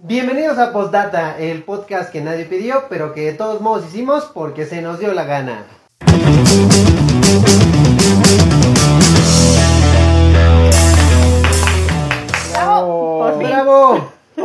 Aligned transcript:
Bienvenidos 0.00 0.58
a 0.58 0.72
Postdata, 0.72 1.36
el 1.40 1.64
podcast 1.64 2.12
que 2.12 2.20
nadie 2.20 2.44
pidió, 2.44 2.84
pero 2.88 3.12
que 3.12 3.22
de 3.22 3.32
todos 3.32 3.60
modos 3.60 3.86
hicimos 3.88 4.26
porque 4.32 4.64
se 4.64 4.80
nos 4.80 5.00
dio 5.00 5.12
la 5.12 5.24
gana. 5.24 5.66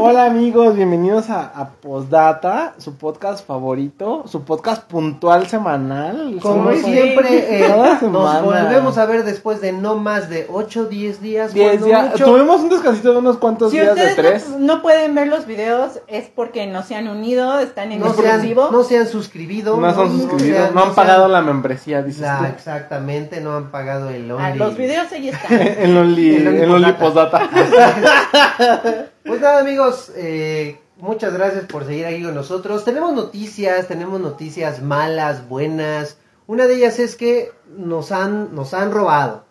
Hola 0.06 0.26
amigos, 0.26 0.76
bienvenidos 0.76 1.30
a, 1.30 1.44
a 1.46 1.70
Postdata, 1.76 2.74
su 2.78 2.98
podcast 2.98 3.48
favorito, 3.48 4.26
su 4.28 4.44
podcast 4.44 4.84
puntual 4.84 5.48
semanal. 5.48 6.40
Como 6.42 6.72
Somos- 6.74 6.82
siempre, 6.84 7.64
eh, 7.66 7.70
nos 8.12 8.42
volvemos 8.44 8.98
a 8.98 9.06
ver 9.06 9.24
después 9.24 9.62
de 9.62 9.72
no 9.72 9.96
más 9.96 10.30
de 10.30 10.46
8 10.52 10.82
o 10.82 10.86
10 10.88 11.22
días. 11.22 11.54
Diez 11.54 11.70
cuando 11.80 11.86
días- 11.86 12.12
mucho. 12.12 12.26
Tuvimos 12.26 12.60
un 12.62 12.70
descansito 12.70 13.14
de 13.14 13.18
unos 13.20 13.38
cuantos 13.38 13.72
Si 13.72 13.80
días 13.80 13.96
de 13.96 14.02
ustedes 14.02 14.16
tres. 14.18 14.50
no, 14.50 14.76
no 14.76 14.82
pueden 14.82 15.16
ver 15.16 15.28
los 15.30 15.46
videos 15.46 16.02
es 16.08 16.28
porque 16.28 16.68
no 16.68 16.84
se 16.84 16.96
han 16.96 17.08
unido, 17.08 17.60
están 17.60 17.94
en 17.94 18.02
No 18.02 18.14
se, 18.14 18.22
han, 18.28 18.42
exclusivo. 18.42 18.70
no 18.74 18.84
se 18.84 18.98
han 18.98 19.08
suscribido. 19.08 19.78
No 19.78 19.94
son 19.94 20.12
suscribidos, 20.20 20.68
han- 20.68 20.76
no 20.76 20.84
han 20.84 20.96
pagado 20.96 21.30
la 21.30 21.42
membresía, 21.42 22.04
dices 22.04 22.24
la- 22.24 22.40
tú. 22.40 22.46
exactamente, 22.46 23.40
no 23.40 23.56
han 23.56 23.72
pagado 23.72 24.10
el 24.10 24.30
Ah, 24.32 24.36
Only. 24.48 24.60
los 24.60 24.76
videos 24.76 25.10
ahí 25.14 25.30
están. 25.30 25.48
En 25.62 25.96
Only, 25.96 26.36
En 26.36 26.48
Only 26.50 26.62
en 26.64 26.72
Only 26.72 26.92
Postdata. 26.94 27.40
Postdata. 27.50 29.06
Pues 29.26 29.40
nada 29.42 29.60
amigos, 29.60 30.12
eh, 30.16 30.80
muchas 30.98 31.34
gracias 31.34 31.66
por 31.66 31.86
seguir 31.86 32.06
aquí 32.06 32.24
con 32.24 32.36
nosotros. 32.36 32.84
Tenemos 32.84 33.14
noticias, 33.14 33.88
tenemos 33.88 34.20
noticias 34.20 34.82
malas, 34.82 35.48
buenas. 35.48 36.18
Una 36.46 36.68
de 36.68 36.76
ellas 36.76 37.00
es 37.00 37.16
que 37.16 37.52
nos 37.78 38.12
han, 38.12 38.54
nos 38.54 38.74
han 38.74 38.92
robado. 38.92 39.46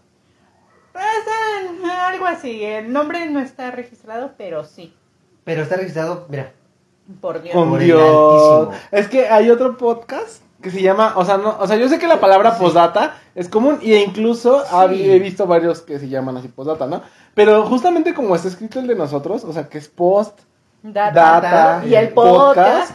Pues, 0.93 1.05
ah, 1.87 2.09
algo 2.09 2.27
así. 2.27 2.63
El 2.63 2.93
nombre 2.93 3.29
no 3.31 3.41
está 3.41 3.71
registrado, 3.71 4.33
pero 4.37 4.65
sí. 4.65 4.95
Pero 5.45 5.63
está 5.63 5.77
registrado, 5.77 6.27
mira. 6.29 6.53
Por 7.21 7.43
Dios. 7.43 7.55
Con 7.55 7.79
Dios. 7.79 8.69
Es 8.91 9.09
que 9.09 9.27
hay 9.29 9.51
otro 9.51 9.77
podcast 9.79 10.43
que 10.61 10.71
se 10.71 10.81
llama, 10.83 11.15
o 11.17 11.25
sea, 11.25 11.39
no, 11.39 11.57
o 11.59 11.67
sea, 11.67 11.77
yo 11.77 11.89
sé 11.89 11.99
que 11.99 12.07
la 12.07 12.21
palabra 12.21 12.57
postdata 12.57 13.17
es 13.35 13.49
común 13.49 13.79
y 13.83 13.95
incluso 13.95 14.63
ha- 14.71 14.89
Sí. 14.89 15.11
he 15.11 15.19
visto 15.19 15.45
varios 15.47 15.81
que 15.81 15.99
se 15.99 16.09
llaman 16.09 16.37
así 16.37 16.47
postdata, 16.47 16.87
¿no? 16.87 17.03
Pero 17.35 17.65
justamente 17.67 18.15
como 18.15 18.37
está 18.37 18.49
escrito 18.49 18.79
el 18.81 18.87
de 18.87 18.95
nosotros, 18.95 19.45
o 19.45 19.53
sea, 19.53 19.69
que 19.69 19.79
es 19.79 19.89
post 19.89 20.41
Data. 20.83 21.41
data 21.41 21.83
Y 21.87 21.95
el 21.95 22.09
podcast. 22.11 22.93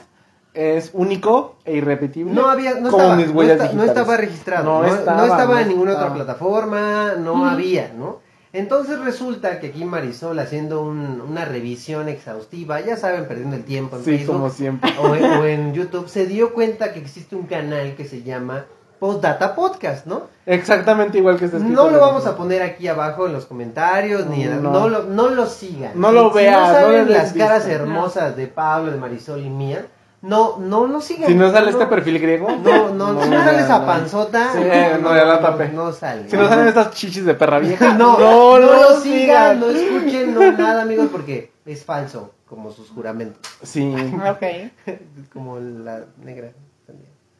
es 0.54 0.90
único 0.94 1.56
e 1.66 1.76
irrepetible. 1.78 2.34
No 2.34 2.50
había, 2.50 2.76
no 2.80 2.90
estaba, 2.90 3.16
mis 3.16 3.32
no, 3.34 3.84
estaba 3.84 4.18
registrado, 4.18 4.64
No 4.66 4.82
no, 4.82 4.88
no 4.88 5.24
estaba, 5.26 5.62
en 5.62 5.68
ninguna 5.70 5.92
estaba. 5.92 6.08
otra 6.12 6.16
plataforma, 6.24 7.14
no 7.18 7.46
había, 7.46 7.92
¿no? 7.98 8.20
Entonces 8.54 9.00
resulta 9.00 9.60
que 9.60 9.68
aquí 9.68 9.86
Marisol 9.86 10.40
haciendo 10.40 10.82
un- 10.82 11.22
una 11.22 11.46
revisión 11.46 12.10
exhaustiva, 12.10 12.80
ya 12.82 12.98
saben, 12.98 13.28
perdiendo 13.28 13.56
el 13.56 13.64
tiempo 13.66 13.98
en 13.98 14.04
Sí, 14.04 14.18
Facebook 14.18 14.36
como 14.36 14.50
siempre. 14.50 14.92
o, 15.00 15.14
en, 15.16 15.24
o 15.26 15.46
en 15.46 15.74
YouTube, 15.74 16.08
se 16.08 16.26
dio 16.26 16.54
cuenta 16.54 16.92
que 16.94 17.00
existe 17.00 17.36
un 17.36 17.46
canal 17.46 17.96
que 17.96 18.06
se 18.06 18.24
llama 18.24 18.66
Postdata 19.00 19.56
Podcast, 19.56 20.06
¿no? 20.06 20.24
Exactamente 20.46 21.18
igual 21.18 21.38
que 21.38 21.46
escrito. 21.46 21.66
No 21.68 21.88
en 21.88 21.94
lo 21.94 22.00
vamos 22.00 22.26
a 22.26 22.36
poner 22.36 22.62
aquí 22.62 22.88
abajo 22.88 23.28
en 23.28 23.34
los 23.34 23.46
comentarios, 23.46 24.26
ni 24.28 24.46
No. 24.46 24.56
no, 24.62 24.72
no, 24.72 24.90
lo, 24.90 25.04
no 25.04 25.30
lo 25.30 25.46
sigan. 25.46 25.92
No 25.96 26.12
lo 26.12 26.32
veas, 26.32 26.56
Si 26.56 26.62
no 26.62 26.68
no 26.68 26.74
saben 26.82 27.12
las 27.12 27.34
caras 27.34 27.68
hermosas 27.68 28.36
de 28.36 28.48
Pablo, 28.48 28.92
de 28.92 28.98
Marisol 28.98 29.42
y 29.42 29.50
mía, 29.50 29.86
no, 30.22 30.58
no, 30.58 30.88
no 30.88 31.00
sigan. 31.00 31.28
Si 31.28 31.36
no 31.36 31.52
sale 31.52 31.70
este 31.72 31.86
perfil 31.86 32.20
griego. 32.20 32.48
No, 32.50 32.90
no, 32.90 33.24
si 33.24 33.30
no 33.30 33.44
sale 33.44 33.62
esa 33.62 33.80
no. 33.80 33.86
panzota. 33.86 34.52
Sí, 34.54 34.60
no, 35.02 35.16
ya 35.16 35.26
la 35.26 35.40
tapé. 35.42 35.70
No, 35.70 35.92
sale. 35.92 36.30
Si 36.30 36.36
no 36.36 36.48
salen 36.50 36.68
estas 36.68 36.92
chichis 36.92 37.24
de 37.26 37.34
perra 37.36 37.60
vieja. 37.60 37.94
No, 37.98 38.18
no, 38.18 38.60
no, 38.60 38.66
no 38.66 38.74
lo 38.82 39.00
sigan. 39.00 39.58
sigan, 39.58 39.60
no 39.60 39.68
escuchen, 39.68 40.34
no 40.34 40.52
nada, 40.54 40.82
amigos, 40.82 41.10
porque 41.12 41.52
es 41.66 41.86
falso, 41.86 42.32
como 42.48 42.72
sus 42.72 42.90
juramentos. 42.90 43.40
Sí. 43.62 43.94
Ok. 44.30 44.44
Como 45.34 45.60
la 45.60 46.06
negra. 46.24 46.52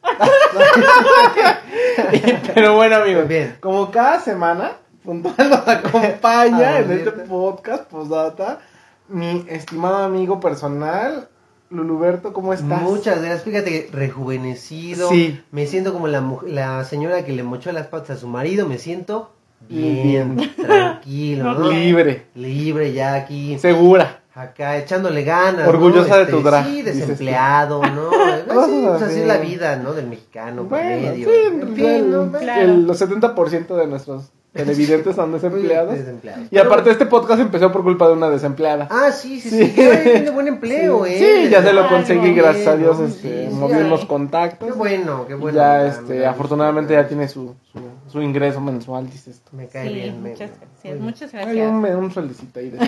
Pero 2.54 2.76
bueno, 2.76 2.96
amigos, 2.96 3.28
Bien. 3.28 3.56
como 3.60 3.90
cada 3.90 4.20
semana, 4.20 4.72
puntual 5.04 5.50
nos 5.50 5.58
acompaña 5.68 6.76
Ah, 6.76 6.80
en 6.80 6.92
este 6.92 7.10
podcast, 7.10 7.84
postdata, 7.90 8.60
mi 9.08 9.44
estimado 9.48 9.98
amigo 10.04 10.40
personal, 10.40 11.28
Luluberto, 11.70 12.32
¿cómo 12.32 12.54
estás? 12.54 12.80
Muchas 12.82 13.18
gracias. 13.20 13.42
Fíjate 13.42 13.70
que 13.70 13.88
rejuvenecido. 13.92 15.10
Sí. 15.10 15.42
Me 15.50 15.66
siento 15.66 15.92
como 15.92 16.08
la, 16.08 16.24
la 16.46 16.82
señora 16.84 17.24
que 17.24 17.32
le 17.32 17.42
mochó 17.42 17.70
las 17.72 17.88
patas 17.88 18.16
a 18.16 18.20
su 18.20 18.26
marido. 18.26 18.66
Me 18.66 18.78
siento 18.78 19.32
bien, 19.68 20.36
Bien. 20.36 20.54
tranquilo, 20.56 21.52
¿no? 21.54 21.70
Libre, 21.70 22.26
Libre 22.34 22.92
ya 22.94 23.14
aquí. 23.14 23.58
segura. 23.58 24.20
Acá 24.38 24.76
echándole 24.78 25.24
ganas. 25.24 25.66
Orgullosa 25.66 26.10
¿no? 26.10 26.16
de 26.16 26.22
Este, 26.22 26.32
tu 26.32 26.42
drag, 26.42 26.64
Sí, 26.66 26.82
desempleado, 26.82 27.82
¿no? 27.82 28.10
Así, 28.12 28.42
pues, 28.46 28.56
así. 29.02 29.04
así 29.04 29.20
es 29.22 29.26
la 29.26 29.38
vida, 29.38 29.76
¿no? 29.76 29.92
Del 29.94 30.06
mexicano 30.06 30.64
Bueno, 30.64 31.00
promedio. 31.08 31.28
sí, 31.28 31.34
en 31.60 31.74
fin, 31.74 32.10
¿no? 32.12 32.30
Claro. 32.38 32.62
el- 32.62 32.86
los 32.86 33.00
70% 33.00 33.74
de 33.76 33.86
nuestros 33.88 34.30
televidentes 34.52 35.16
son 35.16 35.32
desempleados. 35.32 35.92
Desempleados. 35.98 36.44
Y 36.52 36.58
aparte 36.58 36.90
este 36.90 37.06
podcast 37.06 37.40
empezó 37.40 37.72
por 37.72 37.82
culpa 37.82 38.06
de 38.06 38.12
una 38.14 38.30
desempleada. 38.30 38.86
Ah, 38.90 39.10
sí, 39.10 39.40
sí, 39.40 39.50
Sí. 39.50 39.66
sí. 39.66 39.72
Tiene 39.74 40.30
buen 40.30 40.46
empleo, 40.46 41.04
sí, 41.04 41.14
¿eh? 41.14 41.42
sí, 41.44 41.50
ya 41.50 41.62
se 41.62 41.72
lo 41.72 41.88
conseguí, 41.88 42.32
gracias 42.32 42.66
a 42.68 42.76
Dios, 42.76 42.98
este, 43.00 43.48
moví 43.52 43.74
unos 43.74 44.04
contactos. 44.04 44.68
Qué 44.68 44.72
bueno, 44.72 45.24
qué 45.26 45.34
bueno. 45.34 45.56
ya, 45.58 45.84
este, 45.86 46.20
me- 46.20 46.26
afortunadamente 46.26 46.94
ya 46.94 47.08
tiene 47.08 47.26
su, 47.28 47.54
su, 47.72 47.78
su 48.08 48.20
ingreso 48.22 48.60
mensual, 48.60 49.08
dices 49.10 49.40
tú. 49.48 49.56
Me 49.56 49.66
cae 49.68 49.88
Sí, 49.88 49.94
bien. 49.94 50.22
me- 50.22 50.30
muchas 50.30 50.50
gracias. 50.50 50.82
bien. 50.82 51.02
Muchas 51.02 51.32
gracias. 51.32 51.70
un, 51.70 51.84
un 51.84 52.10
sueldecito 52.12 52.58
ahí 52.60 52.70
de 52.70 52.78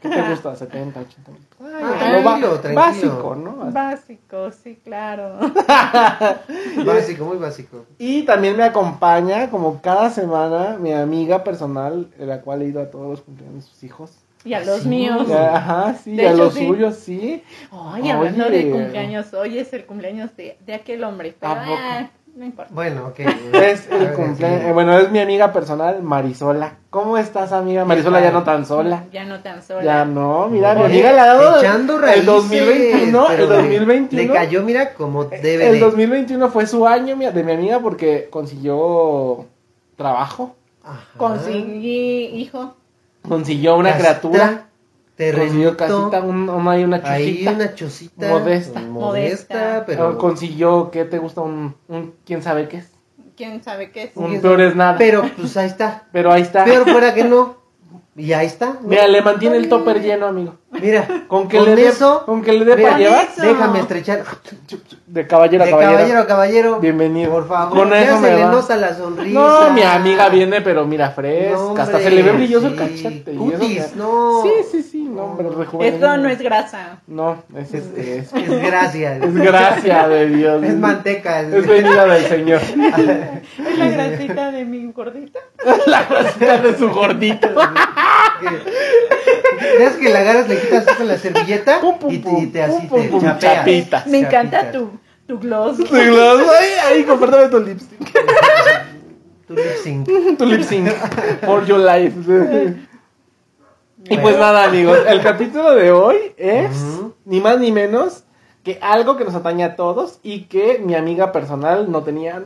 ¿Qué 0.00 0.08
te 0.08 0.22
gusta? 0.30 0.56
70, 0.56 1.00
80 1.00 1.30
mil. 1.30 1.40
Ay, 1.60 1.72
Ah, 1.82 1.96
tranquilo, 1.98 2.50
tranquilo. 2.60 2.74
Básico, 2.74 3.34
¿no? 3.36 3.56
Básico, 3.72 4.50
sí, 4.52 4.78
claro. 4.84 5.38
Básico, 6.84 7.24
muy 7.24 7.36
básico. 7.38 7.84
Y 7.98 8.22
también 8.22 8.56
me 8.56 8.64
acompaña, 8.64 9.50
como 9.50 9.80
cada 9.80 10.10
semana, 10.10 10.76
mi 10.78 10.92
amiga 10.92 11.44
personal, 11.44 12.08
la 12.18 12.40
cual 12.40 12.62
he 12.62 12.66
ido 12.66 12.80
a 12.80 12.90
todos 12.90 13.08
los 13.10 13.20
cumpleaños 13.22 13.64
de 13.64 13.70
sus 13.70 13.84
hijos. 13.84 14.12
Y 14.44 14.54
a 14.54 14.64
los 14.64 14.80
Sí. 14.82 14.88
míos. 14.88 15.28
Ya, 15.28 15.56
Ajá, 15.56 15.94
sí, 16.02 16.16
De 16.16 16.26
a 16.26 16.30
hecho, 16.32 16.38
los 16.44 16.54
sí. 16.54 16.66
suyos, 16.66 16.96
sí. 16.96 17.42
Ay, 17.70 18.10
hablando 18.10 18.46
Oye. 18.46 18.64
de 18.64 18.70
cumpleaños, 18.72 19.32
hoy 19.34 19.58
es 19.58 19.72
el 19.72 19.86
cumpleaños 19.86 20.34
de, 20.36 20.56
de 20.66 20.74
aquel 20.74 21.04
hombre, 21.04 21.32
pero 21.38 21.52
¿A 21.52 21.62
poco? 21.62 21.76
ah, 21.78 22.10
no 22.34 22.44
importa. 22.46 22.70
Bueno, 22.74 23.08
ok. 23.08 23.18
Es 23.52 23.86
el 23.90 23.98
ver, 23.98 24.14
cumpleaños, 24.14 24.60
sí. 24.62 24.66
eh, 24.68 24.72
bueno, 24.72 24.96
es 24.98 25.10
mi 25.10 25.18
amiga 25.20 25.52
personal, 25.52 26.02
Marisola. 26.02 26.76
¿Cómo 26.90 27.18
estás, 27.18 27.52
amiga? 27.52 27.84
Marisola 27.84 28.20
ya 28.20 28.30
no 28.32 28.42
tan 28.42 28.64
sola. 28.66 29.04
Ya 29.12 29.24
no 29.24 29.40
tan 29.40 29.62
sola. 29.62 29.82
Ya 29.82 30.04
no, 30.04 30.48
mira, 30.48 30.74
mi 30.74 30.84
amiga 30.84 31.12
le 31.12 31.20
ha 31.20 31.26
dado 31.26 31.58
echando 31.58 31.96
el 31.96 32.02
raíces, 32.02 32.26
2021, 32.26 33.30
el 33.30 33.36
pero 33.36 33.48
le- 33.48 33.56
2021. 33.56 34.22
Le 34.32 34.38
cayó, 34.38 34.62
mira, 34.62 34.94
como 34.94 35.24
debe 35.24 35.66
el 35.68 35.72
de. 35.74 35.80
2021 35.80 36.48
fue 36.50 36.66
su 36.66 36.86
año 36.86 37.16
de 37.16 37.44
mi 37.44 37.52
amiga 37.52 37.80
porque 37.80 38.28
consiguió 38.30 39.46
trabajo, 39.96 40.56
Ajá. 40.84 41.04
Conseguí 41.16 42.26
hijo. 42.34 42.74
consiguió 43.28 43.76
una 43.76 43.96
criatura, 43.96 44.66
Terrenito. 45.16 45.76
consiguió 45.76 45.76
casita, 45.76 46.22
un, 46.22 46.48
una, 46.48 46.70
hay 46.70 46.84
una 46.84 47.00
Ahí 47.04 47.32
chusita, 47.32 47.50
una 47.52 47.74
chocita. 47.74 48.28
Modesta. 48.28 48.80
Modesta, 48.80 49.54
Modesta. 49.54 49.84
pero. 49.86 50.18
consiguió, 50.18 50.90
¿qué 50.90 51.04
te 51.04 51.18
gusta? 51.18 51.42
Un, 51.42 51.74
un, 51.88 52.14
quién 52.24 52.42
sabe 52.42 52.68
qué 52.68 52.78
es, 52.78 52.90
¿Quién 53.36 53.62
sabe 53.62 53.90
qué 53.90 54.04
es? 54.04 54.10
un 54.16 54.28
¿Quién 54.30 54.40
peor 54.42 54.60
es 54.60 54.74
nada, 54.76 54.96
pero, 54.98 55.22
Pero, 55.22 55.34
pues 55.36 55.56
ahí 55.56 55.66
está. 55.66 56.06
ahí 56.12 56.42
está, 56.42 56.64
Pero 56.64 56.84
fuera 56.86 57.14
que 57.14 57.24
no. 57.24 57.60
Y 58.16 58.32
ahí 58.34 58.46
está. 58.46 58.74
¿no? 58.74 58.88
mira, 58.88 59.06
le 59.08 59.22
mantiene 59.22 59.56
el 59.56 59.68
topper 59.70 60.02
lleno, 60.02 60.26
amigo, 60.26 60.56
Mira, 60.72 61.06
con 61.28 61.48
que 61.48 61.58
con 61.58 61.66
le 61.66 61.76
dé, 61.76 61.88
eso. 61.88 62.22
con 62.24 62.42
que 62.42 62.52
le 62.54 62.64
dé 62.64 62.76
para 62.82 62.96
llevar, 62.98 63.28
eso. 63.30 63.42
Déjame 63.42 63.80
estrechar. 63.80 64.22
de 65.06 65.26
caballero 65.26 65.62
a 65.62 65.66
De 65.66 65.70
caballero, 65.72 65.96
caballero 65.98 66.18
a 66.20 66.26
caballero. 66.26 66.80
bienvenido, 66.80 67.30
Por 67.30 67.46
favor. 67.46 67.76
con 67.78 67.90
ya 67.90 68.02
eso 68.02 68.14
se 68.16 68.20
me 68.22 68.36
le 68.36 68.44
va. 68.44 68.50
nota 68.52 68.76
la 68.76 68.94
sonrisa. 68.96 69.38
No, 69.38 69.70
mi 69.72 69.82
amiga 69.82 70.28
viene, 70.30 70.62
pero 70.62 70.86
mira, 70.86 71.10
fresca. 71.10 71.56
No, 71.58 71.76
hasta 71.76 71.98
se 72.00 72.10
le 72.10 72.22
ve 72.22 72.32
brilloso 72.32 72.68
el 72.68 72.72
sí, 72.72 72.78
cachete. 72.78 73.32
y 73.34 73.36
eso 73.36 73.58
cutis, 73.58 73.96
no. 73.96 74.42
Sí, 74.42 74.50
sí, 74.70 74.82
sí, 74.82 75.02
no, 75.10 75.24
hombre, 75.24 75.48
rejuvenece. 75.50 75.94
Esto 75.96 76.16
no 76.16 76.28
es 76.30 76.40
grasa. 76.40 77.00
No, 77.06 77.42
es, 77.54 77.74
este, 77.74 78.18
es, 78.20 78.32
Es 78.32 78.62
gracia. 78.62 79.16
es 79.18 79.34
gracia 79.34 80.08
de 80.08 80.26
Dios. 80.28 80.62
Es 80.64 80.74
manteca. 80.76 81.40
Es 81.42 81.66
venida 81.66 82.06
del 82.06 82.24
Señor. 82.24 82.60
Es 82.62 83.78
la 83.78 83.88
grasita 83.90 84.50
de 84.52 84.64
mi 84.64 84.90
gordita. 84.92 85.38
La 85.86 86.04
grasita 86.04 86.58
de 86.58 86.76
su 86.78 86.88
gordito. 86.90 87.48
¿Ves 89.78 89.92
que 89.96 90.08
la 90.08 90.20
agarras, 90.20 90.48
le 90.48 90.56
quitas 90.62 90.86
así 90.88 90.96
con 90.96 91.08
la 91.08 91.18
servilleta 91.18 91.80
Pum, 91.80 91.98
pum, 91.98 92.10
y 92.12 92.18
te, 92.18 92.30
pum, 92.30 92.42
y 92.42 92.46
te 92.46 92.62
así 92.62 92.86
pum, 92.86 93.00
te 93.02 93.10
chapeas. 93.20 93.38
chapitas. 93.40 94.06
Me 94.06 94.18
encanta 94.20 94.60
Chapitas. 94.62 94.72
tu, 94.72 94.90
tu 95.26 95.38
gloss. 95.38 95.76
Sí, 95.76 95.84
los- 96.06 96.40
Ay, 96.48 96.68
ay, 96.88 97.04
compártame 97.04 97.48
tu 97.48 97.60
lipstick. 97.60 97.98
Tu 99.48 99.54
lip 99.54 99.76
sync. 99.82 100.08
Tu 100.38 100.46
lip 100.46 100.62
sync. 100.62 100.88
For 101.44 101.64
your 101.66 101.80
life. 101.80 102.14
Y 104.04 104.16
pues 104.18 104.36
nada, 104.36 104.64
amigos. 104.64 104.98
El 105.06 105.22
capítulo 105.22 105.74
de 105.76 105.92
hoy 105.92 106.16
es 106.36 106.70
ni 107.24 107.40
más 107.40 107.60
ni 107.60 107.70
menos 107.70 108.24
que 108.64 108.78
algo 108.82 109.16
que 109.16 109.24
nos 109.24 109.34
atañe 109.36 109.62
a 109.62 109.76
todos 109.76 110.18
y 110.24 110.44
que 110.44 110.80
mi 110.84 110.94
amiga 110.96 111.30
personal 111.30 111.88
no 111.90 112.02
tenía. 112.02 112.42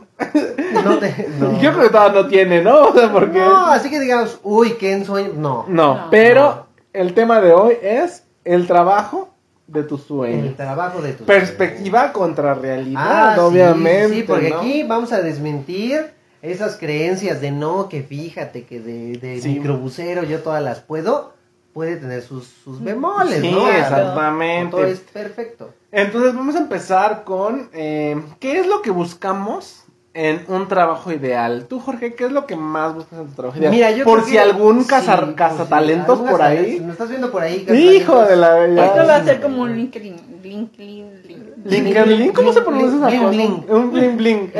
No 0.84 0.98
te, 0.98 1.28
no. 1.38 1.52
Y 1.52 1.60
yo 1.60 1.72
creo 1.72 1.84
que 1.84 1.88
todavía 1.88 2.22
no 2.22 2.28
tiene, 2.28 2.60
¿no? 2.62 2.88
O 2.88 2.92
sea, 2.94 3.10
porque. 3.10 3.38
No, 3.38 3.66
así 3.68 3.88
que 3.88 4.00
digamos, 4.00 4.38
uy, 4.42 4.72
qué 4.72 4.92
ensueño. 4.92 5.30
No. 5.36 5.64
No, 5.68 5.94
No. 5.94 6.08
pero 6.10 6.65
el 6.96 7.14
tema 7.14 7.40
de 7.40 7.52
hoy 7.52 7.74
es 7.82 8.24
el 8.44 8.66
trabajo 8.66 9.30
de 9.66 9.82
tus 9.82 10.02
El 10.02 10.06
sueños. 10.06 10.56
trabajo 10.56 11.02
de 11.02 11.12
tus 11.12 11.26
Perspectiva 11.26 12.12
contra 12.12 12.52
Ah, 12.52 12.54
realidad, 12.54 13.34
sí, 13.34 13.40
obviamente. 13.40 14.16
Sí, 14.16 14.22
porque 14.22 14.50
¿no? 14.50 14.58
aquí 14.58 14.82
vamos 14.84 15.12
a 15.12 15.20
desmentir 15.22 16.10
esas 16.42 16.76
creencias 16.76 17.40
de 17.40 17.50
no, 17.50 17.88
que 17.88 18.02
fíjate 18.02 18.64
que 18.64 18.80
de, 18.80 19.18
de 19.18 19.40
Sí. 19.40 19.48
microbusero 19.50 20.22
yo 20.22 20.40
todas 20.40 20.62
las 20.62 20.80
puedo, 20.80 21.34
puede 21.72 21.96
tener 21.96 22.22
sus, 22.22 22.46
sus 22.64 22.82
bemoles, 22.82 23.40
Sí, 23.40 23.50
¿no? 23.50 23.68
Exactamente. 23.68 24.70
Todo 24.70 24.84
es 24.84 25.00
perfecto. 25.00 25.70
Entonces 25.90 26.34
vamos 26.34 26.54
a 26.54 26.58
empezar 26.58 27.24
con 27.24 27.68
eh, 27.72 28.22
¿qué 28.38 28.60
es 28.60 28.66
lo 28.66 28.82
que 28.82 28.90
buscamos 28.90 29.82
en 30.16 30.44
un 30.48 30.66
trabajo 30.66 31.12
ideal? 31.12 31.66
Tú, 31.68 31.78
Jorge, 31.78 32.14
¿qué 32.14 32.24
es 32.24 32.32
lo 32.32 32.46
que 32.46 32.56
más 32.56 32.94
buscas 32.94 33.18
en 33.20 33.26
tu 33.28 33.34
trabajo 33.34 33.58
ideal? 33.58 33.70
Mira, 33.72 33.90
yo 33.90 34.04
por 34.04 34.18
creo 34.20 34.26
si 34.26 34.32
que- 34.32 34.40
algún 34.40 34.82
sí, 34.82 34.88
cazar- 34.88 35.20
por 35.20 35.28
si 35.28 35.34
cazatalentos 35.34 36.08
algún 36.18 36.30
por 36.30 36.38
cazatalentos, 36.40 36.66
ahí. 36.72 36.78
Si 36.78 36.84
me 36.84 36.92
estás 36.92 37.08
viendo 37.10 37.30
por 37.30 37.42
ahí, 37.42 37.66
Hijo 37.70 38.22
de 38.22 38.36
la 38.36 38.54
bella. 38.54 38.86
Esto 38.86 39.06
va 39.06 39.16
a 39.16 39.20
sí, 39.20 39.26
ser 39.26 39.40
como 39.42 39.62
un 39.62 39.76
LinkedIn. 39.76 40.40
LinkedIn. 40.42 41.22
LinkedIn. 41.64 42.32
¿cómo 42.32 42.52
se 42.52 42.60
pronuncia 42.62 42.96
esa 42.98 43.06
cosa? 43.06 43.74
Un 43.74 43.90
bling 43.92 44.16
bling. 44.16 44.52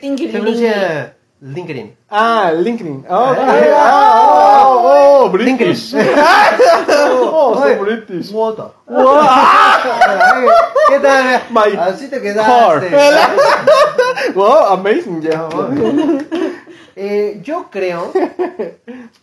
Sí, 0.00 0.18
Se 0.18 0.38
pronuncia 0.38 1.14
LinkedIn. 1.40 1.94
Ah, 2.08 2.50
LinkedIn. 2.56 3.04
Ah. 3.08 3.34
Ah, 3.38 3.60
Ah, 3.76 4.64
oh, 4.68 5.28
oh, 5.30 5.36
LinkedIn. 5.36 5.56
British. 5.56 5.94
Oh, 7.20 7.60
British. 7.80 8.32
Ay, 8.88 10.46
¿Qué 10.88 10.98
tal? 11.00 11.42
My 11.50 11.76
Así 11.78 12.08
te 12.08 12.20
quedaste. 12.20 12.96
Wow, 14.34 14.72
amazing, 14.72 15.20
yeah. 15.22 15.48
Eh, 16.96 17.40
yo 17.42 17.70
creo 17.70 18.12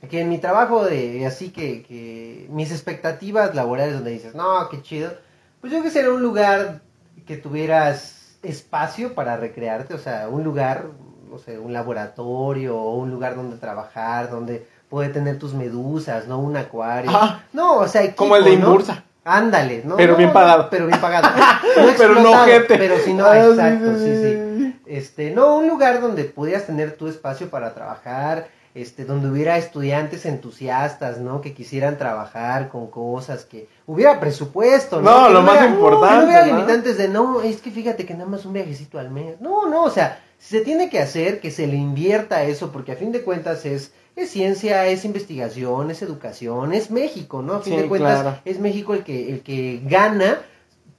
que 0.09 0.19
en 0.21 0.29
mi 0.29 0.39
trabajo 0.39 0.83
de 0.83 1.25
así 1.25 1.51
que, 1.51 1.83
que 1.83 2.47
mis 2.49 2.71
expectativas 2.71 3.55
laborales 3.55 3.93
donde 3.93 4.11
dices, 4.11 4.35
no, 4.35 4.67
qué 4.69 4.81
chido, 4.81 5.13
pues 5.61 5.71
yo 5.71 5.81
que 5.81 5.89
sería 5.89 6.11
un 6.11 6.21
lugar 6.21 6.81
que 7.25 7.37
tuvieras 7.37 8.37
espacio 8.43 9.13
para 9.15 9.37
recrearte, 9.37 9.93
o 9.93 9.99
sea, 9.99 10.27
un 10.27 10.43
lugar, 10.43 10.85
no 11.29 11.37
sé, 11.37 11.59
un 11.59 11.71
laboratorio 11.71 12.75
o 12.75 12.95
un 12.95 13.09
lugar 13.09 13.35
donde 13.35 13.55
trabajar, 13.55 14.29
donde 14.29 14.67
puede 14.89 15.09
tener 15.09 15.39
tus 15.39 15.53
medusas, 15.53 16.27
¿no? 16.27 16.39
Un 16.39 16.57
acuario. 16.57 17.11
Ah, 17.13 17.43
no, 17.53 17.77
o 17.77 17.87
sea, 17.87 18.13
como 18.13 18.35
el 18.35 18.43
de 18.43 18.57
¿no? 18.57 18.67
Inbursa. 18.67 19.05
Ándale, 19.23 19.83
¿no? 19.85 19.97
Pero 19.97 20.13
No, 20.13 20.17
bien 20.17 20.29
no, 20.29 20.33
pagado. 20.33 20.67
Pero 20.69 20.87
bien 20.87 20.99
pagado. 20.99 21.29
Pero 21.97 22.15
no 22.15 22.31
ojete. 22.31 22.77
Pero 22.77 22.97
si 22.97 23.13
no, 23.13 23.25
Ah, 23.25 23.37
exacto, 23.37 23.97
sí, 23.97 24.05
sí, 24.05 24.57
sí. 24.57 24.70
Este, 24.91 25.31
no, 25.31 25.55
un 25.57 25.67
lugar 25.69 26.01
donde 26.01 26.25
pudieras 26.25 26.65
tener 26.65 26.97
tu 26.97 27.07
espacio 27.07 27.49
para 27.49 27.73
trabajar, 27.73 28.49
este, 28.75 29.05
donde 29.05 29.29
hubiera 29.29 29.57
estudiantes 29.57 30.25
entusiastas, 30.25 31.17
¿no? 31.19 31.39
Que 31.41 31.53
quisieran 31.53 31.97
trabajar 31.97 32.67
con 32.69 32.87
cosas, 32.87 33.45
que 33.45 33.67
hubiera 33.87 34.19
presupuesto, 34.19 35.01
¿no? 35.01 35.21
No, 35.21 35.27
Que 35.27 35.33
lo 35.33 35.41
más 35.43 35.51
hubiera- 35.59 35.73
importante, 35.73 36.15
no 36.17 36.23
hubiera 36.25 36.45
¿no? 36.45 36.53
limitantes 36.55 36.97
de, 36.97 37.07
no, 37.07 37.41
es 37.41 37.61
que 37.61 37.71
fíjate 37.71 38.05
que 38.05 38.13
nada 38.13 38.29
más 38.29 38.45
un 38.45 38.53
viajecito 38.53 38.99
al 38.99 39.09
mes. 39.11 39.39
No, 39.39 39.65
no, 39.67 39.83
o 39.83 39.89
sea, 39.89 40.19
si 40.37 40.57
se 40.57 40.61
tiene 40.63 40.89
que 40.89 40.99
hacer, 40.99 41.39
que 41.39 41.51
se 41.51 41.67
le 41.67 41.75
invierta 41.77 42.37
a 42.37 42.43
eso, 42.43 42.71
porque 42.71 42.91
a 42.91 42.95
fin 42.95 43.11
de 43.13 43.21
cuentas 43.21 43.65
es, 43.65 43.93
es 44.17 44.29
ciencia, 44.29 44.85
es 44.87 45.05
investigación, 45.05 45.89
es 45.91 46.01
educación, 46.01 46.73
es 46.73 46.91
México, 46.91 47.41
¿no? 47.41 47.53
A 47.55 47.61
fin 47.61 47.75
Sí, 47.75 47.81
de 47.83 47.87
cuentas 47.87 48.21
claro. 48.21 48.37
es 48.43 48.59
México 48.59 48.93
el 48.93 49.03
que, 49.05 49.31
el 49.31 49.41
que 49.41 49.81
gana 49.85 50.39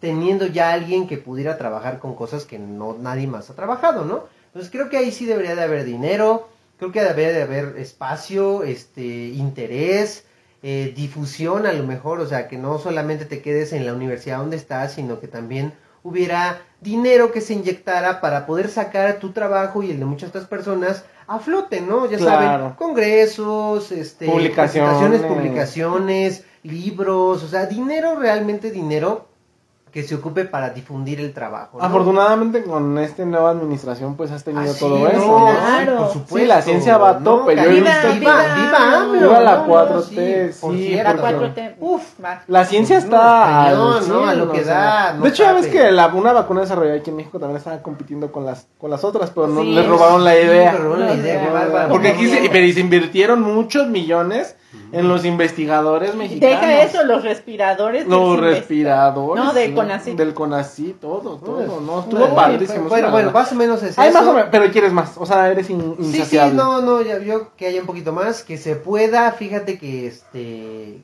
teniendo 0.03 0.47
ya 0.47 0.73
alguien 0.73 1.07
que 1.07 1.17
pudiera 1.17 1.57
trabajar 1.57 2.01
con 2.01 2.17
cosas 2.17 2.45
que 2.45 2.59
no 2.59 2.97
nadie 3.01 3.29
más 3.29 3.49
ha 3.49 3.55
trabajado, 3.55 4.05
¿no? 4.05 4.25
Entonces 4.47 4.71
creo 4.71 4.91
que 4.91 4.99
ahí 4.99 5.13
sí 5.13 5.25
debería 5.27 5.55
de 5.55 5.63
haber 5.63 5.85
dinero, 5.85 6.49
creo 6.77 6.91
que 6.91 7.01
debería 7.01 7.33
de 7.33 7.43
haber 7.43 7.79
espacio, 7.79 8.65
este, 8.65 9.29
interés, 9.29 10.25
eh, 10.65 10.93
difusión 10.97 11.67
a 11.67 11.73
lo 11.73 11.85
mejor, 11.85 12.19
o 12.21 12.27
sea, 12.27 12.49
que 12.49 12.59
no 12.59 12.79
solamente 12.79 13.27
te 13.27 13.41
quedes 13.43 13.73
en 13.73 13.87
la 13.87 13.95
universidad 13.95 14.39
donde 14.39 14.57
estás, 14.57 14.93
sino 14.95 15.21
que 15.21 15.29
también 15.29 15.73
hubiera 16.03 16.61
dinero 16.81 17.31
que 17.31 17.41
se 17.41 17.55
inyectara 17.55 18.21
para 18.21 18.45
poder 18.45 18.69
sacar 18.69 19.21
tu 19.21 19.31
trabajo 19.31 19.85
y 19.85 19.93
el 19.93 20.01
de 20.01 20.05
muchas 20.05 20.31
otras 20.31 20.47
personas 20.47 21.05
a 21.29 21.39
flote, 21.39 21.81
¿no? 21.81 22.11
Ya 22.11 22.19
Claro. 22.19 22.59
saben, 22.59 22.75
congresos, 22.75 23.93
este, 23.93 24.27
Publicaciones. 24.27 25.23
publicaciones, 25.23 26.45
libros, 26.65 27.45
o 27.45 27.49
sea, 27.49 27.67
dinero, 27.67 28.17
realmente 28.19 28.73
dinero 28.73 29.29
que 29.93 30.03
se 30.03 30.15
ocupe 30.15 30.47
para 30.47 30.71
difundir 30.71 31.21
el 31.21 31.35
trabajo. 31.35 31.77
¿no? 31.79 31.85
Afortunadamente 31.85 32.63
con 32.65 32.97
esta 32.99 33.27
nueva 33.27 33.51
administración 33.51 34.17
pues 34.17 34.31
has 34.31 34.43
tenido 34.43 34.63
Ah, 34.65 34.75
sí, 34.75 34.81
todo 34.81 35.07
eso. 35.07 35.19
no, 35.19 35.39
¿no? 35.41 35.59
Claro. 35.59 35.97
por 35.99 36.07
Sí, 36.09 36.13
supuesto. 36.15 36.49
la 36.49 36.63
ciencia 36.63 36.97
va 36.97 37.11
a 37.11 37.19
tope, 37.19 37.55
yo 37.57 37.63
he 37.63 37.69
viva, 37.69 37.91
visto- 37.91 38.13
viva, 38.19 38.43
Viva, 38.55 39.05
viva 39.05 39.13
viva 39.21 39.41
la 39.41 39.57
no, 39.59 39.67
no, 39.67 39.69
4T, 39.69 40.55
por 40.61 40.75
sí. 40.75 40.95
La 40.97 41.05
porque- 41.13 41.21
4T. 41.21 41.75
Uf, 41.81 42.03
va. 42.25 42.43
La 42.49 42.65
ciencia 42.65 42.97
No, 43.01 43.05
está. 43.05 43.67
A 43.67 44.01
100, 44.01 44.39
lo 44.39 44.51
que 44.51 44.61
o 44.63 44.65
sea. 44.65 44.75
da, 44.75 45.13
de 45.19 45.29
hecho, 45.29 45.43
ya 45.43 45.53
ves 45.53 45.67
que 45.67 45.93
la, 45.93 46.07
una 46.07 46.33
vacuna 46.33 46.63
desarrollada 46.63 46.97
aquí 46.99 47.11
en 47.11 47.17
México 47.17 47.39
también 47.39 47.59
estaba 47.59 47.83
compitiendo 47.83 48.33
con 48.33 48.47
las 48.47 48.67
con 48.79 48.91
las 48.91 49.05
otras, 49.05 49.31
pero 49.31 49.47
no 49.47 49.61
Sí. 49.61 49.75
les 49.75 49.87
robaron 49.87 50.25
la 50.25 50.33
Sí, 50.33 50.39
idea. 50.39 50.73
le 50.73 50.79
robaron 50.79 51.07
la 51.07 51.15
idea, 51.15 51.45
qué 51.45 51.51
bárbaro. 51.53 51.89
Porque 51.91 52.09
aquí 52.09 52.29
se, 52.29 52.41
No. 52.41 52.49
pero 52.51 52.65
y 52.65 52.73
se 52.73 52.81
invirtieron 52.81 53.43
muchos 53.43 53.89
millones 53.89 54.57
en 54.93 55.09
los 55.09 55.25
investigadores 55.25 56.15
mexicanos. 56.15 56.61
Deja 56.61 56.83
eso, 56.83 57.03
los 57.05 57.23
respiradores. 57.25 58.07
Los 58.07 58.39
respiradores. 58.39 59.43
No, 59.45 59.53
del 59.53 59.69
sí, 59.71 59.75
CONACYT. 59.75 60.17
Del 60.17 60.35
CONACYT, 60.35 61.01
todo, 61.01 61.37
todo, 61.39 61.81
¿no? 61.81 62.01
Estuvo 62.01 62.21
Bueno, 62.21 62.35
padrísimo. 62.35 62.89
Bueno, 62.89 63.11
bueno, 63.11 63.31
más 63.33 63.51
o 63.53 63.55
menos 63.55 63.83
es 63.83 63.99
Hay 63.99 64.11
eso. 64.11 64.19
más 64.19 64.29
o 64.29 64.33
menos, 64.35 64.49
pero 64.53 64.71
quieres 64.71 64.93
más, 64.93 65.13
o 65.17 65.25
sea, 65.27 65.51
eres 65.51 65.71
in- 65.71 65.97
Sí, 65.99 66.05
sí, 66.05 66.17
insaciable. 66.19 66.55
no, 66.55 66.81
no, 66.83 67.01
ya- 67.03 67.19
yo 67.19 67.55
que 67.57 67.67
haya 67.67 67.81
un 67.81 67.87
poquito 67.87 68.13
más, 68.13 68.43
que 68.43 68.59
se 68.59 68.77
pueda, 68.77 69.31
fíjate 69.33 69.79
que 69.79 70.07
este 70.07 71.03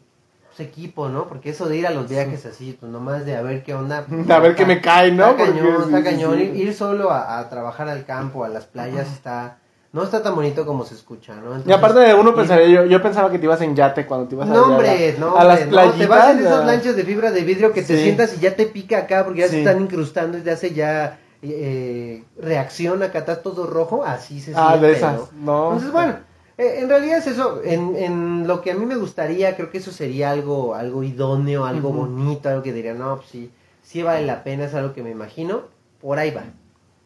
pues, 0.49 0.61
equipo, 0.69 1.09
¿no? 1.09 1.27
Porque 1.29 1.51
eso 1.51 1.69
de 1.69 1.77
ir 1.79 1.87
a 1.87 1.91
los 1.91 2.09
viajes 2.09 2.45
así, 2.47 2.77
pues 2.79 2.91
nomás 2.93 3.25
de 3.25 3.37
a 3.37 3.43
ver 3.43 3.63
qué 3.63 3.75
onda. 3.75 4.05
pues, 4.09 4.31
A 4.31 4.39
ver 4.39 4.55
qué 4.55 4.67
me 4.67 4.81
cae, 4.81 5.13
¿no? 5.13 5.31
Está 5.31 5.45
cañón, 5.47 5.77
sí, 5.79 5.83
está 5.87 5.99
sí, 5.99 6.05
cañón. 6.05 6.35
sí. 6.37 6.43
Ir, 6.43 6.57
ir 6.57 6.75
solo 6.75 7.11
a, 7.11 7.39
a 7.39 7.49
trabajar 7.49 7.89
al 7.89 8.05
campo, 8.05 8.45
a 8.45 8.49
las 8.49 8.67
playas, 8.67 9.11
está... 9.13 9.59
No 9.91 10.03
está 10.03 10.23
tan 10.23 10.35
bonito 10.35 10.67
como 10.67 10.85
se 10.85 10.95
escucha, 10.95 11.35
¿no? 11.37 11.63
Y 11.67 11.73
aparte 11.73 12.01
de 12.01 12.13
uno 12.15 12.35
pensaría, 12.35 12.69
yo, 12.69 12.85
yo 12.85 13.03
pensaba 13.03 13.31
que 13.31 13.39
te 13.39 13.47
ibas 13.47 13.61
en 13.63 13.75
yate 13.75 14.05
cuando 14.07 14.29
te 14.29 14.35
ibas 14.35 14.49
a, 14.49 14.53
No, 14.53 14.59
allá 14.67 14.67
a 14.67 14.77
hombre, 14.77 15.17
no, 15.19 15.37
a 15.37 15.45
las 15.45 15.61
hombre, 15.63 15.77
no, 15.77 15.83
playitas. 15.83 15.99
te 15.99 16.07
vas 16.07 16.31
en 16.31 16.39
esas 16.41 16.61
ya. 16.61 16.67
lanchas 16.67 16.97
de 16.97 17.05
fibra 17.05 17.31
de 17.31 17.41
vidrio 17.43 17.73
que 17.73 17.81
te 17.83 17.97
Sí. 17.97 18.03
sientas 18.03 18.37
y 18.37 18.41
ya 18.41 18.55
te 18.55 18.67
pica 18.67 18.99
acá 18.99 19.25
porque 19.25 19.41
ya 19.41 19.49
se 19.49 19.61
están 19.61 19.81
incrustando 19.81 20.37
y 20.37 20.43
te 20.43 20.51
hace 20.51 20.75
ya 20.75 21.19
eh, 21.41 22.23
reacción 22.39 23.03
acá, 23.03 23.21
está 23.21 23.41
todo 23.43 23.67
rojo, 23.67 24.05
así 24.05 24.41
se 24.41 24.53
Ah, 24.55 24.71
siente, 24.73 24.87
de 24.89 24.93
esas, 24.93 25.15
¿no? 25.17 25.29
no. 25.45 25.65
Entonces, 25.73 25.93
bueno, 25.93 26.17
eh, 26.59 26.81
en 26.81 26.89
realidad 26.91 27.19
es 27.19 27.27
eso, 27.29 27.61
en, 27.65 27.97
en 27.97 28.47
lo 28.47 28.61
que 28.61 28.73
a 28.73 28.75
mí 28.75 28.85
me 28.85 28.97
gustaría, 28.97 29.57
creo 29.57 29.71
que 29.71 29.79
eso 29.79 29.91
sería 29.93 30.31
algo, 30.33 30.75
algo 30.75 31.03
idóneo, 31.03 31.65
algo 31.65 31.93
bonito, 31.93 32.49
algo 32.51 32.63
que 32.63 32.73
diría, 32.75 32.93
no, 32.93 33.17
pues 33.17 33.29
sí, 33.31 33.51
sí 33.83 34.03
vale 34.03 34.27
la 34.27 34.43
pena, 34.45 34.65
es 34.65 34.75
algo 34.75 34.93
que 34.93 35.03
me 35.03 35.11
imagino, 35.11 35.63
por 36.03 36.19
ahí 36.19 36.31
va. 36.31 36.43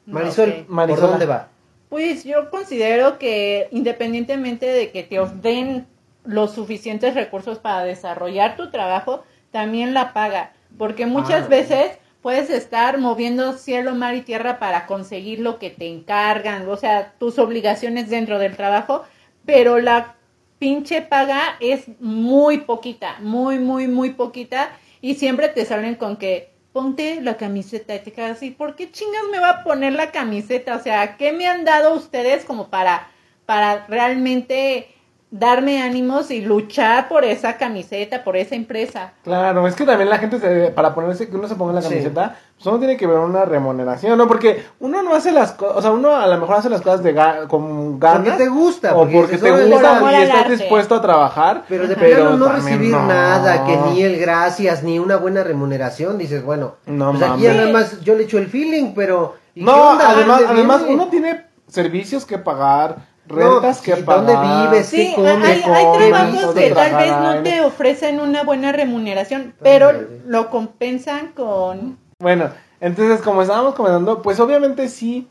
Marisol, 0.06 0.48
Ok. 0.48 0.54
¿por 0.66 0.74
Marisola. 0.74 1.06
dónde 1.08 1.26
va? 1.26 1.48
Pues 1.92 2.24
yo 2.24 2.48
considero 2.48 3.18
que 3.18 3.68
independientemente 3.70 4.64
de 4.64 4.90
que 4.92 5.02
te 5.02 5.20
den 5.42 5.86
los 6.24 6.54
suficientes 6.54 7.12
recursos 7.14 7.58
para 7.58 7.84
desarrollar 7.84 8.56
tu 8.56 8.70
trabajo, 8.70 9.24
también 9.50 9.92
la 9.92 10.14
paga. 10.14 10.54
Porque 10.78 11.04
muchas 11.04 11.42
Ah. 11.44 11.48
veces 11.48 11.98
puedes 12.22 12.48
estar 12.48 12.96
moviendo 12.96 13.52
cielo, 13.58 13.94
mar 13.94 14.14
y 14.14 14.22
tierra 14.22 14.58
para 14.58 14.86
conseguir 14.86 15.40
lo 15.40 15.58
que 15.58 15.68
te 15.68 15.86
encargan, 15.86 16.66
o 16.66 16.78
sea, 16.78 17.12
tus 17.18 17.38
obligaciones 17.38 18.08
dentro 18.08 18.38
del 18.38 18.56
trabajo, 18.56 19.02
pero 19.44 19.78
la 19.78 20.14
pinche 20.58 21.02
paga 21.02 21.42
es 21.60 21.88
muy 22.00 22.60
poquita, 22.60 23.16
muy, 23.20 23.58
muy, 23.58 23.86
muy 23.86 24.12
poquita, 24.14 24.70
y 25.02 25.16
siempre 25.16 25.48
te 25.48 25.66
salen 25.66 25.96
con 25.96 26.16
que 26.16 26.51
ponte 26.72 27.20
la 27.20 27.36
camiseta 27.36 27.94
y 27.94 28.00
te 28.00 28.12
quedas 28.12 28.38
así, 28.38 28.50
¿por 28.50 28.76
qué 28.76 28.90
chingas 28.90 29.24
me 29.30 29.38
va 29.38 29.50
a 29.50 29.64
poner 29.64 29.92
la 29.92 30.10
camiseta? 30.10 30.76
O 30.76 30.80
sea, 30.80 31.16
¿qué 31.16 31.32
me 31.32 31.46
han 31.46 31.64
dado 31.64 31.94
ustedes 31.94 32.44
como 32.44 32.68
para, 32.68 33.10
para 33.46 33.86
realmente 33.86 34.91
darme 35.32 35.82
ánimos 35.82 36.30
y 36.30 36.42
luchar 36.42 37.08
por 37.08 37.24
esa 37.24 37.56
camiseta, 37.56 38.22
por 38.22 38.36
esa 38.36 38.54
empresa? 38.54 39.12
Claro, 39.24 39.66
es 39.66 39.74
que 39.74 39.84
también 39.86 40.10
la 40.10 40.18
gente, 40.18 40.38
se, 40.38 40.70
para 40.70 40.94
ponerse, 40.94 41.28
que 41.28 41.34
uno 41.36 41.48
se 41.48 41.54
ponga 41.56 41.72
la 41.72 41.80
Sí. 41.82 41.88
camiseta, 41.88 42.36
pues 42.54 42.66
uno 42.66 42.78
tiene 42.78 42.98
que 42.98 43.06
ver 43.06 43.16
una 43.18 43.46
remuneración, 43.46 44.18
¿no? 44.18 44.28
Porque 44.28 44.62
uno 44.78 45.02
no 45.02 45.14
hace 45.14 45.32
las 45.32 45.52
cosas, 45.52 45.76
o 45.78 45.82
sea, 45.82 45.90
uno 45.90 46.14
a 46.14 46.26
lo 46.26 46.36
mejor 46.38 46.56
hace 46.56 46.68
las 46.68 46.82
cosas 46.82 47.02
de 47.02 47.14
ga- 47.16 47.48
con 47.48 47.98
ganas. 47.98 48.18
Porque 48.34 48.44
te 48.44 48.48
gusta, 48.50 48.94
O 48.94 49.08
porque 49.08 49.38
te 49.38 49.50
"Órale, 49.50 49.70
gusta 49.72 50.12
y 50.12 50.22
estás 50.22 50.38
arte". 50.42 50.56
dispuesto 50.58 50.94
a 50.96 51.00
trabajar. 51.00 51.64
Pero 51.66 51.88
de 51.88 51.96
pero 51.96 52.36
no 52.36 52.48
recibir 52.52 52.90
no. 52.90 53.06
nada, 53.06 53.64
que 53.64 53.74
ni 53.90 54.02
el 54.02 54.20
gracias, 54.20 54.82
ni 54.82 54.98
una 54.98 55.16
buena 55.16 55.42
remuneración, 55.42 56.18
dices, 56.18 56.44
bueno, 56.44 56.74
No 56.84 57.10
pues 57.12 57.22
aquí 57.22 57.44
mames. 57.44 57.56
nada 57.56 57.72
más 57.72 58.00
yo 58.02 58.14
le 58.14 58.24
echo 58.24 58.36
el 58.36 58.48
feeling, 58.48 58.92
pero... 58.94 59.36
¿y 59.54 59.60
qué 59.60 59.64
No, 59.66 59.92
además, 59.98 60.40
¿Dónde 60.40 60.52
además 60.52 60.82
uno 60.86 61.08
tiene 61.08 61.46
servicios 61.68 62.26
que 62.26 62.36
pagar, 62.38 63.10
No, 63.28 63.36
rentas 63.36 63.78
sí, 63.78 63.84
que 63.92 64.02
¿dónde 64.02 64.32
pagar. 64.34 64.70
vives? 64.70 64.86
Sí, 64.86 65.12
¿Qué 65.14 65.22
comes? 65.22 65.48
hay, 65.48 65.62
trabajos 65.62 66.42
¿Dónde 66.42 66.68
que 66.68 66.70
tal 66.74 66.96
vez 66.96 67.12
no 67.12 67.42
te 67.42 67.60
ofrecen 67.60 68.20
una 68.20 68.42
buena 68.42 68.72
remuneración, 68.72 69.54
pero 69.62 69.92
lo 70.26 70.50
compensan 70.50 71.28
con... 71.28 71.98
Bueno, 72.18 72.50
entonces 72.80 73.20
como 73.22 73.42
estábamos 73.42 73.74
comentando, 73.74 74.22
pues 74.22 74.38
obviamente 74.40 74.88
sí 74.88 75.28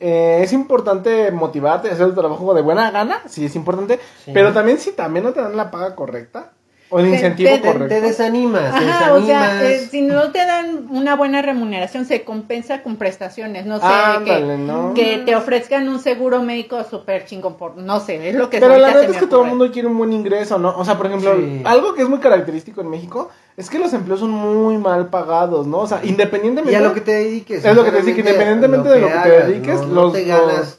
eh, 0.00 0.40
es 0.42 0.52
importante 0.54 1.30
motivarte 1.30 1.88
a 1.90 1.92
hacer 1.92 2.06
el 2.06 2.14
trabajo 2.14 2.54
de 2.54 2.62
buena 2.62 2.90
gana, 2.90 3.20
sí 3.28 3.44
es 3.44 3.54
importante, 3.56 4.00
Sí. 4.24 4.30
pero 4.34 4.52
también 4.52 4.78
si 4.78 4.92
también 4.92 5.24
no 5.24 5.32
te 5.32 5.40
dan 5.42 5.56
la 5.56 5.70
paga 5.70 5.94
correcta, 5.94 6.52
O 6.94 7.00
el 7.00 7.06
te- 7.10 7.14
incentivo 7.16 7.50
te- 7.50 7.60
correcto. 7.60 7.88
Te 7.88 8.00
desanimas, 8.00 8.78
te 8.78 8.84
Ajá, 8.88 9.14
o 9.14 9.20
sea, 9.26 9.68
eh, 9.68 9.88
si 9.90 10.00
no 10.02 10.30
te 10.30 10.38
dan 10.46 10.86
una 10.90 11.16
buena 11.16 11.42
remuneración, 11.42 12.04
se 12.04 12.22
compensa 12.22 12.82
con 12.84 12.96
prestaciones, 12.96 13.66
no 13.66 13.78
sé, 13.80 13.86
que, 14.24 14.40
¿no? 14.58 14.94
que 14.94 15.18
te 15.18 15.34
ofrezcan 15.34 15.88
un 15.88 15.98
seguro 15.98 16.42
médico 16.42 16.84
súper 16.88 17.24
chingón 17.24 17.56
por, 17.56 17.76
no 17.76 17.98
sé, 17.98 18.28
es 18.28 18.36
lo 18.36 18.48
que 18.48 18.60
Pero 18.60 18.76
la 18.78 18.88
verdad 18.88 19.10
es 19.10 19.16
que 19.16 19.26
todo 19.26 19.42
el 19.42 19.48
mundo 19.50 19.72
quiere 19.72 19.88
un 19.88 19.98
buen 19.98 20.12
ingreso, 20.12 20.58
¿no? 20.58 20.72
O 20.76 20.84
sea, 20.84 20.96
por 20.96 21.06
ejemplo, 21.06 21.34
Sí. 21.36 21.62
algo 21.64 21.94
que 21.94 22.02
es 22.02 22.08
muy 22.08 22.18
característico 22.20 22.80
en 22.80 22.90
México 22.90 23.28
es 23.56 23.68
que 23.70 23.78
los 23.80 23.92
empleos 23.92 24.20
son 24.20 24.30
muy 24.30 24.78
mal 24.78 25.08
pagados, 25.08 25.66
¿no? 25.66 25.78
O 25.78 25.86
sea, 25.88 26.00
independientemente... 26.04 26.72
Y 26.72 26.76
a 26.76 26.80
lo 26.80 26.94
que 26.94 27.00
te 27.00 27.10
dediques. 27.12 27.64
Es 27.64 27.74
lo 27.74 27.84
que 27.84 27.90
te 27.90 27.96
decía, 27.98 28.14
que 28.14 28.20
independientemente 28.20 28.88
de 28.88 29.00
lo 29.00 29.08
que 29.08 29.18
te 29.18 29.30
dediques, 29.30 29.80
no, 29.80 29.86
no 29.88 29.94
los- 30.02 30.12
te 30.12 30.24
ganas. 30.24 30.78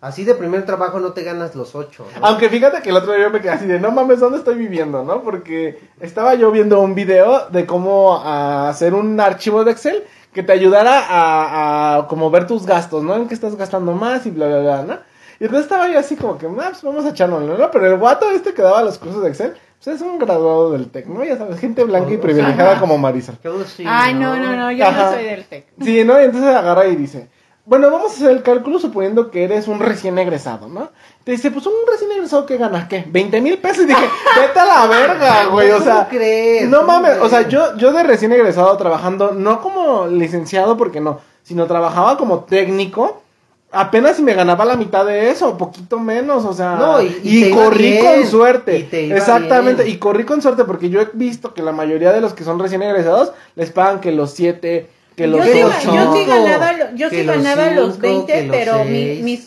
Así 0.00 0.24
de 0.24 0.34
primer 0.34 0.64
trabajo 0.64 0.98
no 0.98 1.12
te 1.12 1.22
ganas 1.22 1.54
los 1.54 1.74
ocho. 1.74 2.06
¿no? 2.18 2.26
Aunque 2.26 2.48
fíjate 2.48 2.80
que 2.80 2.88
el 2.88 2.96
otro 2.96 3.12
día 3.12 3.28
me 3.28 3.40
quedé 3.40 3.50
así 3.50 3.66
de, 3.66 3.78
no 3.78 3.90
mames, 3.90 4.20
¿dónde 4.20 4.38
estoy 4.38 4.56
viviendo, 4.56 5.04
no? 5.04 5.22
Porque 5.22 5.78
estaba 6.00 6.34
yo 6.34 6.50
viendo 6.50 6.80
un 6.80 6.94
video 6.94 7.48
de 7.50 7.66
cómo 7.66 8.18
ah, 8.24 8.70
hacer 8.70 8.94
un 8.94 9.20
archivo 9.20 9.62
de 9.62 9.72
Excel 9.72 10.04
que 10.32 10.42
te 10.42 10.52
ayudara 10.52 11.00
a, 11.06 11.98
a 11.98 12.06
como 12.08 12.30
ver 12.30 12.46
tus 12.46 12.64
gastos, 12.64 13.02
¿no? 13.02 13.14
En 13.16 13.28
qué 13.28 13.34
estás 13.34 13.56
gastando 13.56 13.92
más 13.92 14.24
y 14.24 14.30
bla, 14.30 14.46
bla, 14.46 14.60
bla, 14.60 14.82
¿no? 14.84 15.10
Y 15.38 15.44
entonces 15.44 15.64
estaba 15.64 15.88
yo 15.88 15.98
así 15.98 16.16
como 16.16 16.38
que, 16.38 16.46
pues 16.46 16.82
vamos 16.82 17.04
a 17.04 17.10
echarlo, 17.10 17.40
¿no? 17.40 17.70
Pero 17.70 17.86
el 17.86 17.96
guato 17.96 18.30
este 18.30 18.54
que 18.54 18.62
daba 18.62 18.82
los 18.82 18.98
cursos 18.98 19.22
de 19.22 19.28
Excel, 19.30 19.54
pues 19.82 19.96
es 19.96 20.02
un 20.02 20.18
graduado 20.18 20.72
del 20.72 20.90
TEC, 20.90 21.06
¿no? 21.06 21.24
Ya 21.24 21.38
sabes, 21.38 21.58
gente 21.58 21.82
blanca 21.84 22.12
y 22.12 22.18
privilegiada 22.18 22.78
como 22.78 22.98
Marisol. 22.98 23.36
Yo 23.42 23.64
sí, 23.64 23.84
Ay, 23.86 24.12
no, 24.12 24.36
no, 24.36 24.54
no, 24.54 24.70
yo 24.70 24.84
Ajá. 24.86 25.04
no 25.04 25.12
soy 25.12 25.24
del 25.24 25.44
TEC. 25.46 25.66
Sí, 25.80 26.04
¿no? 26.04 26.20
Y 26.20 26.24
entonces 26.24 26.54
agarra 26.54 26.86
y 26.86 26.96
dice, 26.96 27.30
bueno, 27.70 27.88
vamos 27.88 28.10
a 28.10 28.14
hacer 28.16 28.30
el 28.32 28.42
cálculo 28.42 28.80
suponiendo 28.80 29.30
que 29.30 29.44
eres 29.44 29.68
un 29.68 29.78
recién 29.78 30.18
egresado, 30.18 30.66
¿no? 30.66 30.90
Te 31.22 31.30
dice, 31.30 31.52
pues 31.52 31.64
un 31.66 31.72
recién 31.88 32.10
egresado 32.10 32.44
que 32.44 32.56
gana, 32.56 32.88
¿qué? 32.88 33.06
¿20 33.06 33.40
mil 33.40 33.58
pesos? 33.58 33.84
Y 33.84 33.86
dije, 33.86 34.10
vete 34.36 34.58
a 34.58 34.64
la 34.64 34.86
verga, 34.88 35.44
güey, 35.52 35.70
o 35.70 35.80
sea... 35.80 35.94
¿Cómo 35.94 36.08
crees? 36.08 36.68
No 36.68 36.78
¿Cómo 36.80 36.94
mames, 37.00 37.18
o 37.20 37.28
sea, 37.28 37.46
yo, 37.48 37.76
yo 37.76 37.92
de 37.92 38.02
recién 38.02 38.32
egresado 38.32 38.76
trabajando, 38.76 39.30
no 39.32 39.62
como 39.62 40.08
licenciado, 40.08 40.76
porque 40.76 41.00
no, 41.00 41.20
sino 41.44 41.66
trabajaba 41.68 42.16
como 42.18 42.40
técnico, 42.40 43.22
apenas 43.70 44.16
si 44.16 44.22
me 44.24 44.34
ganaba 44.34 44.64
la 44.64 44.74
mitad 44.76 45.06
de 45.06 45.30
eso, 45.30 45.56
poquito 45.56 46.00
menos, 46.00 46.44
o 46.44 46.52
sea, 46.52 46.74
No, 46.74 47.00
y- 47.00 47.52
corrí 47.52 47.92
bien, 47.92 48.04
con 48.04 48.26
suerte, 48.26 48.88
y 48.90 49.12
exactamente, 49.12 49.84
bien. 49.84 49.94
y 49.94 49.98
corrí 50.00 50.24
con 50.24 50.42
suerte, 50.42 50.64
porque 50.64 50.90
yo 50.90 51.00
he 51.00 51.08
visto 51.12 51.54
que 51.54 51.62
la 51.62 51.70
mayoría 51.70 52.10
de 52.10 52.20
los 52.20 52.34
que 52.34 52.42
son 52.42 52.58
recién 52.58 52.82
egresados 52.82 53.30
les 53.54 53.70
pagan 53.70 54.00
que 54.00 54.10
los 54.10 54.32
siete, 54.32 54.90
que 55.20 55.30
Yo 55.30 55.36
los 55.36 55.46
sí, 55.46 55.58
yo 55.94 56.12
sí 56.14 56.24
ganaba, 56.24 56.72
lo- 56.72 56.94
yo 56.96 57.10
sí 57.10 57.22
los 57.22 57.36
ganaba 57.36 57.70
los 57.70 57.94
cinco, 57.94 58.26
20, 58.26 58.46
los 58.46 58.56
pero 58.56 58.84
mi, 58.84 59.20
mi, 59.22 59.38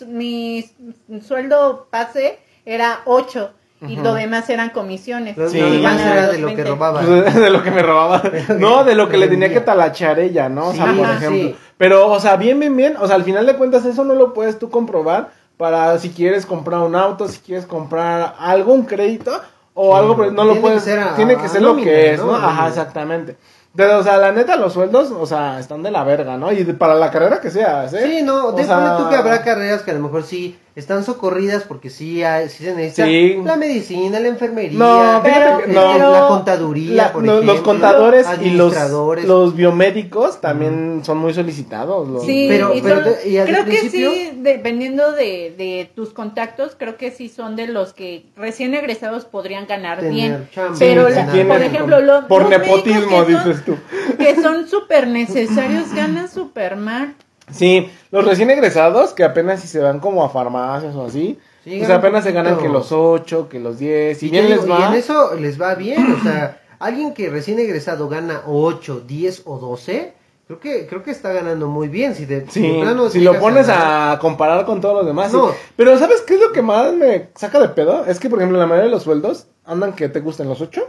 mi 1.07 1.21
sueldo 1.21 1.87
base 1.91 2.39
era 2.65 3.01
8 3.05 3.51
y 3.87 3.97
lo 3.97 4.13
demás 4.13 4.49
eran 4.49 4.69
comisiones. 4.69 5.35
Lo 5.35 5.49
Sí. 5.49 5.59
lo 5.59 5.69
demás 5.69 5.97
Ganaba 5.97 6.13
era 6.13 6.21
los 6.27 6.31
de 6.35 6.37
lo 6.41 6.47
que 6.47 6.55
20. 6.55 6.71
robaba. 6.71 7.01
De 7.03 7.49
lo 7.49 7.63
que 7.63 7.71
me 7.71 7.81
robaba. 7.83 8.21
No, 8.57 8.83
de 8.85 8.95
lo 8.95 9.09
que 9.09 9.17
le 9.17 9.27
tenía 9.27 9.49
que 9.51 9.59
talachar 9.59 10.19
ella, 10.19 10.47
¿no? 10.47 10.67
O 10.69 10.73
sea, 10.73 10.85
Sí, 10.91 10.97
por 10.97 11.05
ajá, 11.05 11.15
ejemplo. 11.17 11.47
sí. 11.49 11.55
Pero, 11.77 12.07
o 12.09 12.19
sea, 12.21 12.37
bien, 12.37 12.59
bien, 12.61 12.77
bien. 12.77 12.95
O 12.99 13.07
sea, 13.07 13.15
al 13.17 13.23
final 13.25 13.45
de 13.45 13.55
cuentas, 13.57 13.83
eso 13.85 14.05
no 14.05 14.13
lo 14.15 14.33
puedes 14.33 14.57
tú 14.57 14.69
comprobar 14.69 15.31
para 15.57 15.97
si 15.99 16.09
quieres 16.11 16.45
comprar 16.45 16.79
un 16.81 16.95
auto, 16.95 17.27
si 17.27 17.39
quieres 17.39 17.65
comprar 17.65 18.35
algo, 18.39 18.73
un 18.73 18.85
crédito 18.85 19.41
o 19.73 19.91
Sí. 19.91 19.99
algo, 19.99 20.15
pero 20.15 20.31
no 20.31 20.43
lo 20.45 20.51
Tiene 20.53 20.55
que 20.55 20.61
puedes. 20.61 20.83
ser 20.83 20.99
a- 20.99 21.15
tiene 21.15 21.35
que 21.35 21.49
ser 21.49 21.61
lo 21.61 21.69
nómina, 21.69 21.87
que 21.89 22.13
es, 22.13 22.19
¿no? 22.23 22.35
Ajá, 22.35 22.67
exactamente. 22.69 23.35
Pero, 23.75 23.99
o 23.99 24.03
sea, 24.03 24.17
la 24.17 24.31
neta, 24.31 24.55
los 24.55 24.73
sueldos, 24.73 25.11
o 25.11 25.25
sea, 25.25 25.59
están 25.59 25.81
de 25.81 25.89
la 25.89 26.03
verga, 26.03 26.37
¿no? 26.37 26.51
Y 26.51 26.63
de- 26.63 26.73
para 26.75 26.93
la 26.95 27.09
carrera 27.09 27.41
que 27.41 27.49
seas, 27.49 27.91
¿eh? 27.93 28.03
Sí, 28.07 28.21
no, 28.23 28.47
O 28.49 28.63
sea, 28.63 28.97
tú 28.97 29.09
que 29.09 29.15
habrá 29.15 29.41
carreras 29.43 29.81
que 29.81 29.91
a 29.91 29.95
lo 29.95 29.99
mejor 30.01 30.23
sí 30.23 30.59
están 30.75 31.03
socorridas 31.03 31.63
porque 31.63 31.89
sí, 31.91 32.23
hay- 32.23 32.49
sí 32.49 32.63
se 32.63 32.73
necesita 32.73 33.05
Sí. 33.05 33.37
la 33.43 33.55
medicina, 33.57 34.19
la 34.19 34.27
enfermería, 34.27 34.77
No, 34.79 35.21
Pero- 35.23 35.67
no. 35.67 35.97
la 36.11 36.27
contaduría, 36.27 36.93
La- 36.95 37.13
por 37.13 37.23
no, 37.23 37.33
ejemplo, 37.33 37.53
los 37.53 37.61
contadores 37.61 38.27
y 38.41 38.49
los, 38.51 39.55
biomédicos 39.55 40.41
también 40.41 41.01
son 41.03 41.19
muy 41.19 41.33
solicitados. 41.33 42.07
los- 42.07 42.25
Sí, 42.25 42.47
Pero- 42.49 42.73
y 42.73 42.81
pero 42.81 42.95
son- 42.95 43.03
de- 43.05 43.29
y 43.29 43.37
al 43.37 43.47
creo 43.47 43.65
que 43.65 43.89
sí, 43.89 44.31
dependiendo 44.37 45.11
de, 45.11 45.53
de 45.57 45.91
tus 45.95 46.09
contactos, 46.09 46.75
creo 46.77 46.97
que 46.97 47.11
sí 47.11 47.29
son 47.29 47.55
de 47.55 47.67
los 47.67 47.93
que 47.93 48.25
recién 48.35 48.73
egresados 48.73 49.25
podrían 49.25 49.67
ganar 49.67 49.99
Tener 49.99 50.13
bien. 50.13 50.49
chamba, 50.53 50.75
pero, 50.79 51.07
Sí, 51.09 51.15
la- 51.15 51.47
por 51.47 51.61
ejemplo, 51.61 52.01
lo- 52.01 52.27
por 52.27 52.41
los 52.43 52.49
médicos 52.49 52.83
nepotismo, 52.85 53.25
que 53.25 53.33
son- 53.33 53.45
dices 53.45 53.65
tú. 53.65 53.75
Que 54.17 54.35
son 54.41 54.67
súper 54.67 55.07
necesarios, 55.07 55.93
ganan 55.95 56.29
súper 56.29 56.77
mal. 56.77 57.15
Sí, 57.51 57.89
los 58.11 58.25
recién 58.25 58.49
egresados 58.51 59.13
que 59.13 59.23
apenas 59.23 59.61
si 59.61 59.67
se 59.67 59.79
van 59.79 59.99
como 59.99 60.23
a 60.23 60.29
farmacias 60.29 60.95
o 60.95 61.05
así, 61.05 61.39
Sí, 61.63 61.77
pues 61.77 61.89
apenas 61.89 62.23
se 62.25 62.33
ganan 62.33 62.57
que 62.57 62.67
los 62.67 62.91
8, 62.91 63.47
que 63.49 63.59
los 63.59 63.79
10, 63.79 64.17
si 64.17 64.27
Y, 64.27 64.31
bien 64.31 64.49
les 64.49 64.63
digo, 64.63 64.75
y 64.77 64.81
va. 64.81 64.87
en 64.89 64.93
eso 64.95 65.33
les 65.35 65.61
va 65.61 65.75
bien, 65.75 66.13
o 66.19 66.21
sea, 66.23 66.61
alguien 66.79 67.13
que 67.13 67.29
recién 67.29 67.57
egresado 67.59 68.09
gana 68.09 68.41
8, 68.47 69.03
10 69.07 69.43
o 69.45 69.57
12, 69.59 70.13
creo 70.47 70.59
que 70.59 70.87
creo 70.87 71.03
que 71.03 71.11
está 71.11 71.31
ganando 71.31 71.67
muy 71.69 71.87
bien. 71.87 72.15
Si 72.15 72.25
de, 72.25 72.41
de 72.41 72.51
Sí, 72.51 72.79
plano 72.81 73.09
si 73.09 73.21
lo 73.21 73.39
pones 73.39 73.67
a 73.69 74.17
comparar 74.19 74.65
con 74.65 74.81
todos 74.81 74.95
los 74.97 75.05
demás. 75.05 75.31
sí. 75.31 75.37
Pero 75.77 75.97
¿sabes 75.97 76.21
qué 76.21 76.33
es 76.35 76.41
lo 76.41 76.51
que 76.51 76.61
más 76.61 76.93
me 76.93 77.29
saca 77.35 77.59
de 77.61 77.69
pedo? 77.69 78.05
Es 78.07 78.19
que, 78.19 78.29
por 78.29 78.39
ejemplo, 78.39 78.57
la 78.59 78.65
mayoría 78.65 78.89
de 78.89 78.91
los 78.95 79.03
sueldos 79.03 79.47
andan 79.65 79.93
que 79.93 80.09
te 80.09 80.19
gusten 80.19 80.49
los 80.49 80.59
8. 80.59 80.81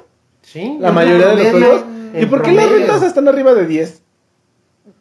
Sí, 0.43 0.77
La 0.81 0.91
mayoría 0.91 1.29
de 1.29 1.37
los 1.37 1.49
sueldos. 1.49 1.85
¿Y 2.21 2.27
por 2.27 2.43
qué 2.43 2.51
las 2.53 2.69
rentas 2.69 3.03
están 3.05 3.29
arriba 3.29 3.55
de 3.55 3.67
10? 3.67 4.03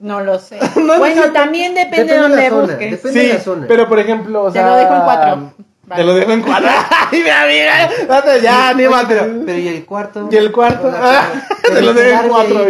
No 0.04 0.20
lo 0.22 0.38
sé. 0.38 0.60
No, 0.76 0.98
bueno, 1.00 1.24
sí, 1.24 1.30
también 1.34 1.74
depende, 1.74 2.14
depende 2.14 2.14
de 2.14 2.22
dónde 2.22 2.50
zona, 2.50 2.62
busques. 2.62 2.92
depende. 2.92 3.20
de 3.28 3.34
la 3.34 3.40
zona. 3.40 3.66
pero 3.70 3.88
por 3.88 4.00
ejemplo, 4.00 4.44
o 4.44 4.52
Te 4.52 4.62
lo 4.62 4.76
dejo 4.76 4.94
en 4.94 5.02
cuatro. 5.02 5.54
Te 5.96 6.04
lo 6.04 6.14
dejo 6.14 6.32
en 6.32 6.42
cuatro. 6.42 6.70
¡Ay, 7.12 7.24
mi 7.24 7.30
amiga! 7.30 7.90
Date 8.08 8.42
ya, 8.42 8.70
anímate. 8.70 9.16
pero, 9.16 9.46
pero 9.46 9.58
¿y 9.60 9.68
el 9.70 9.86
cuarto? 9.86 10.28
Y 10.32 10.36
el 10.36 10.52
cuarto, 10.52 10.92
ah, 10.96 11.26
te 11.62 11.82
lo 11.82 11.94
pero 11.94 12.10
dejo 12.10 12.24
en 12.24 12.30
cuatro. 12.30 12.70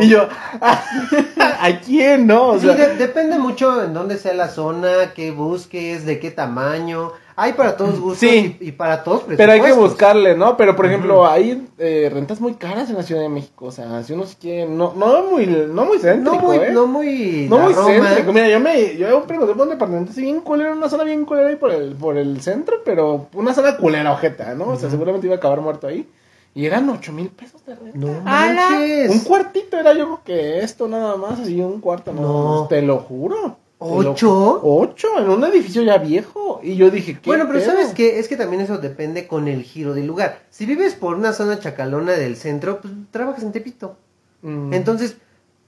Y, 0.00 0.04
y 0.04 0.08
yo, 0.08 0.28
¿a 0.60 1.70
quién 1.84 2.26
no? 2.26 2.48
O 2.50 2.58
Sí, 2.58 2.66
de- 2.66 2.96
depende 2.96 3.38
mucho 3.38 3.82
en 3.84 3.94
dónde 3.94 4.18
sea 4.18 4.34
la 4.34 4.48
zona, 4.48 5.12
qué 5.14 5.30
busques, 5.30 6.04
de 6.04 6.18
qué 6.18 6.30
tamaño. 6.30 7.12
Hay 7.38 7.52
para 7.52 7.76
todos 7.76 8.00
gustos 8.00 8.18
Sí. 8.20 8.56
y, 8.60 8.68
y 8.68 8.72
para 8.72 9.04
todos 9.04 9.24
pero 9.36 9.52
hay 9.52 9.60
que 9.60 9.72
buscarle, 9.72 10.34
¿no? 10.34 10.56
Pero 10.56 10.74
por 10.74 10.86
ejemplo, 10.86 11.26
hay 11.26 11.68
eh, 11.76 12.10
rentas 12.10 12.40
muy 12.40 12.54
caras 12.54 12.88
en 12.88 12.96
la 12.96 13.02
Ciudad 13.02 13.20
de 13.20 13.28
México. 13.28 13.66
O 13.66 13.70
sea, 13.70 14.02
si 14.02 14.14
uno 14.14 14.24
se 14.24 14.36
quiere, 14.38 14.66
no, 14.66 14.94
no 14.96 15.22
muy, 15.24 15.46
no 15.46 15.84
muy 15.84 15.98
céntrico, 15.98 16.34
No 16.34 16.40
muy, 16.42 16.56
¿eh? 16.56 16.70
no 16.72 16.86
muy, 16.86 17.46
No 17.50 17.58
muy 17.58 17.74
Roma. 17.74 17.88
céntrico. 18.08 18.32
Mira, 18.32 18.48
yo 18.48 18.58
me, 18.58 18.96
yo 18.96 19.22
pregunté 19.24 19.52
por 19.52 19.64
un 19.64 19.70
departamento 19.70 20.12
así 20.12 20.22
bien 20.22 20.40
culero, 20.40 20.72
una 20.72 20.88
zona 20.88 21.04
bien 21.04 21.26
culera 21.26 21.48
ahí 21.48 21.56
por 21.56 21.70
el, 21.72 21.94
por 21.94 22.16
el 22.16 22.40
centro, 22.40 22.76
pero 22.86 23.26
una 23.34 23.52
zona 23.52 23.76
culera, 23.76 24.12
ojeta, 24.12 24.54
¿no? 24.54 24.68
O 24.68 24.76
sea, 24.76 24.88
seguramente 24.88 25.26
iba 25.26 25.34
a 25.36 25.38
acabar 25.38 25.60
muerto 25.60 25.86
ahí. 25.88 26.08
Y 26.54 26.64
eran 26.64 26.88
ocho 26.88 27.12
mil 27.12 27.28
pesos 27.28 27.62
de 27.66 27.74
renta. 27.74 27.98
No 27.98 28.18
manches. 28.22 29.10
Un 29.10 29.20
cuartito 29.20 29.76
era 29.78 29.92
yo 29.92 30.04
creo 30.06 30.20
que 30.24 30.60
esto 30.60 30.88
nada 30.88 31.16
más, 31.16 31.38
así 31.40 31.60
un 31.60 31.82
cuarto, 31.82 32.14
no, 32.14 32.22
No. 32.62 32.66
te 32.66 32.80
lo 32.80 32.96
juro. 32.96 33.58
Te 33.78 33.84
lo- 33.84 34.10
¿Ocho? 34.12 34.60
Ocho, 34.64 35.08
en 35.18 35.28
un 35.28 35.44
edificio 35.44 35.82
ya 35.82 35.98
viejo. 35.98 36.35
Y 36.62 36.76
yo 36.76 36.90
dije, 36.90 37.14
¿qué 37.14 37.28
Bueno, 37.30 37.44
pero 37.46 37.58
pedo? 37.60 37.70
¿sabes 37.72 37.88
qué? 37.94 38.18
Es 38.18 38.28
que 38.28 38.36
también 38.36 38.62
eso 38.62 38.78
depende 38.78 39.26
con 39.26 39.48
el 39.48 39.62
giro 39.62 39.94
del 39.94 40.06
lugar. 40.06 40.38
Si 40.50 40.66
vives 40.66 40.94
por 40.94 41.16
una 41.16 41.32
zona 41.32 41.58
chacalona 41.58 42.12
del 42.12 42.36
centro, 42.36 42.80
pues 42.80 42.92
trabajas 43.10 43.42
en 43.42 43.52
Tepito. 43.52 43.96
Mm. 44.42 44.72
Entonces, 44.72 45.16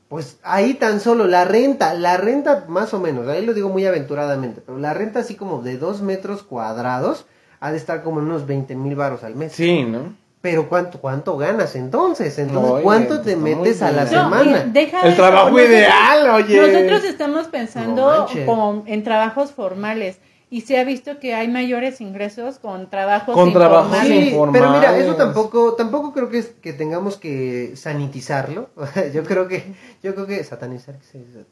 pues 0.08 0.38
ahí 0.42 0.74
tan 0.74 1.00
solo 1.00 1.26
la 1.26 1.44
renta, 1.44 1.92
la 1.94 2.16
renta 2.16 2.64
más 2.68 2.94
o 2.94 3.00
menos, 3.00 3.28
ahí 3.28 3.44
lo 3.44 3.52
digo 3.54 3.68
muy 3.68 3.84
aventuradamente, 3.86 4.62
pero 4.64 4.78
la 4.78 4.94
renta 4.94 5.20
así 5.20 5.34
como 5.34 5.60
de 5.62 5.76
dos 5.76 6.00
metros 6.00 6.42
cuadrados 6.42 7.26
ha 7.60 7.70
de 7.72 7.76
estar 7.76 8.02
como 8.02 8.20
en 8.20 8.26
unos 8.26 8.46
20 8.46 8.74
mil 8.76 8.94
baros 8.96 9.22
al 9.24 9.34
mes. 9.34 9.52
Sí, 9.52 9.82
¿no? 9.82 10.14
Pero 10.40 10.68
¿cuánto, 10.68 11.00
cuánto 11.00 11.36
ganas 11.36 11.74
entonces? 11.74 12.38
Entonces, 12.38 12.70
Oye, 12.72 12.82
¿cuánto 12.84 13.20
te 13.22 13.30
está 13.32 13.40
muy 13.42 13.54
metes 13.56 13.82
a 13.82 13.90
la. 13.90 14.04
No, 14.04 14.10
semana? 14.10 14.64
deja 14.72 15.00
El 15.02 15.08
eso, 15.08 15.16
trabajo 15.16 15.50
nosotros- 15.50 15.68
ideal, 15.68 16.30
oye. 16.30 16.60
Nosotros 16.72 17.04
estamos 17.04 17.46
pensando 17.48 18.26
como 18.46 18.84
en 18.86 19.02
trabajos 19.02 19.50
formales 19.50 20.18
y 20.50 20.62
se 20.62 20.78
ha 20.78 20.84
visto 20.84 21.18
que 21.20 21.34
hay 21.34 21.48
mayores 21.48 22.00
ingresos 22.00 22.58
con 22.58 22.88
trabajos 22.90 23.34
Con 23.34 23.52
trabajos. 23.52 23.96
Sí, 23.98 24.28
informales. 24.30 24.52
pero 24.52 24.72
mira, 24.72 24.98
eso 24.98 25.14
tampoco, 25.16 25.74
tampoco 25.74 26.12
creo 26.12 26.28
que, 26.30 26.38
es- 26.38 26.52
que 26.62 26.72
tengamos 26.72 27.16
que 27.18 27.72
sanitizarlo. 27.76 28.70
yo 29.14 29.24
creo 29.24 29.46
que, 29.48 29.74
yo 30.02 30.14
creo 30.14 30.26
que 30.26 30.42
satanizar. 30.44 30.96
¿qué 30.98 31.04
se 31.04 31.18
dice? 31.18 31.44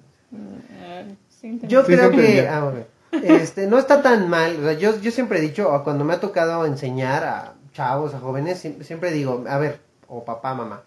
Eh, 0.80 1.14
sí, 1.28 1.58
Yo 1.64 1.84
Sí, 1.84 1.92
creo 1.92 2.10
que, 2.10 2.48
ah, 2.48 2.64
bueno, 2.64 2.84
este, 3.22 3.66
no 3.66 3.78
está 3.78 4.02
tan 4.02 4.28
mal. 4.28 4.56
O 4.58 4.62
sea, 4.62 4.72
yo, 4.72 4.98
yo 5.00 5.10
siempre 5.10 5.38
he 5.38 5.42
dicho, 5.42 5.72
o 5.72 5.84
cuando 5.84 6.04
me 6.04 6.14
ha 6.14 6.20
tocado 6.20 6.64
enseñar 6.66 7.24
a 7.24 7.54
chavos, 7.72 8.14
a 8.14 8.18
jóvenes, 8.20 8.58
siempre, 8.58 8.84
siempre 8.84 9.10
digo, 9.12 9.44
a 9.48 9.58
ver, 9.58 9.80
o 10.08 10.24
papá, 10.24 10.54
mamá, 10.54 10.82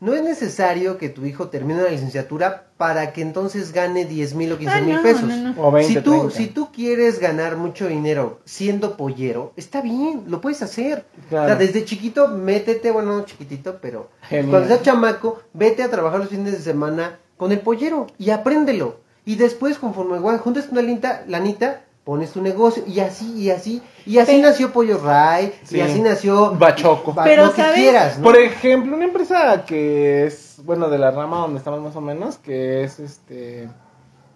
no 0.00 0.14
es 0.14 0.22
necesario 0.22 0.96
que 0.98 1.08
tu 1.10 1.24
hijo 1.26 1.48
termine 1.48 1.82
la 1.82 1.90
licenciatura 1.90 2.66
para 2.78 3.12
que 3.12 3.20
entonces 3.20 3.72
gane 3.72 4.06
10 4.06 4.34
mil 4.34 4.52
o 4.52 4.58
15 4.58 4.74
Ah, 4.74 4.80
mil 4.80 4.96
no, 4.96 5.02
pesos. 5.02 5.22
no, 5.24 5.52
no. 5.54 5.62
O 5.62 5.70
20, 5.70 5.92
si, 5.92 6.00
tú, 6.00 6.10
30. 6.12 6.30
si 6.30 6.46
tú 6.48 6.72
quieres 6.72 7.18
ganar 7.20 7.56
mucho 7.56 7.86
dinero 7.86 8.40
siendo 8.46 8.96
pollero, 8.96 9.52
está 9.56 9.82
bien, 9.82 10.24
lo 10.26 10.40
puedes 10.40 10.62
hacer. 10.62 11.04
Claro. 11.28 11.44
O 11.44 11.48
sea, 11.48 11.56
desde 11.56 11.84
chiquito, 11.84 12.28
métete, 12.28 12.90
bueno, 12.90 13.16
no 13.18 13.24
chiquitito, 13.26 13.78
pero 13.82 14.10
Genial. 14.22 14.48
cuando 14.50 14.68
seas 14.68 14.82
chamaco, 14.82 15.40
vete 15.52 15.82
a 15.82 15.90
trabajar 15.90 16.20
los 16.20 16.30
fines 16.30 16.52
de 16.52 16.60
semana 16.60 17.18
con 17.36 17.52
el 17.52 17.60
pollero 17.60 18.06
y 18.18 18.30
apréndelo. 18.30 19.00
Y 19.26 19.36
después, 19.36 19.78
conforme 19.78 20.16
igual 20.16 20.38
juntes 20.38 20.68
una 20.72 20.80
linta, 20.82 21.24
lanita, 21.28 21.84
pones 22.04 22.32
tu 22.32 22.40
negocio 22.42 22.82
y 22.86 23.00
así 23.00 23.32
y 23.36 23.50
así 23.50 23.82
y 24.06 24.18
así 24.18 24.32
Pero- 24.36 24.48
nació 24.48 24.72
Pollo 24.72 24.98
Ray 24.98 25.52
Sí. 25.64 25.76
y 25.76 25.80
así 25.80 26.00
nació 26.00 26.52
Bachoco. 26.52 27.12
ba- 27.12 27.24
Pero, 27.24 27.46
lo 27.46 27.50
que 27.52 27.62
¿sabes? 27.62 27.74
quieras, 27.76 28.18
¿no? 28.18 28.24
Por 28.24 28.36
ejemplo, 28.36 28.96
una 28.96 29.04
empresa 29.04 29.64
que 29.66 30.24
es, 30.26 30.60
bueno, 30.64 30.88
de 30.88 30.98
la 30.98 31.10
rama 31.10 31.38
donde 31.38 31.58
estamos 31.58 31.80
más 31.80 31.94
o 31.96 32.00
menos, 32.00 32.38
que 32.38 32.82
es 32.84 32.98
este 33.00 33.68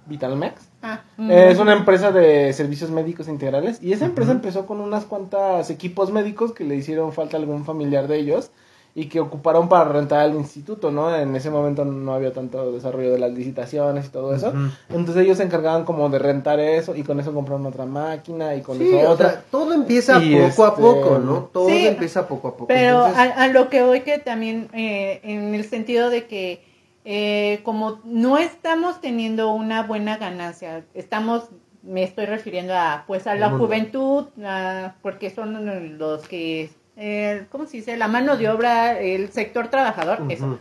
Vitalmex. 0.06 0.60
Ah, 0.82 1.00
Es 1.30 1.58
una 1.58 1.72
empresa 1.72 2.12
de 2.12 2.52
servicios 2.52 2.90
médicos 2.90 3.26
integrales 3.28 3.82
y 3.82 3.94
esa 3.94 4.04
empresa 4.04 4.32
empezó 4.32 4.66
con 4.66 4.80
unas 4.80 5.06
cuantas 5.06 5.70
equipos 5.70 6.12
médicos 6.12 6.52
que 6.52 6.64
le 6.64 6.76
hicieron 6.76 7.14
falta 7.14 7.38
a 7.38 7.40
algún 7.40 7.64
familiar 7.64 8.06
de 8.06 8.18
ellos 8.18 8.50
y 8.96 9.06
que 9.06 9.18
ocuparon 9.18 9.68
para 9.68 9.90
rentar 9.90 10.20
al 10.20 10.34
instituto, 10.36 10.92
¿no? 10.92 11.12
En 11.16 11.34
ese 11.34 11.50
momento 11.50 11.84
no 11.84 12.14
había 12.14 12.32
tanto 12.32 12.70
desarrollo 12.70 13.10
de 13.12 13.18
las 13.18 13.32
licitaciones 13.32 14.06
y 14.06 14.08
todo 14.10 14.32
eso. 14.34 14.52
Entonces 14.88 15.24
ellos 15.24 15.38
se 15.38 15.42
encargaban 15.42 15.84
como 15.84 16.08
de 16.10 16.20
rentar 16.20 16.60
eso 16.60 16.94
y 16.94 17.02
con 17.02 17.18
eso 17.18 17.34
compraron 17.34 17.66
otra 17.66 17.86
máquina 17.86 18.54
y 18.54 18.60
con 18.62 18.78
Sí, 18.78 18.94
eso 18.94 19.08
o 19.08 19.12
otra. 19.12 19.30
sea, 19.30 19.42
todo 19.50 19.72
empieza 19.74 20.22
Y 20.22 20.36
poco 20.36 20.64
a 20.64 20.68
este- 20.68 20.80
poco, 20.82 21.18
¿no? 21.18 21.50
Todo 21.52 21.68
Sí. 21.68 21.86
empieza 21.88 22.28
poco 22.28 22.48
a 22.48 22.52
poco. 22.52 22.66
Pero 22.68 23.06
Entonces, 23.08 23.18
a, 23.36 23.42
a 23.42 23.48
lo 23.48 23.68
que 23.68 23.82
voy 23.82 24.02
que 24.02 24.18
también 24.18 24.68
eh, 24.72 25.20
en 25.24 25.54
el 25.56 25.64
sentido 25.64 26.08
de 26.08 26.26
que 26.26 26.62
eh, 27.04 27.60
como 27.64 28.00
no 28.04 28.38
estamos 28.38 29.00
teniendo 29.00 29.52
una 29.52 29.82
buena 29.82 30.16
ganancia, 30.18 30.84
estamos, 30.94 31.48
me 31.82 32.02
estoy 32.04 32.26
refiriendo 32.26 32.74
a 32.74 33.02
pues 33.08 33.26
a 33.26 33.34
la 33.34 33.48
El 33.48 33.58
juventud, 33.58 34.26
a- 34.42 34.94
porque 35.02 35.28
son 35.30 35.98
los 35.98 36.26
que, 36.28 36.70
eh, 36.96 37.46
¿cómo 37.50 37.66
se 37.66 37.78
dice? 37.78 37.96
La 37.96 38.08
mano 38.08 38.36
de 38.36 38.48
obra, 38.48 38.98
el 39.00 39.30
sector 39.32 39.68
trabajador, 39.68 40.22
eso. 40.30 40.58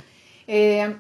Eh, 0.48 0.96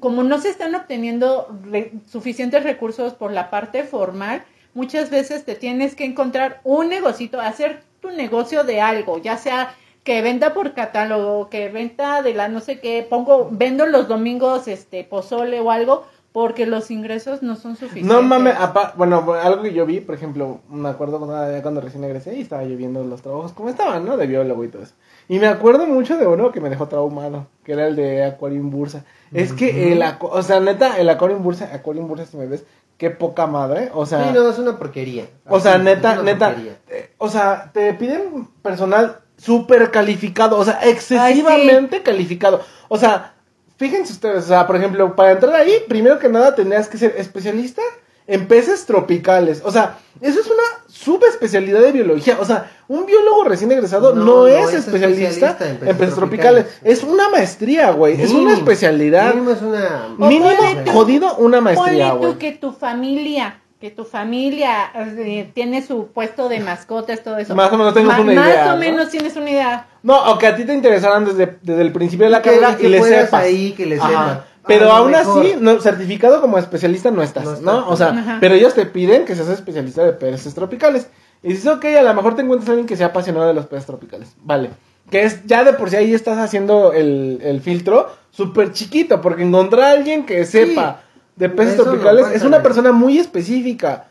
como 0.00 0.22
no 0.22 0.38
se 0.40 0.50
están 0.50 0.74
obteniendo 0.74 1.48
re- 1.64 1.92
suficientes 2.10 2.62
recursos 2.62 3.14
por 3.14 3.32
la 3.32 3.48
parte 3.48 3.84
formal, 3.84 4.42
muchas 4.74 5.08
veces 5.10 5.44
te 5.44 5.54
tienes 5.54 5.94
que 5.94 6.04
encontrar 6.04 6.60
un 6.64 6.88
negocito, 6.90 7.40
hacer 7.40 7.82
tu 8.00 8.10
negocio 8.10 8.62
de 8.64 8.80
algo, 8.82 9.18
ya 9.18 9.38
sea 9.38 9.74
que 10.04 10.20
venda 10.22 10.52
por 10.52 10.74
catálogo, 10.74 11.48
que 11.48 11.68
venta 11.68 12.22
de 12.22 12.34
la 12.34 12.48
no 12.48 12.60
sé 12.60 12.78
qué, 12.78 13.04
pongo, 13.08 13.48
vendo 13.50 13.86
los 13.86 14.06
domingos 14.06 14.68
este 14.68 15.02
pozole 15.02 15.58
o 15.60 15.70
algo, 15.70 16.06
porque 16.36 16.66
los 16.66 16.90
ingresos 16.90 17.42
no 17.42 17.56
son 17.56 17.76
suficientes. 17.76 18.14
No 18.14 18.20
mames, 18.20 18.54
apa- 18.58 18.92
bueno, 18.98 19.24
algo 19.42 19.62
que 19.62 19.72
yo 19.72 19.86
vi, 19.86 20.00
por 20.00 20.14
ejemplo, 20.14 20.60
me 20.68 20.90
acuerdo 20.90 21.18
cuando, 21.18 21.62
cuando 21.62 21.80
recién 21.80 22.04
egresé 22.04 22.36
y 22.36 22.42
estaba 22.42 22.62
yo 22.64 22.76
viendo 22.76 23.02
los 23.04 23.22
trabajos 23.22 23.52
como 23.52 23.70
estaban, 23.70 24.04
¿no? 24.04 24.18
De 24.18 24.26
biólogo 24.26 24.62
y 24.62 24.68
todo 24.68 24.82
eso. 24.82 24.92
Y 25.30 25.38
me 25.38 25.46
acuerdo 25.46 25.86
mucho 25.86 26.18
de 26.18 26.26
uno 26.26 26.52
que 26.52 26.60
me 26.60 26.68
dejó 26.68 26.88
traumado, 26.88 27.46
que 27.64 27.72
era 27.72 27.86
el 27.86 27.96
de 27.96 28.22
Aquarium 28.22 28.68
Bursa. 28.68 29.06
Es 29.32 29.54
que 29.54 29.94
el, 29.94 30.02
acu- 30.02 30.28
o 30.30 30.42
sea, 30.42 30.60
neta, 30.60 30.98
el 30.98 31.08
Aquarium 31.08 31.42
Bursa, 31.42 31.70
Aquarium 31.72 32.06
Bursa, 32.06 32.26
si 32.26 32.36
me 32.36 32.44
ves, 32.46 32.64
qué 32.98 33.08
poca 33.08 33.46
madre, 33.46 33.90
o 33.94 34.04
sea... 34.04 34.24
Sí, 34.24 34.30
no, 34.34 34.46
es 34.50 34.58
una 34.58 34.76
porquería. 34.78 35.24
O 35.48 35.58
sea, 35.58 35.78
neta, 35.78 36.20
neta, 36.22 36.54
eh, 36.90 37.12
o 37.16 37.30
sea, 37.30 37.70
te 37.72 37.94
piden 37.94 38.46
personal 38.60 39.20
súper 39.38 39.90
calificado, 39.90 40.58
o 40.58 40.64
sea, 40.66 40.80
excesivamente 40.82 42.02
calificado. 42.02 42.60
O 42.88 42.98
sea, 42.98 43.35
fíjense 43.76 44.12
ustedes, 44.12 44.44
o 44.44 44.48
sea, 44.48 44.66
por 44.66 44.76
ejemplo, 44.76 45.14
para 45.16 45.32
entrar 45.32 45.54
ahí, 45.54 45.72
primero 45.88 46.18
que 46.18 46.28
nada 46.28 46.54
tenías 46.54 46.88
que 46.88 46.98
ser 46.98 47.14
especialista 47.18 47.82
en 48.28 48.48
peces 48.48 48.86
tropicales. 48.86 49.62
O 49.64 49.70
sea, 49.70 49.98
eso 50.20 50.40
es 50.40 50.46
una 50.46 50.62
subespecialidad 50.88 51.80
de 51.80 51.92
biología. 51.92 52.38
O 52.40 52.44
sea, 52.44 52.70
un 52.88 53.06
biólogo 53.06 53.44
recién 53.44 53.70
egresado 53.70 54.14
no, 54.14 54.24
No, 54.24 54.36
no 54.42 54.46
es, 54.48 54.68
es 54.70 54.74
especialista, 54.86 55.50
especialista 55.50 55.64
en 55.84 55.88
en 55.88 55.96
peces 55.96 56.14
tropicales. 56.16 56.64
tropicales. 56.66 56.66
Es 56.82 57.04
una 57.04 57.28
maestría, 57.28 57.90
güey. 57.92 58.20
Es 58.20 58.32
una 58.32 58.54
especialidad. 58.54 59.32
Mínimo 59.34 59.50
es 59.52 59.62
una... 59.62 60.08
Mínimo, 60.18 60.50
tú- 60.84 60.90
jodido, 60.92 61.36
una 61.36 61.60
maestría, 61.60 62.10
Ponle 62.10 62.26
tú 62.26 62.34
güey. 62.34 62.38
que 62.38 62.52
tu 62.58 62.72
familia, 62.72 63.60
que 63.80 63.90
tu 63.90 64.04
familia 64.04 64.90
eh, 64.94 65.50
tiene 65.54 65.82
su 65.86 66.06
puesto 66.08 66.48
de 66.48 66.60
mascotas, 66.60 67.22
todo 67.22 67.36
eso. 67.38 67.54
Más 67.54 67.70
o 67.72 67.76
menos 67.76 67.92
tengo 67.94 68.10
Ma- 68.10 68.20
una 68.20 68.32
Más 68.34 68.48
idea, 68.48 68.66
o 68.66 68.74
¿no? 68.74 68.76
menos 68.78 69.10
tienes 69.10 69.36
una 69.36 69.50
idea. 69.50 69.86
No, 70.02 70.16
o 70.32 70.38
que 70.38 70.46
a 70.46 70.56
ti 70.56 70.64
te 70.64 70.72
interesaran 70.72 71.24
desde, 71.26 71.58
desde 71.62 71.82
el 71.82 71.92
principio 71.92 72.24
de 72.26 72.30
la 72.30 72.40
carrera 72.42 72.76
que 72.76 72.86
y 72.86 72.90
le 72.90 73.02
sepas. 73.02 73.42
ahí, 73.42 73.72
que 73.72 73.84
le 73.86 73.96
Ajá. 73.96 74.08
sepa. 74.08 74.44
Pero 74.66 74.90
aún 74.90 75.12
mejor. 75.12 75.44
así, 75.46 75.54
no, 75.60 75.78
certificado 75.80 76.40
como 76.40 76.58
especialista 76.58 77.10
no 77.10 77.22
estás, 77.22 77.60
No. 77.60 77.88
O 77.88 77.96
sea, 77.96 78.08
Ajá. 78.08 78.38
pero 78.40 78.54
ellos 78.54 78.74
te 78.74 78.84
piden 78.86 79.24
que 79.24 79.34
seas 79.36 79.48
especialista 79.48 80.04
de 80.04 80.12
peces 80.12 80.54
tropicales. 80.54 81.08
Y 81.42 81.48
dices, 81.50 81.66
ok, 81.66 81.84
a 81.84 82.02
lo 82.02 82.14
mejor 82.14 82.34
te 82.34 82.42
encuentras 82.42 82.68
a 82.70 82.72
alguien 82.72 82.86
que 82.88 82.96
sea 82.96 83.08
apasionado 83.08 83.46
de 83.46 83.54
los 83.54 83.66
peces 83.66 83.86
tropicales. 83.86 84.34
Vale. 84.42 84.70
Que 85.10 85.22
es, 85.22 85.44
ya 85.46 85.62
de 85.62 85.74
por 85.74 85.90
sí 85.90 85.96
ahí 85.96 86.12
estás 86.14 86.38
haciendo 86.38 86.92
el, 86.92 87.38
el 87.44 87.60
filtro 87.60 88.10
súper 88.30 88.72
chiquito, 88.72 89.20
porque 89.20 89.44
encontrar 89.44 89.84
a 89.84 89.90
alguien 89.92 90.26
que 90.26 90.44
sepa 90.44 91.02
de 91.36 91.48
peces 91.48 91.74
Eso 91.74 91.84
tropicales 91.84 92.24
pasa, 92.24 92.36
es 92.36 92.42
una 92.42 92.62
persona 92.62 92.92
muy 92.92 93.18
específica. 93.18 94.06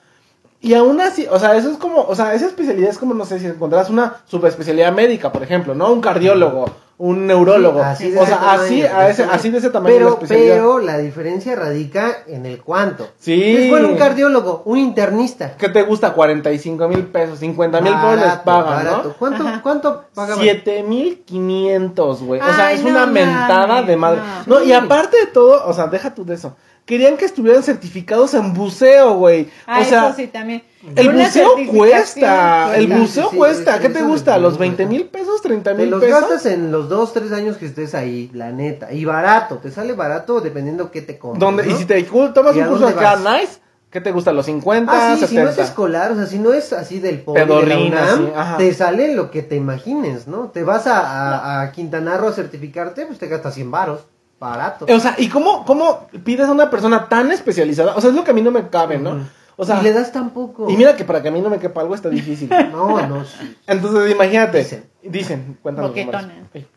Y 0.61 0.73
aún 0.73 0.99
así, 0.99 1.27
o 1.29 1.37
sea, 1.37 1.55
eso 1.57 1.69
es 1.69 1.77
como, 1.77 2.01
o 2.01 2.15
sea, 2.15 2.33
esa 2.33 2.47
especialidad 2.47 2.89
es 2.89 2.97
como, 2.97 3.13
no 3.13 3.25
sé, 3.25 3.39
si 3.39 3.45
encontrás 3.45 3.89
una 3.89 4.15
subespecialidad 4.25 4.91
médica, 4.93 5.31
por 5.31 5.43
ejemplo, 5.43 5.75
¿no? 5.75 5.91
Un 5.91 6.01
cardiólogo, 6.01 6.65
un 6.97 7.27
neurólogo. 7.27 7.79
Sí, 7.81 7.85
así 7.85 8.09
de 8.11 8.19
o 8.19 8.23
ese 8.23 8.31
sea, 8.31 8.39
tamaño, 8.39 8.61
así, 8.63 8.81
de 8.81 8.87
a 8.87 9.09
ese 9.09 9.23
ese, 9.23 9.31
así 9.31 9.49
de 9.51 9.57
ese 9.59 9.69
tamaño 9.69 9.93
Pero, 9.93 10.05
la 10.07 10.13
especialidad. 10.13 10.55
pero 10.55 10.79
la 10.79 10.97
diferencia 10.97 11.55
radica 11.55 12.17
en 12.25 12.47
el 12.47 12.63
cuánto. 12.63 13.09
Sí. 13.19 13.57
Si 13.57 13.69
fuera 13.69 13.85
un 13.85 13.95
cardiólogo, 13.97 14.63
un 14.65 14.79
internista. 14.79 15.55
¿Qué 15.55 15.69
te 15.69 15.83
gusta? 15.83 16.13
45 16.13 16.87
mil 16.87 17.05
pesos, 17.07 17.37
50 17.39 17.81
mil 17.81 17.93
pesos 17.93 18.19
les 18.21 18.35
pagan, 18.37 18.75
barato. 18.85 19.07
¿no? 19.09 19.13
¿Cuánto, 19.19 19.43
Ajá. 19.47 19.59
cuánto 19.61 20.05
pagaban? 20.15 20.43
7500, 20.43 22.23
güey. 22.23 22.41
O 22.41 22.43
sea, 22.43 22.67
Ay, 22.67 22.77
es 22.77 22.83
no 22.83 22.89
una 22.89 23.05
mentada 23.05 23.83
de 23.83 23.95
madre. 23.97 24.21
no. 24.47 24.59
No, 24.59 24.63
y 24.65 24.71
aparte 24.73 25.17
de 25.17 25.27
todo, 25.27 25.63
o 25.67 25.73
sea, 25.73 25.87
deja 25.87 26.15
tú 26.15 26.25
de 26.25 26.35
eso. 26.35 26.55
Querían 26.85 27.17
que 27.17 27.25
estuvieran 27.25 27.63
certificados 27.63 28.35
en 28.35 28.53
buceo, 28.53 29.15
güey. 29.15 29.49
Ah, 29.65 29.79
o 29.81 29.83
sea, 29.85 30.07
eso 30.09 30.15
sí 30.17 30.27
también. 30.27 30.63
el 30.95 31.09
buceo 31.11 31.49
cuesta. 31.71 32.75
El 32.77 32.87
buceo 32.87 33.23
Sí, 33.23 33.29
sí, 33.31 33.37
cuesta. 33.37 33.75
sí, 33.77 33.81
¿Qué 33.81 33.89
te 33.89 34.03
gusta? 34.03 34.37
¿Los 34.37 34.53
sí, 34.53 34.59
20 34.59 34.83
sí. 34.83 34.89
mil 34.89 35.05
pesos? 35.07 35.41
¿30 35.43 35.63
Te 35.63 35.73
mil 35.73 35.89
los 35.89 35.99
pesos? 36.03 36.21
gastas 36.21 36.45
en 36.45 36.71
los 36.71 36.87
dos, 36.87 37.11
tres 37.13 37.31
años 37.31 37.57
que 37.57 37.65
estés 37.65 37.95
ahí, 37.95 38.29
la 38.33 38.51
neta. 38.51 38.91
Y 38.93 39.03
barato, 39.03 39.57
te 39.57 39.71
sale 39.71 39.93
barato 39.93 40.41
dependiendo 40.41 40.91
qué 40.91 41.01
te 41.01 41.17
compres. 41.17 41.39
¿Dónde? 41.39 41.63
¿no? 41.65 41.71
Y 41.71 41.73
si 41.75 41.85
te 41.85 42.03
tomas 42.03 42.55
¿Y 42.55 42.59
un 42.59 42.67
curso 42.67 42.87
acá, 42.87 43.15
vas? 43.15 43.41
nice, 43.41 43.57
¿qué 43.89 43.99
te 43.99 44.11
gusta? 44.11 44.31
¿Los 44.31 44.45
50, 44.45 44.91
Ah, 44.93 45.15
sí, 45.17 45.25
si 45.25 45.35
no 45.37 45.41
70? 45.47 45.51
es 45.63 45.69
escolar, 45.69 46.11
o 46.11 46.15
sea, 46.17 46.27
si 46.27 46.37
no 46.37 46.53
es 46.53 46.71
así 46.71 46.99
del 46.99 47.25
de 47.25 47.45
la 47.65 47.79
UNAM, 47.79 47.95
así, 48.13 48.31
ajá. 48.35 48.57
te 48.57 48.71
sale 48.75 49.15
lo 49.15 49.31
que 49.31 49.41
te 49.41 49.55
imagines, 49.55 50.27
¿no? 50.27 50.49
Te 50.51 50.63
vas 50.63 50.85
a, 50.85 50.99
a, 50.99 51.61
a 51.63 51.71
Quintana 51.71 52.15
Roo 52.17 52.27
a 52.29 52.33
certificarte, 52.33 53.07
pues 53.07 53.17
te 53.17 53.27
gastas 53.27 53.55
100 53.55 53.71
varos, 53.71 54.01
barato. 54.39 54.85
O 54.89 54.99
sea, 54.99 55.15
¿y 55.17 55.29
cómo, 55.29 55.65
cómo 55.65 56.07
pides 56.23 56.47
a 56.47 56.51
una 56.51 56.69
persona 56.69 57.07
tan 57.09 57.31
especializada? 57.31 57.95
O 57.95 58.01
sea, 58.01 58.09
es 58.09 58.15
lo 58.15 58.23
que 58.23 58.31
a 58.31 58.33
mí 58.33 58.41
no 58.41 58.51
me 58.51 58.69
cabe, 58.69 58.97
¿no? 58.97 59.27
O 59.57 59.65
sea, 59.65 59.79
y 59.79 59.83
le 59.83 59.93
das 59.93 60.11
tan 60.11 60.31
poco. 60.31 60.69
y 60.69 60.75
mira 60.75 60.95
que 60.95 61.05
para 61.05 61.21
que 61.21 61.29
a 61.29 61.31
mí 61.31 61.39
no 61.39 61.49
me 61.49 61.59
quepa 61.59 61.81
algo 61.81 61.95
está 61.95 62.09
difícil. 62.09 62.49
No, 62.71 63.07
no, 63.07 63.23
sí. 63.23 63.57
Entonces, 63.67 64.11
imagínate. 64.11 64.59
Dicen. 64.59 64.85
Dicen, 65.01 65.57
cuéntanos. 65.61 65.93
Ay, 65.95 66.67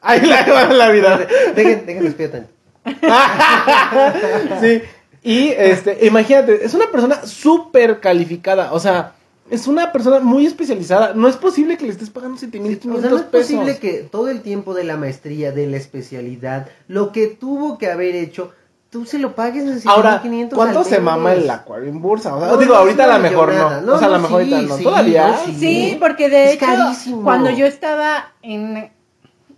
Ay, 0.00 0.20
la, 0.26 0.72
la 0.72 0.90
vida. 0.90 1.26
Dejen, 1.54 1.86
dejen 1.86 2.48
sí. 4.60 4.82
Y 5.22 5.48
este, 5.48 6.06
imagínate, 6.06 6.64
es 6.64 6.72
una 6.74 6.86
persona 6.90 7.26
súper 7.26 7.98
calificada. 8.00 8.72
O 8.72 8.78
sea, 8.78 9.14
es 9.50 9.66
una 9.66 9.92
persona 9.92 10.20
muy 10.20 10.46
especializada. 10.46 11.12
No 11.14 11.28
es 11.28 11.36
posible 11.36 11.76
que 11.76 11.84
le 11.86 11.92
estés 11.92 12.10
pagando 12.10 12.36
7500 12.38 12.98
O 12.98 13.00
sea, 13.00 13.10
no 13.10 13.16
es 13.16 13.22
pesos. 13.22 13.52
posible 13.52 13.78
que 13.78 13.98
todo 14.10 14.28
el 14.28 14.42
tiempo 14.42 14.74
de 14.74 14.84
la 14.84 14.96
maestría, 14.96 15.52
de 15.52 15.66
la 15.66 15.76
especialidad, 15.76 16.68
lo 16.88 17.12
que 17.12 17.26
tuvo 17.28 17.78
que 17.78 17.90
haber 17.90 18.14
hecho, 18.16 18.52
tú 18.90 19.04
se 19.04 19.18
lo 19.18 19.34
pagues 19.34 19.64
en 19.84 19.88
Ahora, 19.88 20.20
500 20.22 20.56
¿cuánto 20.56 20.84
se 20.84 21.00
mama 21.00 21.32
el 21.34 21.48
acuario 21.50 21.88
en 21.88 22.00
bursa? 22.00 22.34
O 22.34 22.40
sea, 22.40 22.48
No, 22.48 22.56
digo, 22.56 22.74
no, 22.74 22.80
ahorita 22.80 23.04
a 23.04 23.18
lo 23.18 23.22
mejor 23.22 23.52
no. 23.54 23.80
No, 23.82 23.94
O 23.94 23.98
sea, 23.98 24.08
a 24.08 24.10
lo 24.10 24.16
no, 24.18 24.22
mejor 24.22 24.44
sí, 24.44 24.52
ahorita 24.54 24.68
no. 24.68 24.76
sí, 24.78 24.84
¿Todavía? 24.84 25.28
no, 25.28 25.36
Sí, 25.46 25.54
Sí. 25.58 25.96
porque 26.00 26.28
de 26.28 26.44
Es 26.46 26.52
hecho, 26.54 26.66
carísimo. 26.66 27.22
cuando 27.22 27.50
yo 27.50 27.66
estaba 27.66 28.32
en, 28.42 28.90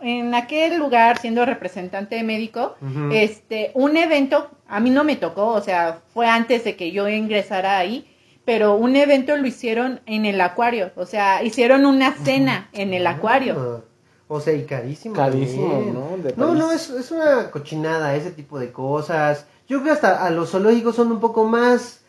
en 0.00 0.34
aquel 0.34 0.78
lugar 0.78 1.18
siendo 1.18 1.44
representante 1.44 2.22
médico, 2.22 2.74
Ujú. 2.80 3.10
este, 3.12 3.70
un 3.74 3.96
evento, 3.96 4.50
a 4.68 4.80
mí 4.80 4.90
no 4.90 5.04
me 5.04 5.16
tocó, 5.16 5.46
o 5.48 5.60
sea, 5.60 6.00
fue 6.14 6.26
antes 6.26 6.64
de 6.64 6.76
que 6.76 6.90
yo 6.92 7.08
ingresara 7.08 7.78
ahí, 7.78 8.06
pero 8.48 8.76
un 8.76 8.96
evento 8.96 9.36
lo 9.36 9.46
hicieron 9.46 10.00
en 10.06 10.24
el 10.24 10.40
acuario, 10.40 10.90
o 10.96 11.04
sea, 11.04 11.42
hicieron 11.42 11.84
una 11.84 12.14
cena 12.14 12.70
en 12.72 12.94
el 12.94 13.06
acuario. 13.06 13.54
Ah, 13.58 13.84
O 14.26 14.40
sea, 14.40 14.54
y 14.54 14.64
carísimo. 14.64 15.14
Carísimo. 15.14 15.82
¿no? 15.92 16.22
De 16.22 16.32
No, 16.34 16.54
no, 16.54 16.72
es, 16.72 16.88
es 16.88 17.10
una 17.10 17.50
cochinada 17.50 18.14
ese 18.14 18.30
tipo 18.30 18.58
de 18.58 18.72
cosas. 18.72 19.44
Yo 19.68 19.82
creo 19.82 19.84
que 19.84 19.90
hasta 19.90 20.24
a 20.24 20.30
los 20.30 20.52
zoológicos 20.52 20.96
son 20.96 21.12
un 21.12 21.20
poco 21.20 21.44
más... 21.44 22.00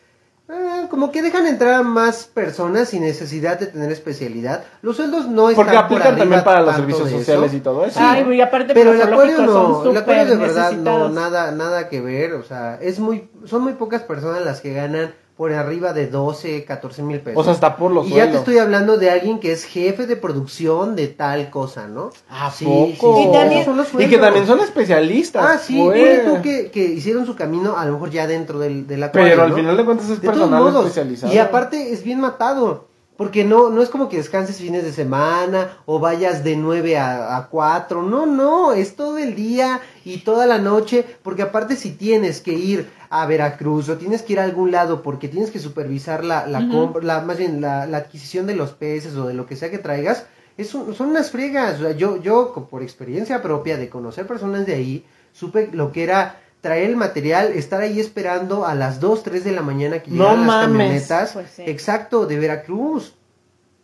ah, 0.48 0.86
como 0.88 1.12
que 1.12 1.20
dejan 1.20 1.46
entrar 1.46 1.74
a 1.74 1.82
más 1.82 2.24
personas 2.24 2.88
sin 2.88 3.02
necesidad 3.02 3.60
de 3.60 3.66
tener 3.66 3.92
especialidad. 3.92 4.64
Los 4.80 4.96
sueldos 4.96 5.28
no 5.28 5.50
están 5.50 5.66
Porque 5.66 5.76
por 5.76 5.84
aplican 5.84 6.16
también 6.16 6.42
para 6.42 6.62
los 6.62 6.74
servicios 6.74 7.10
sociales 7.10 7.52
y 7.52 7.60
todo 7.60 7.84
eso. 7.84 8.00
Ay, 8.02 8.24
y 8.32 8.40
aparte 8.40 8.72
Pero 8.72 8.94
los 8.94 9.06
el 9.06 9.12
acuario 9.12 9.42
no, 9.42 9.90
el 9.90 9.94
acuario 9.94 10.24
de 10.24 10.36
verdad 10.36 10.72
no, 10.72 11.10
nada, 11.10 11.50
nada 11.50 11.90
que 11.90 12.00
ver, 12.00 12.32
o 12.32 12.44
sea, 12.44 12.78
es 12.80 12.98
muy, 12.98 13.28
son 13.44 13.62
muy 13.62 13.74
pocas 13.74 14.04
personas 14.04 14.42
las 14.42 14.62
que 14.62 14.72
ganan 14.72 15.12
por 15.40 15.54
arriba 15.54 15.94
de 15.94 16.06
12, 16.06 16.66
14 16.66 17.02
mil 17.02 17.18
pesos. 17.20 17.40
O 17.40 17.42
sea, 17.44 17.54
está 17.54 17.74
por 17.78 17.90
los 17.92 18.06
y 18.06 18.10
ya 18.10 18.30
te 18.30 18.36
estoy 18.36 18.58
hablando 18.58 18.98
de 18.98 19.08
alguien 19.08 19.40
que 19.40 19.52
es 19.52 19.64
jefe 19.64 20.06
de 20.06 20.14
producción 20.14 20.94
de 20.96 21.08
tal 21.08 21.48
cosa, 21.48 21.88
¿no? 21.88 22.10
¿A 22.28 22.50
Sí, 22.50 22.66
poco? 22.66 23.16
sí, 23.16 23.22
sí, 23.22 23.28
Y 23.30 23.32
también- 23.32 23.52
esos 23.62 23.64
son 23.64 23.76
los 23.78 24.04
Y 24.04 24.06
que 24.10 24.18
también 24.18 24.46
son 24.46 24.60
especialistas. 24.60 25.42
Ah, 25.42 25.56
sí, 25.56 25.80
pues. 25.82 26.26
tú 26.26 26.42
que, 26.42 26.70
que 26.70 26.84
hicieron 26.84 27.24
su 27.24 27.36
camino 27.36 27.78
a 27.78 27.86
lo 27.86 27.92
mejor 27.94 28.10
ya 28.10 28.26
dentro 28.26 28.58
del, 28.58 28.86
del 28.86 29.02
acuario, 29.02 29.30
Pero 29.30 29.42
al 29.44 29.48
¿no? 29.52 29.56
final 29.56 29.76
de 29.78 29.84
cuentas 29.86 30.10
es 30.10 30.20
De 30.20 30.28
personal 30.28 30.62
modos, 30.62 30.84
especializado. 30.84 31.32
y 31.32 31.38
aparte 31.38 31.90
es 31.90 32.02
bien 32.04 32.20
matado, 32.20 32.88
porque 33.16 33.42
no, 33.42 33.70
no 33.70 33.80
es 33.80 33.88
como 33.88 34.10
que 34.10 34.18
descanses 34.18 34.58
fines 34.58 34.84
de 34.84 34.92
semana 34.92 35.78
o 35.86 35.98
vayas 36.00 36.44
de 36.44 36.56
9 36.56 36.98
a, 36.98 37.38
a 37.38 37.48
4, 37.48 38.02
no, 38.02 38.26
no, 38.26 38.74
es 38.74 38.94
todo 38.94 39.16
el 39.16 39.34
día 39.34 39.80
y 40.04 40.18
toda 40.18 40.44
la 40.44 40.58
noche, 40.58 41.06
porque 41.22 41.40
aparte 41.40 41.76
si 41.76 41.92
tienes 41.92 42.42
que 42.42 42.52
ir 42.52 42.90
a 43.12 43.26
Veracruz 43.26 43.88
o 43.88 43.96
tienes 43.98 44.22
que 44.22 44.34
ir 44.34 44.40
a 44.40 44.44
algún 44.44 44.70
lado 44.70 45.02
porque 45.02 45.26
tienes 45.28 45.50
que 45.50 45.58
supervisar 45.58 46.24
la, 46.24 46.46
la 46.46 46.68
compra, 46.68 47.02
la, 47.02 47.20
más 47.20 47.36
bien 47.38 47.60
la, 47.60 47.84
la 47.86 47.98
adquisición 47.98 48.46
de 48.46 48.54
los 48.54 48.70
peces 48.70 49.16
o 49.16 49.26
de 49.26 49.34
lo 49.34 49.46
que 49.46 49.56
sea 49.56 49.70
que 49.70 49.78
traigas, 49.78 50.26
es 50.56 50.72
un- 50.74 50.94
son 50.94 51.08
unas 51.08 51.30
friegas, 51.30 51.80
o 51.80 51.82
sea, 51.84 51.92
yo, 51.92 52.22
yo 52.22 52.52
por 52.70 52.82
experiencia 52.82 53.42
propia 53.42 53.76
de 53.76 53.88
conocer 53.88 54.26
personas 54.26 54.64
de 54.64 54.74
ahí, 54.74 55.04
supe 55.32 55.68
lo 55.72 55.90
que 55.92 56.04
era 56.04 56.36
traer 56.60 56.88
el 56.90 56.96
material, 56.96 57.48
estar 57.48 57.80
ahí 57.80 57.98
esperando 57.98 58.64
a 58.66 58.74
las 58.74 59.00
2, 59.00 59.22
3 59.24 59.42
de 59.44 59.52
la 59.52 59.62
mañana 59.62 60.00
que 60.00 60.10
No 60.10 60.16
llegaran 60.24 60.38
las 60.38 60.46
mames. 60.46 60.68
camionetas. 60.78 61.32
Pues 61.32 61.50
sí. 61.50 61.62
Exacto, 61.66 62.26
de 62.26 62.38
Veracruz. 62.38 63.14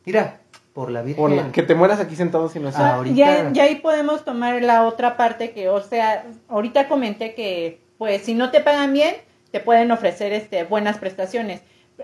Mira, 0.05 0.41
por 0.75 0.91
la 0.91 1.03
Virgen. 1.03 1.21
Por 1.23 1.31
la- 1.33 1.51
que 1.53 1.63
te 1.63 1.75
mueras 1.75 1.99
aquí 2.01 2.15
sentado 2.15 2.49
sin 2.49 2.67
hacer. 2.67 2.83
Ah, 2.83 2.91
Ah, 2.91 2.95
ahorita- 2.97 3.17
Ya, 3.17 3.51
ya 3.53 3.63
ahí 3.65 3.77
podemos 3.77 4.25
tomar 4.25 4.61
la 4.63 4.85
otra 4.85 5.17
parte 5.17 5.53
que, 5.53 5.69
o 5.71 5.81
sea, 5.83 6.27
ahorita 6.49 6.87
comenté 6.89 7.35
que, 7.35 7.81
pues, 7.99 8.23
si 8.23 8.35
no 8.35 8.51
te 8.51 8.61
pagan 8.61 8.93
bien, 8.93 9.15
te 9.51 9.61
pueden 9.61 9.91
ofrecer, 9.91 10.33
este, 10.33 10.65
buenas 10.65 10.99
prestaciones. 10.99 11.61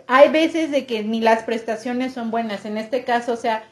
Hay 0.06 0.30
veces 0.30 0.70
de 0.70 0.86
que 0.86 1.02
ni 1.02 1.20
las 1.20 1.42
prestaciones 1.42 2.14
son 2.14 2.30
buenas. 2.30 2.64
En 2.64 2.78
este 2.78 3.04
caso, 3.04 3.32
o 3.32 3.36
sea, 3.36 3.64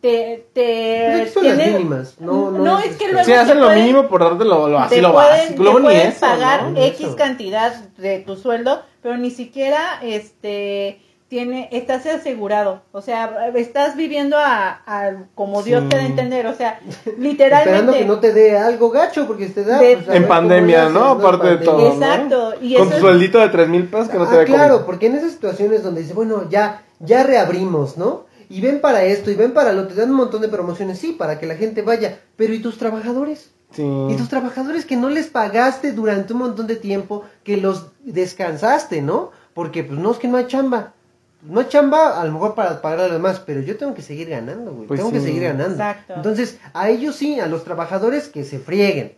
te, 0.00 0.46
te 0.54 1.28
son 1.32 1.46
las 1.46 1.56
mínimas, 1.58 2.20
no, 2.20 2.50
no, 2.50 2.58
No, 2.58 2.78
es 2.78 2.86
es 2.86 2.96
que 2.96 3.04
este- 3.04 3.12
luego 3.12 3.26
te 3.26 3.34
hacen 3.36 3.60
lo 3.60 3.66
pueden- 3.66 3.80
mínimo 3.82 4.08
por 4.08 4.20
darte 4.24 4.44
lo, 4.44 4.66
lo- 4.68 4.78
así 4.78 4.94
te 4.96 5.02
lo 5.02 5.12
pueden, 5.12 5.30
básico. 5.30 5.54
te 5.56 5.62
Luego 5.62 5.78
ni 5.80 5.84
pueden 5.84 6.08
eso, 6.08 6.20
pagar 6.20 6.72
X 6.76 7.00
eso. 7.00 7.16
cantidad 7.16 7.74
de 7.98 8.18
tu 8.20 8.36
sueldo, 8.36 8.82
pero 9.02 9.16
ni 9.18 9.30
siquiera 9.30 10.00
este 10.02 11.00
tiene 11.30 11.68
estás 11.70 12.04
asegurado, 12.06 12.82
o 12.90 13.00
sea, 13.02 13.50
estás 13.54 13.94
viviendo 13.96 14.36
a, 14.36 14.82
a 14.84 15.12
como 15.36 15.62
Dios 15.62 15.84
Sí. 15.84 15.88
te 15.88 15.96
da 15.96 16.02
a 16.02 16.06
entender, 16.06 16.46
o 16.48 16.54
sea, 16.54 16.80
Esperando 17.06 17.22
literalmente 17.22 17.98
que 18.00 18.04
no 18.04 18.18
te 18.18 18.32
dé 18.32 18.58
algo 18.58 18.90
gacho, 18.90 19.28
porque 19.28 19.46
te 19.46 19.62
da. 19.64 19.78
De- 19.78 19.96
pues, 19.98 20.08
a 20.08 20.16
En 20.16 20.26
pandemia, 20.26 20.88
¿no? 20.88 21.04
Aparte 21.04 21.46
de 21.46 21.56
todo. 21.58 21.92
Exacto, 21.94 22.54
y 22.60 22.74
Con 22.74 22.82
eso 22.82 22.90
tu 22.90 22.94
es- 22.96 23.00
sueldito 23.00 23.38
de 23.38 23.48
tres 23.48 23.68
mil 23.68 23.84
pesos 23.86 24.08
que 24.08 24.18
no 24.18 24.26
te 24.28 24.34
ah, 24.34 24.38
dé 24.40 24.44
claro, 24.44 24.84
porque 24.84 25.06
en 25.06 25.14
esas 25.14 25.30
situaciones 25.30 25.84
donde 25.84 26.02
dice, 26.02 26.14
bueno, 26.14 26.48
ya, 26.50 26.82
ya 26.98 27.22
reabrimos, 27.22 27.96
¿no? 27.96 28.26
Y 28.48 28.60
ven 28.60 28.80
para 28.80 29.04
esto, 29.04 29.30
y 29.30 29.36
ven 29.36 29.52
para 29.52 29.72
lo, 29.72 29.86
te 29.86 29.94
dan 29.94 30.10
un 30.10 30.16
montón 30.16 30.42
de 30.42 30.48
promociones, 30.48 30.98
sí, 30.98 31.12
para 31.12 31.38
que 31.38 31.46
la 31.46 31.54
gente 31.54 31.82
vaya. 31.82 32.18
Pero 32.34 32.52
¿y 32.52 32.58
tus 32.58 32.76
trabajadores? 32.76 33.52
Sí. 33.70 33.84
Y 34.10 34.16
tus 34.16 34.28
trabajadores 34.28 34.84
que 34.84 34.96
no 34.96 35.08
les 35.08 35.28
pagaste 35.28 35.92
durante 35.92 36.32
un 36.32 36.40
montón 36.40 36.66
de 36.66 36.74
tiempo, 36.74 37.22
que 37.44 37.56
los 37.56 37.92
descansaste, 38.02 39.00
¿no? 39.00 39.30
Porque 39.54 39.84
pues 39.84 39.96
no 40.00 40.10
es 40.10 40.18
que 40.18 40.26
no 40.26 40.36
hay 40.38 40.48
chamba. 40.48 40.92
No 41.42 41.62
chamba 41.64 42.20
a 42.20 42.24
lo 42.24 42.32
mejor 42.32 42.54
para 42.54 42.82
pagar 42.82 43.00
a 43.00 43.02
los 43.04 43.12
demás, 43.12 43.40
pero 43.44 43.60
yo 43.60 43.76
tengo 43.78 43.94
que 43.94 44.02
seguir 44.02 44.28
ganando, 44.28 44.72
güey. 44.72 44.86
Pues 44.86 45.00
tengo 45.00 45.12
que 45.12 45.20
seguir 45.20 45.42
ganando. 45.44 45.72
Exacto. 45.74 46.14
Entonces, 46.16 46.58
a 46.74 46.88
ellos 46.90 47.16
sí, 47.16 47.40
a 47.40 47.46
los 47.46 47.64
trabajadores 47.64 48.28
que 48.28 48.44
se 48.44 48.58
frieguen. 48.58 49.14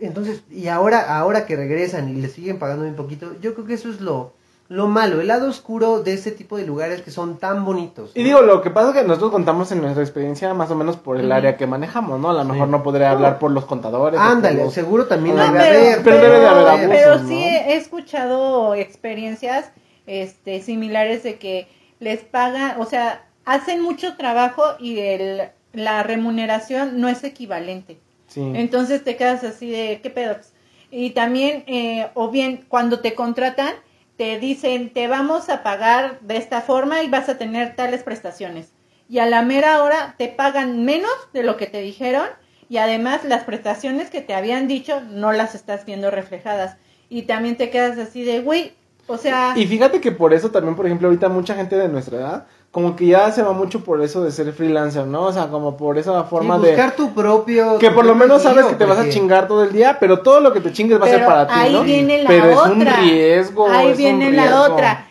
Entonces, 0.00 0.42
y 0.50 0.68
ahora, 0.68 1.16
ahora 1.18 1.46
que 1.46 1.56
regresan 1.56 2.08
y 2.08 2.20
les 2.20 2.32
siguen 2.32 2.58
pagando 2.58 2.84
un 2.84 2.94
poquito, 2.94 3.32
yo 3.40 3.54
creo 3.54 3.66
que 3.66 3.74
eso 3.74 3.88
es 3.90 4.00
lo, 4.00 4.32
lo 4.68 4.88
malo, 4.88 5.20
el 5.20 5.28
lado 5.28 5.48
oscuro 5.48 6.02
de 6.02 6.12
ese 6.14 6.30
tipo 6.32 6.56
de 6.58 6.66
lugares 6.66 7.00
que 7.02 7.10
son 7.10 7.38
tan 7.38 7.64
bonitos. 7.64 8.10
Y 8.14 8.22
digo, 8.24 8.40
lo 8.42 8.60
que 8.62 8.70
pasa 8.70 8.90
es 8.90 8.96
que 8.96 9.04
nosotros 9.04 9.30
contamos 9.30 9.70
en 9.72 9.80
nuestra 9.80 10.02
experiencia 10.02 10.52
más 10.54 10.70
o 10.70 10.74
menos 10.74 10.96
por 10.96 11.18
el 11.18 11.30
área 11.32 11.56
que 11.56 11.66
manejamos, 11.66 12.18
¿no? 12.20 12.30
A 12.30 12.34
lo 12.34 12.42
Sí. 12.42 12.52
mejor 12.52 12.68
no 12.68 12.82
podría 12.82 13.10
hablar 13.10 13.38
por 13.38 13.50
los 13.52 13.64
contadores. 13.64 14.18
Ándale, 14.20 14.64
los- 14.64 14.74
seguro 14.74 15.06
también 15.06 15.36
No, 15.36 15.42
debe 15.44 15.58
pero, 15.58 15.78
haber. 15.78 16.02
pero 16.02 16.16
debe 16.16 16.40
de 16.40 16.46
haber 16.46 16.66
abusos, 16.68 16.88
pero 16.90 17.18
¿no? 17.18 17.28
sí 17.28 17.38
he 17.42 17.76
escuchado 17.76 18.74
experiencias 18.74 19.70
este 20.06 20.60
similares 20.62 21.22
de 21.22 21.36
que 21.36 21.68
les 21.98 22.20
pagan, 22.20 22.80
o 22.80 22.84
sea, 22.84 23.26
hacen 23.44 23.82
mucho 23.82 24.16
trabajo 24.16 24.62
y 24.78 24.98
el, 24.98 25.42
la 25.72 26.02
remuneración 26.02 27.00
no 27.00 27.08
es 27.08 27.24
equivalente. 27.24 27.98
Sí. 28.28 28.42
Entonces 28.54 29.04
te 29.04 29.16
quedas 29.16 29.44
así 29.44 29.70
de, 29.70 30.00
¿qué 30.02 30.10
pedos? 30.10 30.52
Y 30.90 31.10
también, 31.10 31.64
eh, 31.66 32.08
o 32.14 32.30
bien, 32.30 32.64
cuando 32.68 33.00
te 33.00 33.14
contratan, 33.14 33.74
te 34.16 34.38
dicen, 34.38 34.90
te 34.92 35.08
vamos 35.08 35.48
a 35.48 35.62
pagar 35.62 36.20
de 36.20 36.36
esta 36.36 36.62
forma 36.62 37.02
y 37.02 37.08
vas 37.08 37.28
a 37.28 37.38
tener 37.38 37.76
tales 37.76 38.02
prestaciones. 38.02 38.72
Y 39.08 39.18
a 39.18 39.26
la 39.26 39.42
mera 39.42 39.82
hora 39.82 40.14
te 40.18 40.28
pagan 40.28 40.84
menos 40.84 41.12
de 41.32 41.42
lo 41.42 41.56
que 41.56 41.66
te 41.66 41.80
dijeron 41.80 42.26
y 42.68 42.78
además 42.78 43.24
las 43.24 43.44
prestaciones 43.44 44.10
que 44.10 44.20
te 44.20 44.34
habían 44.34 44.66
dicho 44.66 45.00
no 45.02 45.32
las 45.32 45.54
estás 45.54 45.84
viendo 45.84 46.10
reflejadas. 46.10 46.76
Y 47.08 47.22
también 47.22 47.56
te 47.56 47.70
quedas 47.70 47.98
así 47.98 48.24
de, 48.24 48.40
güey, 48.40 48.72
o 49.06 49.16
sea... 49.16 49.54
Y 49.56 49.66
fíjate 49.66 50.00
que 50.00 50.12
por 50.12 50.34
eso 50.34 50.50
también, 50.50 50.74
por 50.76 50.86
ejemplo, 50.86 51.08
ahorita 51.08 51.28
mucha 51.28 51.54
gente 51.54 51.76
de 51.76 51.88
nuestra 51.88 52.18
edad, 52.18 52.46
como 52.70 52.96
que 52.96 53.06
ya 53.06 53.30
se 53.32 53.42
va 53.42 53.52
mucho 53.52 53.84
por 53.84 54.02
eso 54.02 54.22
de 54.22 54.30
ser 54.30 54.52
freelancer, 54.52 55.06
¿no? 55.06 55.22
O 55.22 55.32
sea, 55.32 55.48
como 55.48 55.76
por 55.76 55.96
esa 55.98 56.24
forma 56.24 56.58
de... 56.58 56.68
buscar 56.68 56.94
tu 56.94 57.14
propio. 57.14 57.78
Que 57.78 57.88
tu 57.88 57.94
por 57.94 58.04
lo 58.04 58.14
menos 58.14 58.42
sabes 58.42 58.66
que 58.66 58.74
te 58.74 58.84
vas 58.84 58.98
a 58.98 59.08
chingar 59.08 59.48
todo 59.48 59.64
el 59.64 59.72
día, 59.72 59.96
pero 59.98 60.20
todo 60.20 60.40
lo 60.40 60.52
que 60.52 60.60
te 60.60 60.72
chingues 60.72 61.00
va 61.00 61.06
a 61.06 61.08
ser 61.08 61.24
para 61.24 61.46
ti, 61.46 61.54
ahí 61.56 61.72
¿no? 61.72 61.82
viene 61.84 62.22
la 62.22 62.28
pero 62.28 62.50
otra. 62.50 62.66
es 62.66 62.72
un 62.72 62.86
riesgo. 62.86 63.68
Ahí 63.68 63.86
es 63.86 63.92
un 63.92 63.98
viene 63.98 64.32
la 64.32 64.62
otra. 64.62 65.08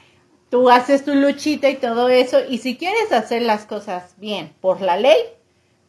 Tú 0.49 0.69
haces 0.69 1.03
tu 1.03 1.15
luchita 1.15 1.69
y 1.69 1.75
todo 1.75 2.07
eso, 2.07 2.37
y 2.47 2.59
si 2.59 2.77
quieres 2.77 3.11
hacer 3.11 3.41
las 3.41 3.65
cosas 3.65 4.13
bien 4.17 4.53
por 4.61 4.81
la 4.81 4.97
ley, 4.97 5.17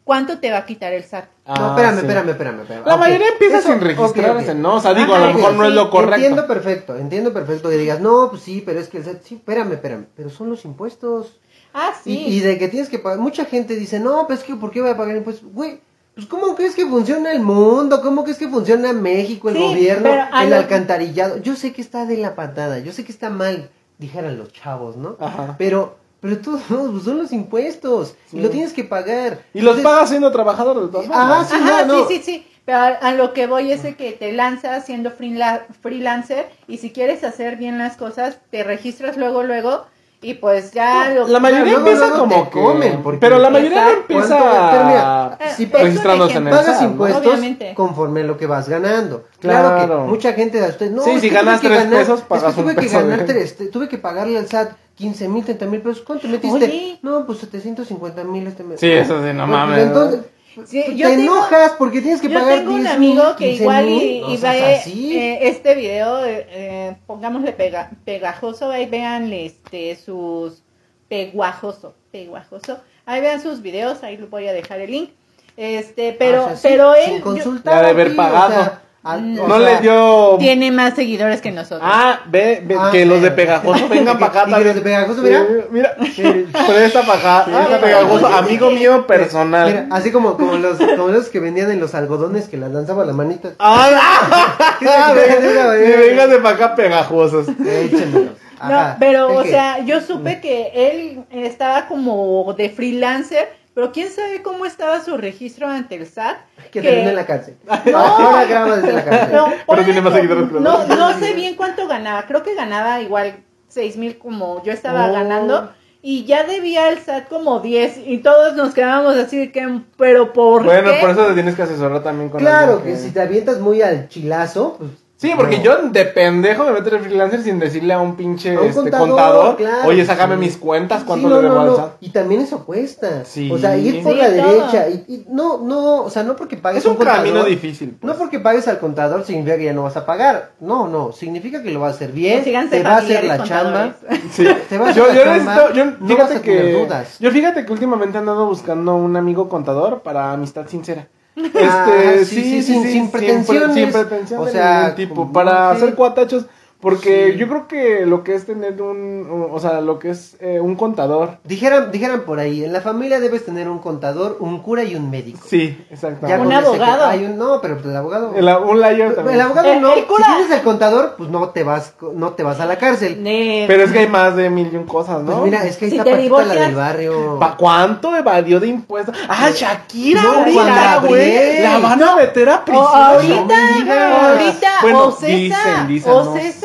¿cuánto 0.05 0.39
te 0.39 0.51
va 0.51 0.59
a 0.59 0.67
quitar 0.67 0.93
el 0.93 1.05
SAT? 1.05 1.36
No, 1.47 1.55
Ah, 1.55 1.69
espérame, 1.71 1.95
sí. 1.95 2.01
espérame, 2.01 2.29
espérame, 2.31 2.61
espérame. 2.63 2.87
La 2.87 2.95
Ok, 2.95 3.01
mayoría 3.01 3.29
empieza 3.29 3.59
eso- 3.59 3.69
sin 3.69 3.81
registrarse. 3.81 4.55
¿no? 4.55 4.75
O 4.77 4.81
sea, 4.81 4.95
digo, 4.95 5.15
a 5.15 5.19
lo 5.21 5.33
mejor 5.35 5.53
no 5.55 5.65
es 5.65 5.73
lo 5.75 5.91
correcto. 5.91 6.15
Entiendo 6.17 6.47
perfecto, 6.47 6.97
entiendo 6.97 7.33
perfecto 7.33 7.69
que 7.71 7.77
digas, 7.77 8.01
no, 8.01 8.29
pues 8.31 8.43
sí, 8.43 8.63
pero 8.67 8.81
es 8.81 8.89
que 8.89 8.99
el 8.99 9.05
SAT, 9.05 9.23
sí, 9.23 9.35
espérame, 9.37 9.73
espérame, 9.75 10.07
pero 10.17 10.29
son 10.31 10.51
los 10.51 10.65
impuestos. 10.65 11.39
Ah, 11.73 11.93
sí. 12.03 12.19
Y, 12.27 12.37
y 12.37 12.41
de 12.41 12.59
que 12.59 12.69
tienes 12.69 12.89
que 12.89 12.99
pagar, 12.99 13.19
mucha 13.19 13.45
gente 13.45 13.77
dice, 13.77 14.01
no, 14.01 14.27
pues 14.27 14.43
que, 14.43 14.57
¿por 14.57 14.71
qué 14.73 14.81
voy 14.81 14.91
a 14.91 14.97
pagar 14.97 15.17
impuestos? 15.17 15.49
Güey, 15.53 15.81
pues 16.15 16.27
¿cómo 16.27 16.55
crees 16.57 16.75
que 16.75 16.87
funciona 16.87 17.31
el 17.31 17.41
mundo? 17.41 18.01
¿Cómo 18.03 18.25
crees 18.25 18.39
que 18.39 18.49
funciona 18.49 18.93
México, 18.93 19.49
el 19.51 19.57
Sí, 19.57 19.63
gobierno, 19.63 20.09
el 20.43 20.51
lo- 20.51 20.57
alcantarillado? 20.57 21.37
Yo 21.37 21.55
sé 21.55 21.73
que 21.73 21.83
está 21.83 22.07
de 22.07 22.17
la 22.17 22.35
patada, 22.35 22.79
yo 22.81 22.93
sé 22.93 23.05
que 23.05 23.13
está 23.13 23.31
mal, 23.31 23.71
dijeran 23.99 24.37
los 24.39 24.53
chavos, 24.53 24.97
¿no? 24.97 25.17
Ajá. 25.21 25.55
Pero, 25.59 25.97
pero 26.21 26.39
todos 26.39 26.61
pues 26.69 27.05
son 27.05 27.19
los 27.19 27.33
impuestos, 27.33 28.15
y 28.33 28.41
lo 28.41 28.51
tienes 28.51 28.73
que 28.73 28.85
pagar. 28.85 29.41
Y 29.55 29.61
los 29.61 29.79
pagas 29.81 30.09
siendo 30.09 30.31
trabajador 30.33 30.81
de 30.87 30.89
todas 30.93 31.09
Ajá, 31.11 31.45
sí, 31.45 31.55
Ajá, 31.55 31.85
no, 31.85 31.99
no. 32.03 32.09
sí, 32.09 32.17
sí, 32.17 32.23
sí. 32.23 32.47
Pero 32.65 32.79
a, 32.79 32.87
a 32.89 33.13
lo 33.15 33.33
que 33.33 33.47
voy 33.47 33.71
es 33.71 33.85
de 33.85 33.95
que 33.95 34.11
te 34.13 34.33
lanzas 34.33 34.85
siendo 34.87 35.11
freela- 35.13 35.67
freelancer 35.83 36.49
y 36.67 36.79
si 36.79 36.91
quieres 36.91 37.23
hacer 37.23 37.57
bien 37.57 37.79
las 37.79 37.97
cosas, 37.97 38.39
te 38.51 38.65
registras 38.65 39.17
luego, 39.17 39.45
luego 39.45 39.85
y 40.21 40.35
pues 40.35 40.73
ya 40.73 41.11
lo 41.11 41.29
La 41.29 41.39
mayoría 41.39 41.75
luego, 41.75 41.79
empieza 41.87 42.09
luego 42.09 42.23
como 42.25 42.51
comen, 42.51 43.03
porque- 43.05 43.21
pero 43.21 43.39
la 43.39 43.51
mayoría 43.51 43.93
empieza 43.93 44.37
mira, 44.85 45.39
Eh, 45.39 45.45
si 45.57 45.67
registrándose 45.67 46.39
en 46.39 46.49
el 46.49 46.55
pagas 46.57 46.83
impuestos 46.83 47.25
Obviamente. 47.27 47.75
conforme 47.75 48.23
a 48.23 48.25
lo 48.25 48.37
que 48.37 48.47
vas 48.47 48.69
ganando. 48.69 49.25
Claro, 49.39 49.69
Claro. 49.77 50.03
que 50.07 50.11
mucha 50.11 50.33
gente 50.33 50.65
a 50.65 50.69
usted 50.69 50.91
no, 50.91 51.03
Sí, 51.03 51.21
si 51.21 51.29
ganas 51.29 51.61
tuve 51.61 51.69
que 51.69 51.75
tres 51.77 51.85
ganar- 51.91 52.01
pesos, 52.01 52.19
es 52.19 52.23
que 52.25 52.29
pagas 52.29 52.55
tuve 52.57 52.65
un 52.71 52.75
que 52.75 52.83
peso 52.83 52.99
ganar 52.99 53.19
de- 53.21 53.25
tres, 53.33 53.71
tuve 53.71 53.89
que 53.89 53.99
pagarle 53.99 54.39
al 54.39 54.49
SAT 54.49 54.71
15 54.97 55.29
mil, 55.29 55.45
30 55.45 55.67
mil 55.67 55.81
pesos. 55.83 56.03
¿Cuánto 56.03 56.27
metiste? 56.29 56.65
Oye. 56.65 56.99
No, 57.03 57.25
pues 57.27 57.39
750 57.39 58.25
mil 58.25 58.47
este 58.47 58.65
mes. 58.65 58.81
Sí, 58.81 58.91
eso 58.91 59.19
sí, 59.23 59.29
no 59.33 59.47
Pues, 59.47 59.49
mames. 59.49 59.79
entonces, 59.87 60.21
Sí, 60.67 60.83
te 60.87 60.97
yo 60.97 61.09
tengo- 61.09 61.23
enojas 61.35 61.73
porque 61.79 62.01
tienes 62.01 62.21
que 62.23 62.31
Yo 62.31 62.39
pagar 62.41 62.59
tengo 62.61 62.73
un 62.73 62.81
10 62.81 62.95
amigo 62.95 63.23
que 63.37 63.45
15 63.51 63.63
igual 63.63 63.89
y, 63.91 64.23
y 64.25 65.17
eh, 65.19 65.39
este 65.49 65.75
video, 65.75 66.25
eh, 66.25 66.47
eh, 66.49 66.97
pongámosle 67.07 67.53
pega, 67.53 67.91
pegajoso, 68.07 68.71
ahí 68.71 68.87
vean 68.87 69.31
este, 69.35 69.95
sus 69.97 70.63
peguajoso, 71.11 71.95
peguajoso, 72.11 72.79
ahí 73.05 73.21
vean 73.21 73.43
sus 73.43 73.61
videos, 73.63 74.03
ahí 74.03 74.17
les 74.17 74.31
voy 74.31 74.47
a 74.49 74.53
dejar 74.55 74.81
el 74.81 74.91
link. 74.93 75.11
Este, 75.59 76.15
pero, 76.19 76.45
O 76.45 76.49
sea, 76.49 76.57
sí, 76.57 76.69
pero 76.69 76.95
sin 76.95 77.13
él 77.15 77.19
yo- 77.19 77.25
consultar 77.25 77.75
La 77.77 77.83
de 77.83 77.89
haber 77.91 78.13
o 78.13 78.17
pagado. 78.17 78.49
sea, 78.53 78.83
al- 79.07 79.35
No 79.35 79.43
o 79.45 79.49
No 79.49 79.59
sea, 79.59 79.75
le 79.77 79.81
dio... 79.81 80.37
tiene 80.39 80.71
más 80.73 80.95
seguidores 80.95 81.41
que 81.41 81.53
nosotros. 81.53 81.81
Ah, 81.85 82.21
ve, 82.27 82.63
ve, 82.65 82.77
Ah, 82.79 82.89
que 82.93 83.07
los 83.07 83.23
de 83.23 83.29
sí. 83.29 83.35
Pegajoso 83.37 83.89
vengan 83.91 84.19
para 84.19 84.27
acá 84.33 84.45
que 84.45 84.51
también. 84.51 84.67
los 84.67 84.75
de 84.77 84.81
Pegajoso, 84.83 85.23
mira. 85.23 85.47
Sí, 85.47 85.67
mira, 85.71 85.97
presta 86.67 87.03
para 87.03 87.19
acá. 87.41 87.47
Ah, 87.53 87.79
Pegajoso, 87.81 88.27
amigo 88.27 88.71
mío 88.71 89.07
personal. 89.07 89.67
Mira, 89.69 89.87
así 89.91 90.11
como, 90.13 90.37
como, 90.37 90.55
los, 90.55 90.79
como 90.79 91.09
los 91.09 91.29
que 91.29 91.41
vendían 91.41 91.71
en 91.71 91.81
los 91.81 91.95
algodones 91.95 92.49
que 92.49 92.57
las 92.57 92.71
lanzaba 92.73 93.05
la 93.05 93.13
manita. 93.13 93.51
Ah, 93.59 94.77
Mira, 94.81 95.13
mira, 95.15 95.73
sí, 95.75 95.83
mira. 95.85 95.99
véngase 96.01 96.37
para 96.39 96.55
acá 96.57 96.75
pegajosos. 96.75 97.47
Échenmelos. 97.49 98.33
No, 98.69 98.97
pero, 98.99 99.39
o 99.39 99.43
que- 99.43 99.51
sea, 99.51 99.81
yo 99.85 100.01
supe 100.01 100.41
que 100.41 100.71
él 100.75 101.25
estaba 101.31 101.87
como 101.89 102.55
de 102.57 102.71
freelancer, 102.71 103.51
pero 103.77 103.93
quién 103.93 104.09
sabe 104.11 104.41
cómo 104.43 104.65
estaba 104.65 105.05
su 105.05 105.19
registro 105.19 105.69
ante 105.69 105.97
el 105.97 106.07
SAT. 106.07 106.39
Que 106.73 106.81
terminó 106.81 107.11
en 107.11 107.17
la 107.17 107.27
cárcel. 107.27 107.57
No. 107.85 107.99
Ahora 107.99 108.45
graba 108.47 108.77
desde 108.77 108.93
la 108.95 109.05
cárcel. 109.05 109.37
No, 109.37 109.53
Pero 109.69 109.85
tiene 109.85 110.01
más 110.01 110.15
seguidores 110.15 110.49
que 110.49 110.61
no, 110.61 110.87
no 110.87 111.19
sé 111.19 111.35
bien 111.35 111.57
cuánto 111.57 111.87
ganaba, 111.87 112.23
creo 112.27 112.43
que 112.43 112.55
ganaba 112.55 113.03
igual 113.03 113.37
seis 113.69 113.99
mil 113.99 114.17
como 114.17 114.63
yo 114.65 114.73
estaba 114.73 115.11
Oh. 115.11 115.13
ganando 115.13 115.73
y 116.01 116.25
ya 116.25 116.45
debía 116.45 116.89
el 116.89 116.99
SAT 117.01 117.29
como 117.29 117.61
10 117.61 117.99
y 118.07 118.19
todos 118.19 118.55
nos 118.55 118.73
quedábamos 118.73 119.17
así 119.17 119.37
de 119.39 119.53
que, 119.53 119.81
pero 119.99 120.33
¿por 120.33 120.65
Bueno, 120.65 120.91
qué? 120.93 120.99
por 121.01 121.11
eso 121.11 121.27
te 121.27 121.35
tienes 121.35 121.55
que 121.55 121.63
asesorar 121.63 122.03
también 122.03 122.31
con 122.31 122.41
Claro, 122.41 122.77
alguien 122.79 122.97
que 122.97 123.03
si 123.03 123.11
te 123.11 123.21
avientas 123.21 123.59
muy 123.61 123.83
al 123.83 124.09
chilazo, 124.09 124.77
pues. 124.79 124.91
Sí, 125.19 125.33
porque 125.35 125.57
no. 125.57 125.63
yo 125.65 125.77
de 125.89 126.05
pendejo 126.05 126.65
me 126.65 126.73
meto 126.73 126.95
en 126.95 127.03
freelancer 127.03 127.43
sin 127.43 127.59
decirle 127.59 127.95
a 127.95 128.01
un 128.01 128.17
pinche 128.17 128.55
A 128.55 128.61
un 128.61 128.67
este, 128.67 128.81
contador, 128.83 129.09
contador, 129.09 129.57
claro, 129.57 129.89
oye, 129.89 130.05
sácame 130.05 130.35
sí. 130.35 130.41
mis 130.41 130.57
cuentas, 130.59 131.01
Sí, 131.01 131.07
cuánto 131.07 131.29
no, 131.31 131.37
le 131.37 131.43
debo 131.43 131.55
no, 131.55 131.61
al 131.63 131.67
no. 131.69 131.91
Y 132.01 132.11
también 132.11 132.43
eso 132.43 132.67
cuesta. 132.67 133.25
Sí. 133.25 133.51
O 133.51 133.57
sea, 133.57 133.79
ir 133.79 134.03
por 134.03 134.13
Sí, 134.13 134.19
la 134.19 134.29
derecha. 134.29 134.89
Y, 134.91 135.05
y 135.09 135.27
no, 135.31 135.59
no, 135.63 136.03
o 136.03 136.11
sea, 136.11 136.23
no 136.23 136.37
porque 136.37 136.59
pagues 136.59 136.85
Es 136.85 136.87
un 136.91 136.97
contador, 136.97 137.19
camino 137.25 137.45
difícil. 137.45 137.97
pues. 137.99 138.13
No 138.13 138.19
porque 138.19 138.41
pagues 138.41 138.69
al 138.69 138.79
contador 138.79 139.25
significa 139.25 139.57
que 139.57 139.65
ya 139.65 139.73
no 139.73 139.85
vas 139.85 139.97
a 139.97 140.05
pagar. 140.05 140.53
No, 140.61 140.87
no. 140.87 141.13
Significa 141.13 141.63
que 141.63 141.71
lo 141.71 141.81
vas 141.81 141.93
a 141.93 141.97
hacer 141.97 142.13
bien. 142.13 142.45
Te 142.45 142.83
va 142.83 142.91
a 142.91 142.97
hacer 142.99 143.25
la 143.25 143.43
chamba. 143.43 143.95
Sí. 144.31 144.45
Te 144.69 144.77
a 144.77 144.93
yo, 144.93 145.05
hacer 145.05 145.15
yo 145.15 145.25
la 145.25 145.37
chamba, 145.39 145.55
necesito, 145.55 145.75
yo, 145.75 145.85
no 145.85 146.17
vas 146.17 146.29
fíjate 146.29 146.35
a 146.37 146.41
tener 146.43 146.65
que, 146.67 146.73
dudas. 146.85 147.19
yo 147.21 147.31
fíjate 147.31 147.65
que 147.65 147.73
últimamente 147.73 148.17
he 148.19 148.21
andado 148.21 148.47
buscando 148.47 148.95
un 148.95 149.17
amigo 149.17 149.49
contador 149.49 150.03
para 150.03 150.33
amistad 150.33 150.67
sincera. 150.69 151.09
Este, 151.37 151.65
Ah, 151.65 152.13
sí, 152.21 152.25
sí, 152.25 152.43
sí, 152.43 152.63
sin- 152.63 152.83
sí, 152.85 152.93
sin 152.93 153.11
pre- 153.11 153.21
pretensiones. 153.21 153.75
sin 153.77 153.93
pretensión 153.93 154.41
O 154.43 154.49
sea, 154.49 154.95
tipo, 154.95 155.31
para 155.33 155.71
hacer 155.71 155.95
cuatachos, 155.95 156.47
porque 156.81 157.33
Sí. 157.33 157.39
yo 157.39 157.49
creo 157.49 157.67
que 157.69 158.05
lo 158.07 158.23
que 158.23 158.35
es 158.35 158.47
tener 158.47 158.81
un, 158.83 159.49
o 159.53 159.59
sea, 159.61 159.81
lo 159.81 159.99
que 159.99 160.11
es 160.11 160.37
eh, 160.41 160.61
un 160.61 160.77
contador. 160.77 161.39
Dijeran, 161.45 161.91
dijeran 161.91 162.21
por 162.21 162.39
ahí, 162.39 162.65
en 162.65 162.73
la 162.73 162.81
familia 162.81 163.19
debes 163.21 163.45
tener 163.45 163.69
un 163.69 163.79
contador, 163.79 164.37
un 164.41 164.61
cura 164.61 164.85
y 164.85 164.95
un 164.95 165.11
médico. 165.11 165.41
Sí, 165.49 165.85
exactamente. 165.91 166.29
Ya 166.29 166.41
Un 166.45 166.53
abogado. 166.53 167.07
hay 167.07 167.25
un- 167.25 167.37
no, 167.39 167.61
pero 167.61 167.79
el 167.83 167.97
abogado. 167.97 168.33
El, 168.37 168.49
un 168.49 168.81
layer 168.81 169.15
también. 169.15 169.35
El 169.37 169.41
abogado 169.41 169.73
El- 169.73 169.81
no. 169.81 169.95
el 169.95 170.05
cura. 170.07 170.25
Si 170.27 170.33
tienes 170.37 170.51
el 170.59 170.63
contador, 170.63 171.15
pues 171.17 171.31
no 171.31 171.49
te 171.51 171.65
vas, 171.65 171.95
no 172.15 172.33
te 172.35 172.43
vas 172.43 172.61
a 172.61 172.67
la 172.67 172.77
cárcel. 172.79 173.23
Ne- 173.23 173.65
Pero 173.67 173.83
es 173.85 173.91
que 173.93 174.01
hay 174.01 174.09
más 174.09 174.37
de 174.37 174.51
mil 174.51 174.71
y 174.73 174.77
un 174.77 174.85
cosas, 174.87 175.23
¿no? 175.23 175.33
Pues 175.41 175.45
mira, 175.51 175.65
es 175.67 175.77
que 175.77 175.87
ahí 175.87 175.91
Si 175.93 175.97
está 175.99 176.05
te 176.11 176.17
Paquita 176.17 176.37
la 176.37 176.45
divorcias- 176.45 176.67
del 176.67 176.75
barrio. 176.77 177.39
¿Pa 177.39 177.57
cuánto 177.57 178.15
evadió 178.17 178.61
de 178.61 178.69
impuestos? 178.69 179.15
Ah, 179.29 179.51
Shakira, 179.55 180.23
No, 180.23 180.33
ahorita, 180.41 181.01
güey. 181.07 181.63
La 181.63 181.79
van 181.79 182.03
a 182.03 182.17
meter 182.17 182.49
a 182.49 182.57
O 182.57 182.65
prisión. 182.65 182.87
ahorita, 182.87 184.31
ahorita, 184.31 184.69
Bueno, 184.83 185.07
Ocesa, 185.07 185.27
dicen, 185.27 185.87
dicen, 185.89 186.13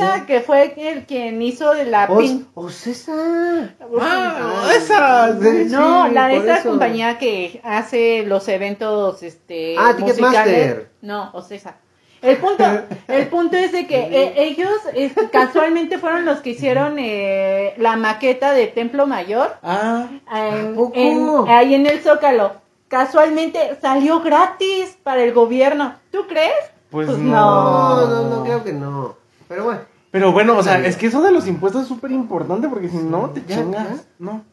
Ocesa, 0.03 0.25
que 0.25 0.41
fue 0.41 0.73
el 0.77 1.05
quien 1.05 1.41
hizo 1.41 1.73
de 1.73 1.85
la 1.85 2.05
O, 2.09 2.19
pin- 2.19 2.45
o 2.53 2.69
César. 2.69 3.75
Ah, 3.99 4.63
esa. 4.75 5.39
Sí, 5.39 5.65
No, 5.69 6.07
sí, 6.07 6.13
la 6.13 6.27
de 6.27 6.37
esa 6.37 6.57
eso. 6.59 6.69
compañía 6.69 7.17
que 7.17 7.61
hace 7.63 8.23
los 8.25 8.47
eventos, 8.47 9.21
este, 9.23 9.75
Ah, 9.77 9.93
Ticketmaster. 9.95 10.45
musicales. 10.45 10.87
No, 11.01 11.29
Ocesa. 11.33 11.75
El 12.21 12.37
punto, 12.37 12.63
el 13.07 13.27
punto 13.29 13.57
es 13.57 13.71
de 13.71 13.87
que 13.87 13.97
eh, 13.99 14.33
ellos 14.37 14.69
eh, 14.93 15.11
casualmente 15.31 15.97
fueron 15.97 16.23
los 16.25 16.39
que 16.41 16.51
hicieron 16.51 16.97
eh, 16.99 17.73
la 17.77 17.95
maqueta 17.95 18.51
de 18.53 18.67
Templo 18.67 19.07
Mayor 19.07 19.55
Ah, 19.63 20.07
en- 20.31 20.73
¿A 20.73 20.75
poco? 20.75 20.91
en- 20.95 21.49
ahí 21.49 21.73
en 21.73 21.87
el 21.87 21.99
Zócalo. 22.01 22.53
Casualmente 22.89 23.77
salió 23.81 24.19
gratis 24.19 24.97
para 25.01 25.23
el 25.23 25.33
gobierno. 25.33 25.95
¿Tú 26.11 26.27
crees? 26.27 26.53
pues, 26.91 27.07
Pues 27.07 27.17
no. 27.19 27.31
No, 27.31 28.07
no, 28.07 28.29
no, 28.29 28.43
creo 28.43 28.63
que 28.65 28.73
no. 28.73 29.15
Pero 29.47 29.63
bueno. 29.63 29.79
Pero 30.11 30.31
bueno, 30.33 30.57
o 30.57 30.63
sea, 30.63 30.85
es 30.85 30.97
que 30.97 31.07
eso 31.07 31.21
de 31.21 31.31
los 31.31 31.47
impuestos 31.47 31.83
es 31.83 31.87
súper 31.87 32.11
importante 32.11 32.67
porque 32.67 32.89
si 32.89 32.97
no 32.97 33.29
te 33.29 33.45
chingas. 33.45 33.87
ya. 33.97 34.03
No. 34.19 34.43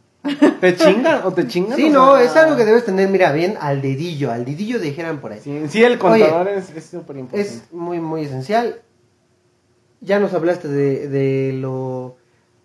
Te 0.60 0.76
chingan 0.76 1.22
o 1.24 1.32
te 1.32 1.46
chingan. 1.46 1.76
Sí, 1.76 1.90
no, 1.90 2.14
sea, 2.14 2.22
es 2.24 2.36
algo 2.36 2.56
que 2.56 2.64
debes 2.64 2.84
tener, 2.84 3.08
mira, 3.08 3.32
bien 3.32 3.56
al 3.60 3.80
dedillo, 3.80 4.30
al 4.32 4.44
dedillo 4.44 4.78
dijeran 4.78 5.20
por 5.20 5.32
ahí. 5.32 5.40
Sí, 5.42 5.62
sí, 5.68 5.82
el 5.82 5.98
contador 5.98 6.48
es 6.48 6.70
es 6.70 6.86
súper 6.86 7.16
importante. 7.16 7.40
Es 7.48 7.62
muy, 7.72 7.98
muy 8.00 8.22
esencial. 8.24 8.82
Ya 10.00 10.20
nos 10.20 10.32
hablaste 10.34 10.68
de, 10.68 11.08
de 11.08 11.52
lo... 11.54 12.16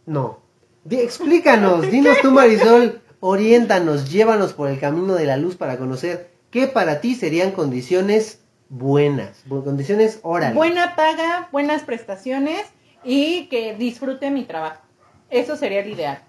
No. 0.05 0.39
Di- 0.83 0.99
explícanos, 0.99 1.89
dinos 1.91 2.17
tú 2.21 2.31
Marisol, 2.31 3.01
oriéntanos, 3.19 4.11
llévanos 4.11 4.53
por 4.53 4.69
el 4.69 4.79
camino 4.79 5.13
de 5.15 5.25
la 5.25 5.37
luz 5.37 5.55
para 5.55 5.77
conocer 5.77 6.29
qué 6.51 6.67
para 6.67 7.01
ti 7.01 7.15
serían 7.15 7.51
condiciones 7.51 8.39
buenas, 8.69 9.43
bu- 9.47 9.63
condiciones 9.63 10.19
orales. 10.23 10.55
Buena 10.55 10.95
paga, 10.95 11.49
buenas 11.51 11.83
prestaciones 11.83 12.61
y 13.03 13.47
que 13.47 13.75
disfrute 13.75 14.29
mi 14.31 14.43
trabajo. 14.43 14.81
Eso 15.29 15.55
sería 15.55 15.79
el 15.81 15.89
ideal. 15.89 16.19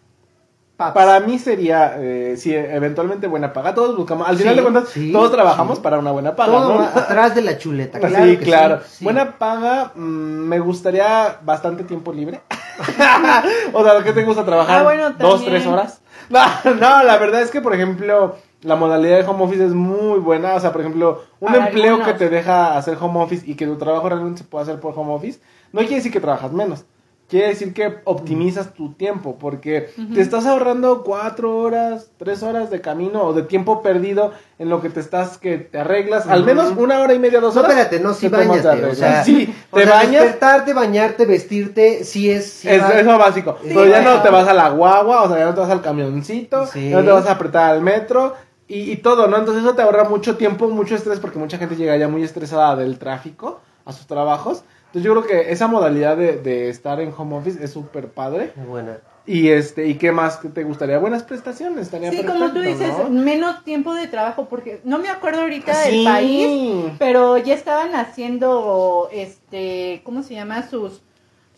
Paps. 0.76 0.92
Para 0.94 1.20
mí 1.20 1.38
sería, 1.38 1.94
eh, 1.98 2.34
sí, 2.36 2.52
eventualmente 2.52 3.28
buena 3.28 3.52
paga. 3.52 3.74
Todos 3.74 3.96
buscamos, 3.96 4.26
al 4.28 4.34
Sí, 4.36 4.42
final 4.42 4.56
de 4.56 4.62
cuentas, 4.62 4.88
sí, 4.88 5.12
todos 5.12 5.30
trabajamos 5.30 5.76
sí. 5.76 5.82
para 5.84 5.98
una 6.00 6.10
buena 6.10 6.34
paga, 6.34 6.50
Todo 6.52 6.80
atrás 6.80 7.34
de 7.36 7.42
la 7.42 7.58
chuleta, 7.58 7.98
Sí, 8.02 8.06
claro. 8.08 8.26
que 8.26 8.38
claro. 8.38 8.80
sí. 8.88 9.04
Buena 9.04 9.38
paga, 9.38 9.92
mm, 9.94 10.00
me 10.00 10.58
gustaría 10.58 11.38
bastante 11.44 11.84
tiempo 11.84 12.12
libre. 12.12 12.40
o 13.72 13.84
sea, 13.84 14.02
¿qué 14.02 14.12
te 14.12 14.24
gusta 14.24 14.44
trabajar? 14.44 14.80
Ah, 14.80 14.82
bueno, 14.82 15.10
¿Dos, 15.12 15.44
tres 15.44 15.66
horas? 15.66 16.00
No, 16.30 16.40
no, 16.74 17.02
la 17.02 17.18
verdad 17.18 17.42
es 17.42 17.50
que, 17.50 17.60
por 17.60 17.74
ejemplo, 17.74 18.36
la 18.62 18.76
modalidad 18.76 19.18
de 19.18 19.26
home 19.26 19.44
office 19.44 19.62
es 19.66 19.74
muy 19.74 20.18
buena. 20.20 20.54
O 20.54 20.60
sea, 20.60 20.72
por 20.72 20.80
ejemplo, 20.80 21.22
un 21.38 21.52
Para 21.52 21.66
empleo 21.66 21.96
algunos. 21.96 22.08
que 22.08 22.14
te 22.14 22.30
deja 22.30 22.78
hacer 22.78 22.96
home 22.98 23.20
office 23.22 23.44
y 23.48 23.56
que 23.56 23.66
tu 23.66 23.76
trabajo 23.76 24.08
realmente 24.08 24.38
se 24.38 24.44
puede 24.44 24.62
hacer 24.62 24.80
por 24.80 24.98
home 24.98 25.12
office, 25.12 25.38
no 25.74 25.80
quiere 25.80 25.96
decir 25.96 26.12
que 26.12 26.20
trabajas 26.20 26.52
menos. 26.52 26.84
Quiere 27.26 27.48
decir 27.48 27.72
que 27.72 28.00
optimizas 28.04 28.74
tu 28.74 28.92
tiempo, 28.92 29.36
porque 29.40 29.88
te 30.12 30.20
estás 30.20 30.44
ahorrando 30.44 31.02
cuatro 31.04 31.56
horas, 31.56 32.10
tres 32.18 32.42
horas 32.42 32.70
de 32.70 32.82
camino 32.82 33.22
o 33.24 33.32
de 33.32 33.42
tiempo 33.42 33.82
perdido 33.82 34.32
en 34.58 34.68
lo 34.68 34.82
que 34.82 34.90
te 34.90 35.00
estás, 35.00 35.38
que 35.38 35.56
te 35.56 35.78
arreglas, 35.78 36.26
al 36.28 36.44
menos 36.44 36.74
una 36.76 37.00
hora 37.00 37.14
y 37.14 37.18
media, 37.18 37.40
dos 37.40 37.54
No, 37.54 37.62
horas. 37.62 37.72
espérate, 37.72 38.00
no, 38.00 38.12
sí 38.12 38.28
te 38.28 38.36
tomas 38.36 38.62
de 38.62 38.68
bañate, 38.68 38.86
o 38.86 38.94
sea, 38.94 39.24
sí, 39.24 39.54
o 39.70 39.76
te 39.78 39.84
sea, 39.84 39.94
bañas, 39.94 40.22
despertarte, 40.22 40.74
bañarte, 40.74 41.24
vestirte, 41.24 42.04
sí 42.04 42.30
es... 42.30 42.44
sí 42.44 42.68
es, 42.68 42.82
va- 42.82 42.90
es 42.90 43.06
lo 43.06 43.16
básico. 43.18 43.56
Sí, 43.62 43.70
pero 43.70 43.86
ya 43.86 44.02
no 44.02 44.20
te 44.20 44.28
vas 44.28 44.46
a 44.46 44.52
la 44.52 44.68
guagua, 44.68 45.22
o 45.22 45.28
sea, 45.28 45.38
ya 45.38 45.46
no 45.46 45.54
te 45.54 45.60
vas 45.60 45.70
al 45.70 45.80
camioncito, 45.80 46.66
Sí. 46.66 46.90
ya 46.90 46.98
no 46.98 47.04
te 47.04 47.10
vas 47.10 47.26
a 47.26 47.32
apretar 47.32 47.70
al 47.72 47.80
metro 47.80 48.34
y, 48.68 48.92
y 48.92 48.96
todo, 48.98 49.28
¿no? 49.28 49.38
Entonces 49.38 49.64
eso 49.64 49.74
te 49.74 49.80
ahorra 49.80 50.04
mucho 50.04 50.36
tiempo, 50.36 50.68
mucho 50.68 50.94
estrés, 50.94 51.20
porque 51.20 51.38
mucha 51.38 51.56
gente 51.56 51.74
llega 51.74 51.96
ya 51.96 52.06
muy 52.06 52.22
estresada 52.22 52.76
del 52.76 52.98
tráfico 52.98 53.60
a 53.86 53.92
sus 53.92 54.06
trabajos. 54.06 54.62
Entonces 54.94 55.02
yo 55.02 55.12
creo 55.12 55.26
que 55.26 55.50
esa 55.52 55.66
modalidad 55.66 56.16
de, 56.16 56.36
de 56.36 56.68
estar 56.68 57.00
en 57.00 57.12
home 57.16 57.36
office 57.36 57.62
es 57.64 57.72
súper 57.72 58.08
padre. 58.10 58.52
Muy 58.54 58.66
buena. 58.66 58.98
Y 59.26 59.48
este, 59.48 59.88
¿y 59.88 59.94
qué 59.94 60.12
más 60.12 60.38
te 60.52 60.62
gustaría? 60.64 60.98
Buenas 60.98 61.22
prestaciones, 61.24 61.86
estaría 61.86 62.10
Sí, 62.10 62.18
perfecto, 62.18 62.38
como 62.38 62.52
tú 62.52 62.60
dices, 62.60 62.92
¿no? 62.98 63.08
menos 63.10 63.64
tiempo 63.64 63.92
de 63.94 64.06
trabajo, 64.06 64.46
porque 64.48 64.80
no 64.84 64.98
me 64.98 65.08
acuerdo 65.08 65.40
ahorita 65.40 65.74
Sí. 65.74 65.90
del 65.96 66.04
país, 66.04 66.92
pero 66.98 67.38
ya 67.38 67.54
estaban 67.54 67.94
haciendo, 67.94 69.08
este, 69.12 70.02
¿cómo 70.04 70.22
se 70.22 70.34
llama? 70.34 70.68
Sus, 70.68 71.02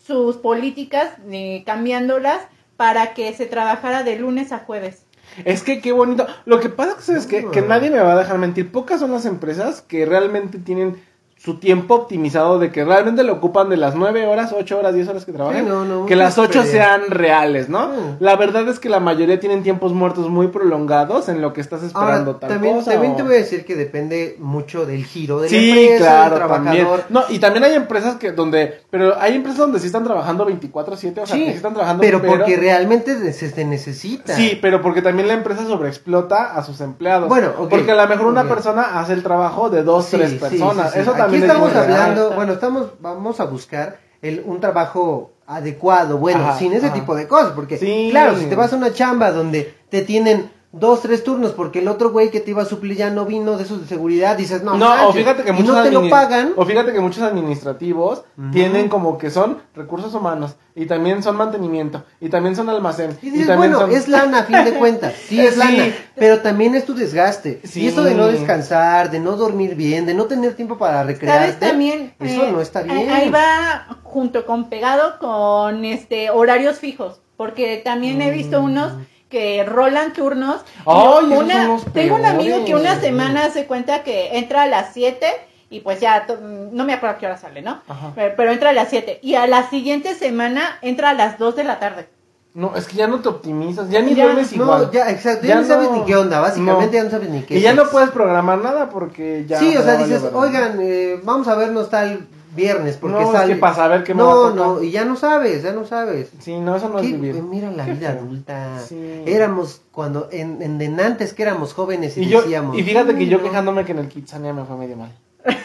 sus 0.03 0.37
políticas, 0.37 1.11
eh, 1.29 1.63
cambiándolas 1.65 2.39
para 2.77 3.13
que 3.13 3.33
se 3.33 3.45
trabajara 3.45 4.03
de 4.03 4.17
lunes 4.17 4.51
a 4.51 4.59
jueves. 4.59 5.03
Es 5.45 5.61
que 5.61 5.81
qué 5.81 5.91
bonito. 5.91 6.25
Lo 6.45 6.59
que 6.61 6.69
pasa 6.69 7.17
es 7.17 7.27
que, 7.27 7.39
Ah. 7.47 7.51
que 7.51 7.61
nadie 7.61 7.89
me 7.91 7.99
va 7.99 8.13
a 8.13 8.17
dejar 8.17 8.37
mentir. 8.37 8.71
Pocas 8.71 9.01
son 9.01 9.11
las 9.11 9.25
empresas 9.25 9.81
que 9.81 10.05
realmente 10.05 10.57
tienen 10.57 10.95
su 11.37 11.59
tiempo 11.59 11.93
optimizado 11.95 12.57
de 12.59 12.71
que 12.71 12.83
realmente 12.83 13.23
lo 13.23 13.33
ocupan 13.33 13.69
de 13.69 13.77
las 13.77 13.95
9 13.95 14.25
horas, 14.25 14.53
8 14.57 14.79
horas, 14.79 14.93
10 14.95 15.07
horas 15.07 15.23
que 15.23 15.31
trabajan. 15.31 15.63
Sí, 15.63 15.69
no, 15.69 15.85
no, 15.85 16.05
que 16.05 16.15
las 16.15 16.37
8 16.37 16.49
pero- 16.61 16.63
sean 16.65 17.01
reales, 17.09 17.69
¿no? 17.69 17.87
Mm. 17.89 18.17
La 18.19 18.35
verdad 18.35 18.67
es 18.67 18.79
que 18.79 18.89
la 18.89 18.99
mayoría 18.99 19.39
tienen 19.39 19.61
tiempos 19.63 19.93
muertos 19.93 20.29
muy 20.29 20.47
prolongados 20.47 21.29
en 21.29 21.41
lo 21.41 21.53
que 21.53 21.61
estás 21.61 21.83
esperando 21.83 22.31
Ahora, 22.31 22.39
tal 22.39 22.49
también, 22.49 22.75
cosa. 22.77 22.91
también 22.91 23.13
o- 23.13 23.15
te 23.17 23.23
voy 23.23 23.35
a 23.35 23.37
decir 23.37 23.65
que 23.65 23.75
depende 23.75 24.35
mucho 24.39 24.85
del 24.85 25.05
giro 25.05 25.37
de 25.39 25.43
la 25.43 25.49
Sí, 25.49 25.69
empresa, 25.79 25.97
claro, 26.05 26.39
del 26.39 26.47
también. 26.49 26.75
trabajador. 26.85 27.05
No, 27.09 27.23
y 27.29 27.39
también 27.39 27.63
hay 27.65 27.73
empresas 27.75 28.15
que 28.15 28.31
donde, 28.31 28.81
pero 28.89 29.15
hay 29.19 29.35
empresas 29.35 29.59
donde 29.59 29.79
sí 29.79 29.85
están 29.85 30.03
trabajando 30.03 30.45
24/7, 30.45 31.21
o 31.21 31.25
sea, 31.27 31.35
Sí, 31.35 31.45
que 31.45 31.51
sí 31.51 31.55
están 31.57 31.73
trabajando 31.73 32.01
pero 32.01 32.21
porque 32.21 32.57
realmente 32.57 33.15
se 33.33 33.49
se 33.51 33.63
necesita. 33.65 34.35
Sí, 34.35 34.57
pero 34.61 34.81
porque 34.81 35.01
también 35.01 35.27
la 35.27 35.35
empresa 35.35 35.65
sobreexplota 35.65 36.55
a 36.57 36.63
sus 36.63 36.81
empleados. 36.81 37.29
Bueno, 37.29 37.51
ok, 37.57 37.69
Porque 37.69 37.91
a 37.91 37.95
lo 37.95 38.07
mejor 38.07 38.25
una 38.27 38.43
persona 38.49 38.99
hace 38.99 39.13
el 39.13 39.23
trabajo 39.23 39.69
de 39.69 39.83
dos, 39.83 40.07
tres 40.09 40.33
personas. 40.33 40.91
sí, 40.93 40.99
sí. 40.99 40.99
Aquí 41.27 41.37
estamos 41.37 41.71
es 41.71 41.77
hablando, 41.77 42.31
bueno, 42.31 42.53
estamos, 42.53 42.91
vamos 42.99 43.39
a 43.39 43.45
buscar 43.45 43.99
el, 44.21 44.41
un 44.45 44.59
trabajo 44.59 45.31
adecuado, 45.45 46.17
bueno, 46.17 46.41
Ajá, 46.43 46.57
sin 46.57 46.73
ese 46.73 46.87
ajá. 46.87 46.95
tipo 46.95 47.15
de 47.15 47.27
cosas, 47.27 47.51
porque 47.53 47.77
Sí. 47.77 48.07
claro, 48.11 48.35
si 48.37 48.45
te 48.45 48.55
vas 48.55 48.73
a 48.73 48.75
una 48.75 48.91
chamba 48.93 49.31
donde 49.31 49.75
te 49.89 50.01
tienen 50.01 50.51
dos, 50.71 51.01
tres 51.01 51.23
turnos 51.23 51.53
porque 51.53 51.79
el 51.79 51.87
otro 51.87 52.11
güey 52.11 52.29
que 52.29 52.39
te 52.39 52.51
iba 52.51 52.61
a 52.61 52.65
suplir 52.65 52.97
ya 52.97 53.09
no 53.09 53.25
vino 53.25 53.57
de 53.57 53.63
esos 53.63 53.81
de 53.81 53.87
seguridad, 53.87 54.37
dices, 54.37 54.63
no, 54.63 54.77
No, 54.77 55.07
o 55.07 55.13
fíjate 55.13 55.43
que 55.43 55.51
muchos 55.53 55.75
no 55.75 55.83
te 55.83 55.91
lo 55.91 56.01
admini- 56.01 56.09
pagan. 56.09 56.53
O 56.55 56.65
fíjate 56.65 56.91
que 56.93 56.99
muchos 56.99 57.23
administrativos 57.23 58.23
tienen 58.51 58.89
como 58.89 59.17
que 59.17 59.31
son 59.31 59.59
recursos 59.75 60.13
humanos 60.13 60.55
y 60.75 60.85
también 60.85 61.23
son 61.23 61.37
mantenimiento 61.37 62.03
y 62.21 62.29
también 62.29 62.55
son 62.55 62.69
almacén 62.69 63.17
Y 63.21 63.27
y, 63.27 63.31
dices, 63.31 63.47
también 63.47 63.71
bueno, 63.71 63.87
son 63.87 63.95
es 63.97 64.07
lana 64.07 64.39
a 64.39 64.43
fin 64.43 64.63
de 64.63 64.73
cuentas, 64.79 65.13
sí 65.15 65.39
es 65.39 65.53
Sí. 65.53 65.59
lana, 65.59 65.85
pero 66.15 66.39
también 66.41 66.75
es 66.75 66.85
tu 66.85 66.93
desgaste. 66.93 67.61
Sí. 67.63 67.81
Y 67.83 67.87
eso 67.87 68.03
de 68.03 68.13
no 68.13 68.27
descansar, 68.27 69.09
de 69.09 69.19
no 69.19 69.31
dormir 69.37 69.75
bien, 69.75 70.05
de 70.05 70.13
no 70.13 70.25
tener 70.25 70.53
tiempo 70.55 70.77
para 70.77 71.03
recrearte, 71.03 71.53
¿Sabes 71.53 71.59
también? 71.59 72.13
eso 72.19 72.43
Eh, 72.43 72.51
no 72.51 72.61
está 72.61 72.81
bien. 72.83 73.09
Ahí 73.09 73.29
va 73.29 73.97
junto 74.03 74.45
con 74.45 74.69
pegado 74.69 75.17
con 75.19 75.85
este 75.85 76.29
horarios 76.29 76.77
fijos, 76.79 77.21
porque 77.37 77.81
también 77.83 78.21
he 78.21 78.29
visto 78.31 78.61
unos 78.61 78.91
que 79.29 79.63
rolan 79.65 80.13
turnos. 80.13 80.61
esos 80.81 81.23
una- 81.31 81.53
son 81.53 81.67
los 81.67 81.85
tengo 81.93 82.15
un 82.15 82.25
amigo 82.25 82.63
que 82.65 82.75
una 82.75 82.99
semana 82.99 83.49
se 83.49 83.65
cuenta 83.65 84.03
que 84.03 84.37
entra 84.37 84.63
a 84.63 84.67
las 84.67 84.93
7 84.93 85.27
y 85.69 85.81
pues 85.81 85.99
ya, 85.99 86.25
no 86.71 86.85
me 86.85 86.93
acuerdo 86.93 87.15
a 87.15 87.19
qué 87.19 87.25
hora 87.25 87.37
sale, 87.37 87.61
¿no? 87.61 87.81
Pero, 88.15 88.33
pero 88.37 88.51
entra 88.51 88.69
a 88.69 88.73
las 88.73 88.89
7 88.89 89.19
y 89.21 89.35
a 89.35 89.47
la 89.47 89.69
siguiente 89.69 90.15
semana 90.15 90.77
entra 90.81 91.09
a 91.09 91.13
las 91.13 91.37
2 91.37 91.55
de 91.57 91.63
la 91.65 91.79
tarde. 91.79 92.07
No, 92.53 92.75
es 92.75 92.87
que 92.87 92.95
ya 92.95 93.05
no 93.07 93.19
te 93.19 93.29
optimizas, 93.29 93.87
ya 93.89 94.01
ni 94.01 94.15
Ya. 94.15 94.23
duermes 94.23 94.51
igual. 94.53 94.83
No, 94.85 94.91
ya, 94.91 95.11
exacto, 95.11 95.43
ya, 95.45 95.55
Ya 95.55 95.61
no 95.61 95.67
sabes 95.67 95.91
ni 95.91 96.03
qué 96.05 96.15
onda, 96.15 96.39
básicamente 96.39 96.87
no. 96.87 96.91
ya 96.93 97.03
no 97.03 97.09
sabes 97.11 97.29
ni 97.29 97.41
qué 97.43 97.57
y 97.57 97.61
ya 97.61 97.73
no 97.73 97.83
es. 97.83 97.89
puedes 97.89 98.09
programar 98.09 98.57
nada 98.59 98.89
porque 98.89 99.45
ya. 99.47 99.59
Sí, 99.59 99.77
o 99.77 99.83
sea, 99.83 99.97
dices, 99.97 100.23
oigan, 100.33 100.79
eh, 100.81 101.19
vamos 101.23 101.47
a 101.49 101.53
vernos 101.55 101.89
tal 101.91 102.25
viernes, 102.57 102.97
porque 102.97 103.15
No, 103.21 103.21
es 103.21 103.31
sale... 103.31 103.53
que 103.53 103.59
para 103.61 103.73
saber 103.75 104.03
qué 104.03 104.13
me 104.13 104.23
va 104.23 104.29
a 104.29 104.33
No, 104.33 104.41
tocar. 104.49 104.55
no, 104.57 104.83
y 104.83 104.91
ya 104.91 105.05
no 105.05 105.15
sabes, 105.15 105.63
ya 105.63 105.71
no 105.71 105.85
sabes. 105.85 106.29
Sí, 106.39 106.59
no, 106.59 106.75
eso 106.75 106.89
no 106.89 106.99
es 106.99 107.05
¿Qué- 107.07 107.13
vivir. 107.13 107.37
eh, 107.37 107.41
mira 107.41 107.71
la 107.71 107.85
vida 107.85 108.09
adulta. 108.09 108.79
Sí. 108.79 109.23
Éramos 109.25 109.81
cuando, 109.93 110.27
en, 110.31 110.61
en, 110.61 110.81
en 110.81 110.99
antes 110.99 111.33
que 111.33 111.43
éramos 111.43 111.73
jóvenes 111.73 112.17
y, 112.17 112.23
Y, 112.23 112.27
yo, 112.27 112.41
decíamos... 112.41 112.77
y 112.77 112.83
fíjate 112.83 113.15
que 113.15 113.27
yo 113.27 113.37
"Mm, 113.37 113.41
no". 113.43 113.47
quejándome 113.47 113.85
que 113.85 113.93
en 113.93 113.99
el 113.99 114.09
Kitsania 114.09 114.51
me 114.53 114.65
fue 114.65 114.75
medio 114.75 114.97
mal. 114.97 115.15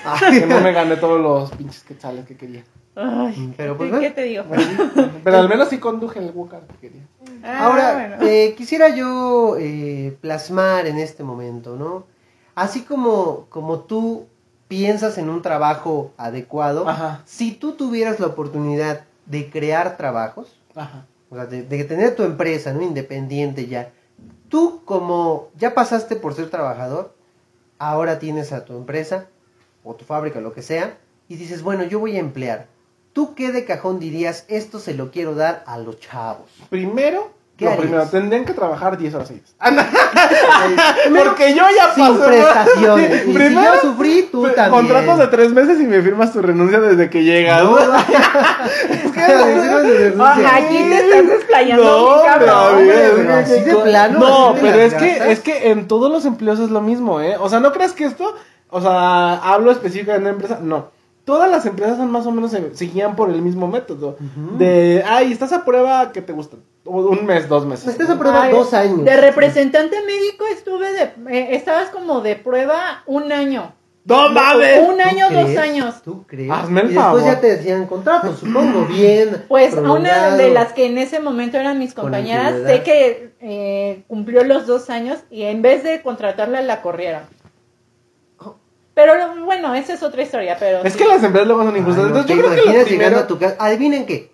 Ay, 0.04 0.40
Que 0.40 0.46
no 0.46 0.60
me 0.60 0.72
gané 0.72 0.94
todos 0.96 1.20
los 1.20 1.50
pinches 1.52 1.82
quetzales 1.82 2.24
que 2.26 2.36
quería. 2.36 2.62
Ay, 2.94 3.54
Pero, 3.56 3.76
pues, 3.78 3.90
¿qué, 4.00 4.10
te 4.10 4.22
digo? 4.24 4.44
Pero 5.24 5.38
al 5.38 5.48
menos 5.48 5.70
sí 5.70 5.78
conduje 5.78 6.18
el 6.18 6.30
Wukar 6.30 6.60
que 6.66 6.76
quería. 6.88 7.02
Ah, 7.42 7.64
Ahora, 7.66 7.94
bueno. 7.94 8.16
eh, 8.30 8.54
quisiera 8.54 8.90
yo 8.90 9.56
eh, 9.58 10.14
plasmar 10.20 10.86
en 10.86 10.98
este 10.98 11.24
momento, 11.24 11.74
¿no? 11.76 12.04
Así 12.54 12.82
como, 12.82 13.46
como 13.48 13.78
tú 13.80 14.26
piensas 14.72 15.18
en 15.18 15.28
un 15.28 15.42
trabajo 15.42 16.12
adecuado, 16.16 16.88
Ajá. 16.88 17.20
si 17.26 17.52
tú 17.52 17.72
tuvieras 17.72 18.18
la 18.20 18.28
oportunidad 18.28 19.04
de 19.26 19.50
crear 19.50 19.98
trabajos, 19.98 20.58
Ajá. 20.74 21.04
o 21.28 21.34
sea, 21.34 21.44
de, 21.44 21.62
de 21.62 21.84
tener 21.84 22.16
tu 22.16 22.22
empresa, 22.22 22.72
¿no? 22.72 22.80
Independiente 22.80 23.66
ya, 23.66 23.90
tú 24.48 24.80
como 24.86 25.50
ya 25.58 25.74
pasaste 25.74 26.16
por 26.16 26.32
ser 26.32 26.48
trabajador, 26.48 27.14
ahora 27.78 28.18
tienes 28.18 28.50
a 28.54 28.64
tu 28.64 28.74
empresa, 28.74 29.26
o 29.84 29.94
tu 29.94 30.06
fábrica, 30.06 30.40
lo 30.40 30.54
que 30.54 30.62
sea, 30.62 30.96
y 31.28 31.36
dices, 31.36 31.62
bueno, 31.62 31.84
yo 31.84 32.00
voy 32.00 32.16
a 32.16 32.20
emplear. 32.20 32.66
¿Tú 33.12 33.34
qué 33.34 33.52
de 33.52 33.66
cajón 33.66 34.00
dirías, 34.00 34.46
esto 34.48 34.78
se 34.78 34.94
lo 34.94 35.10
quiero 35.10 35.34
dar 35.34 35.64
a 35.66 35.76
los 35.76 36.00
chavos? 36.00 36.48
Primero, 36.70 37.30
¿Qué 37.56 37.64
lo 37.66 37.70
harías? 37.72 37.86
primero, 37.86 38.06
tendrían 38.08 38.44
que 38.44 38.54
trabajar 38.54 38.96
10 38.98 39.14
horas 39.14 39.28
seguidas. 39.28 39.54
Ah. 39.60 39.70
Porque 41.16 41.54
yo 41.54 41.62
ya 41.76 41.94
Sin 41.94 42.16
pasé. 42.16 42.26
prestaciones. 42.26 43.22
Y 43.22 43.26
si 43.28 43.32
Primero, 43.34 43.74
yo 43.74 43.80
sufrí, 43.82 44.28
tú 44.32 44.42
también. 44.48 44.70
Contratos 44.70 45.18
de 45.18 45.26
tres 45.28 45.52
meses 45.52 45.80
y 45.80 45.84
me 45.84 46.00
firmas 46.02 46.32
tu 46.32 46.40
renuncia 46.42 46.80
desde 46.80 47.10
que 47.10 47.22
llegas. 47.24 47.62
No, 47.62 47.76
Es 48.92 49.12
que- 49.12 49.20
aquí 50.46 50.76
te 50.88 50.98
estás 50.98 51.26
desplayando 51.28 51.84
No, 51.84 52.22
cabrón. 52.24 52.86
pero 52.86 53.16
que- 53.26 53.32
así 53.32 53.60
de 53.60 53.76
plano, 53.76 54.18
No, 54.18 54.54
pero 54.60 54.78
es 54.80 54.94
que, 54.94 55.32
es 55.32 55.40
que 55.40 55.70
en 55.70 55.88
todos 55.88 56.10
los 56.10 56.24
empleos 56.24 56.58
es 56.60 56.70
lo 56.70 56.80
mismo, 56.80 57.20
¿eh? 57.20 57.36
O 57.38 57.48
sea, 57.48 57.60
no 57.60 57.72
creas 57.72 57.92
que 57.92 58.04
esto, 58.04 58.34
o 58.70 58.80
sea, 58.80 59.34
hablo 59.34 59.70
específicamente 59.70 60.24
de 60.24 60.30
una 60.30 60.30
empresa, 60.42 60.58
no. 60.62 60.90
Todas 61.24 61.48
las 61.50 61.64
empresas 61.66 61.98
son 61.98 62.10
más 62.10 62.26
o 62.26 62.32
menos 62.32 62.50
se, 62.50 62.74
se 62.74 62.84
guían 62.86 63.14
por 63.14 63.30
el 63.30 63.40
mismo 63.42 63.68
método. 63.68 64.16
De, 64.58 65.04
ay, 65.08 65.30
estás 65.32 65.52
a 65.52 65.64
prueba 65.64 66.10
que 66.10 66.20
te 66.20 66.32
gusta. 66.32 66.56
O 66.84 67.00
Un 67.00 67.24
mes, 67.26 67.48
dos 67.48 67.64
meses. 67.64 67.88
Estás 67.88 68.10
a 68.10 68.18
prueba 68.18 68.42
Ay, 68.44 68.52
dos 68.52 68.74
años. 68.74 69.04
De 69.04 69.16
representante 69.16 69.96
médico 70.04 70.44
estuve 70.46 70.92
de, 70.92 71.02
eh, 71.30 71.48
estabas 71.56 71.90
como 71.90 72.20
de 72.20 72.36
prueba 72.36 73.02
un 73.06 73.30
año. 73.32 73.72
¡No 74.04 74.30
mames! 74.30 74.80
Un 74.88 75.00
año, 75.00 75.28
¿Tú 75.28 75.34
dos 75.34 75.56
años. 75.56 76.02
¿Tú 76.02 76.26
crees? 76.26 76.50
Hazme 76.50 76.80
el 76.80 76.90
y 76.90 76.94
después 76.94 77.22
favor. 77.22 77.34
ya 77.34 77.40
te 77.40 77.56
decían 77.56 77.86
contrato, 77.86 78.34
supongo, 78.34 78.86
bien. 78.90 79.44
Pues 79.46 79.76
a 79.76 79.80
una 79.92 80.34
de 80.36 80.50
las 80.50 80.72
que 80.72 80.86
en 80.86 80.98
ese 80.98 81.20
momento 81.20 81.56
eran 81.56 81.78
mis 81.78 81.94
compañeras, 81.94 82.54
sé 82.66 82.82
que 82.82 83.32
eh, 83.40 84.02
cumplió 84.08 84.42
los 84.42 84.66
dos 84.66 84.90
años 84.90 85.20
y 85.30 85.42
en 85.44 85.62
vez 85.62 85.84
de 85.84 86.02
contratarla 86.02 86.62
la 86.62 86.82
corrieron. 86.82 87.22
Pero 88.94 89.14
bueno, 89.44 89.74
esa 89.74 89.94
es 89.94 90.02
otra 90.02 90.22
historia, 90.22 90.56
pero 90.58 90.82
Es 90.84 90.92
sí. 90.94 90.98
que 90.98 91.06
las 91.06 91.22
empresas 91.22 91.46
luego 91.46 91.62
son 91.62 91.74
Ay, 91.74 91.80
injustas. 91.80 92.02
no, 92.02 92.08
Entonces 92.08 92.26
¿te 92.26 92.34
yo 92.36 92.42
creo 92.42 92.84
que 92.84 93.16
a 93.16 93.26
tu 93.26 93.38
casa? 93.38 93.56
Adivinen 93.58 94.04
qué. 94.04 94.31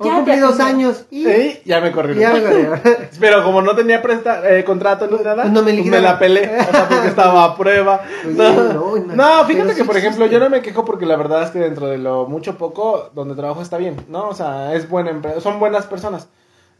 Ya 0.00 0.14
cumplí 0.14 0.36
dos 0.38 0.50
cumplió. 0.50 0.66
años 0.66 1.04
y 1.10 1.24
Sí, 1.24 1.60
ya 1.64 1.80
me 1.80 1.90
corrieron. 1.90 2.20
ya 2.20 2.32
me 2.32 2.42
corrieron. 2.42 2.80
Pero 3.20 3.42
como 3.42 3.62
no 3.62 3.74
tenía 3.74 4.00
presta, 4.00 4.48
eh, 4.48 4.62
contrato 4.64 5.08
ni 5.08 5.16
nada, 5.24 5.44
no 5.46 5.62
me 5.62 5.72
pues 5.72 5.74
liquidaron. 5.76 6.04
la 6.04 6.18
pelé. 6.18 6.42
O 6.60 6.70
sea, 6.70 6.88
porque 6.88 7.08
estaba 7.08 7.44
a 7.44 7.56
prueba. 7.56 8.00
Pues 8.22 8.36
No, 8.36 8.94
sí, 8.96 9.02
no, 9.14 9.44
fíjate 9.44 9.46
pero 9.54 9.68
que, 9.68 9.74
sí 9.74 9.82
por 9.84 9.96
ejemplo, 9.96 10.24
existe. 10.26 10.30
yo 10.30 10.38
no 10.38 10.50
me 10.50 10.62
quejo 10.62 10.84
porque 10.84 11.04
la 11.06 11.16
verdad 11.16 11.42
es 11.42 11.50
que 11.50 11.58
dentro 11.58 11.86
de 11.88 11.98
lo 11.98 12.26
mucho 12.26 12.56
poco, 12.56 13.10
donde 13.14 13.34
trabajo 13.34 13.60
está 13.60 13.76
bien, 13.76 13.96
¿no? 14.08 14.28
O 14.28 14.34
sea, 14.34 14.74
es 14.74 14.88
buena 14.88 15.10
empresa, 15.10 15.40
son 15.40 15.58
buenas 15.58 15.86
personas 15.86 16.28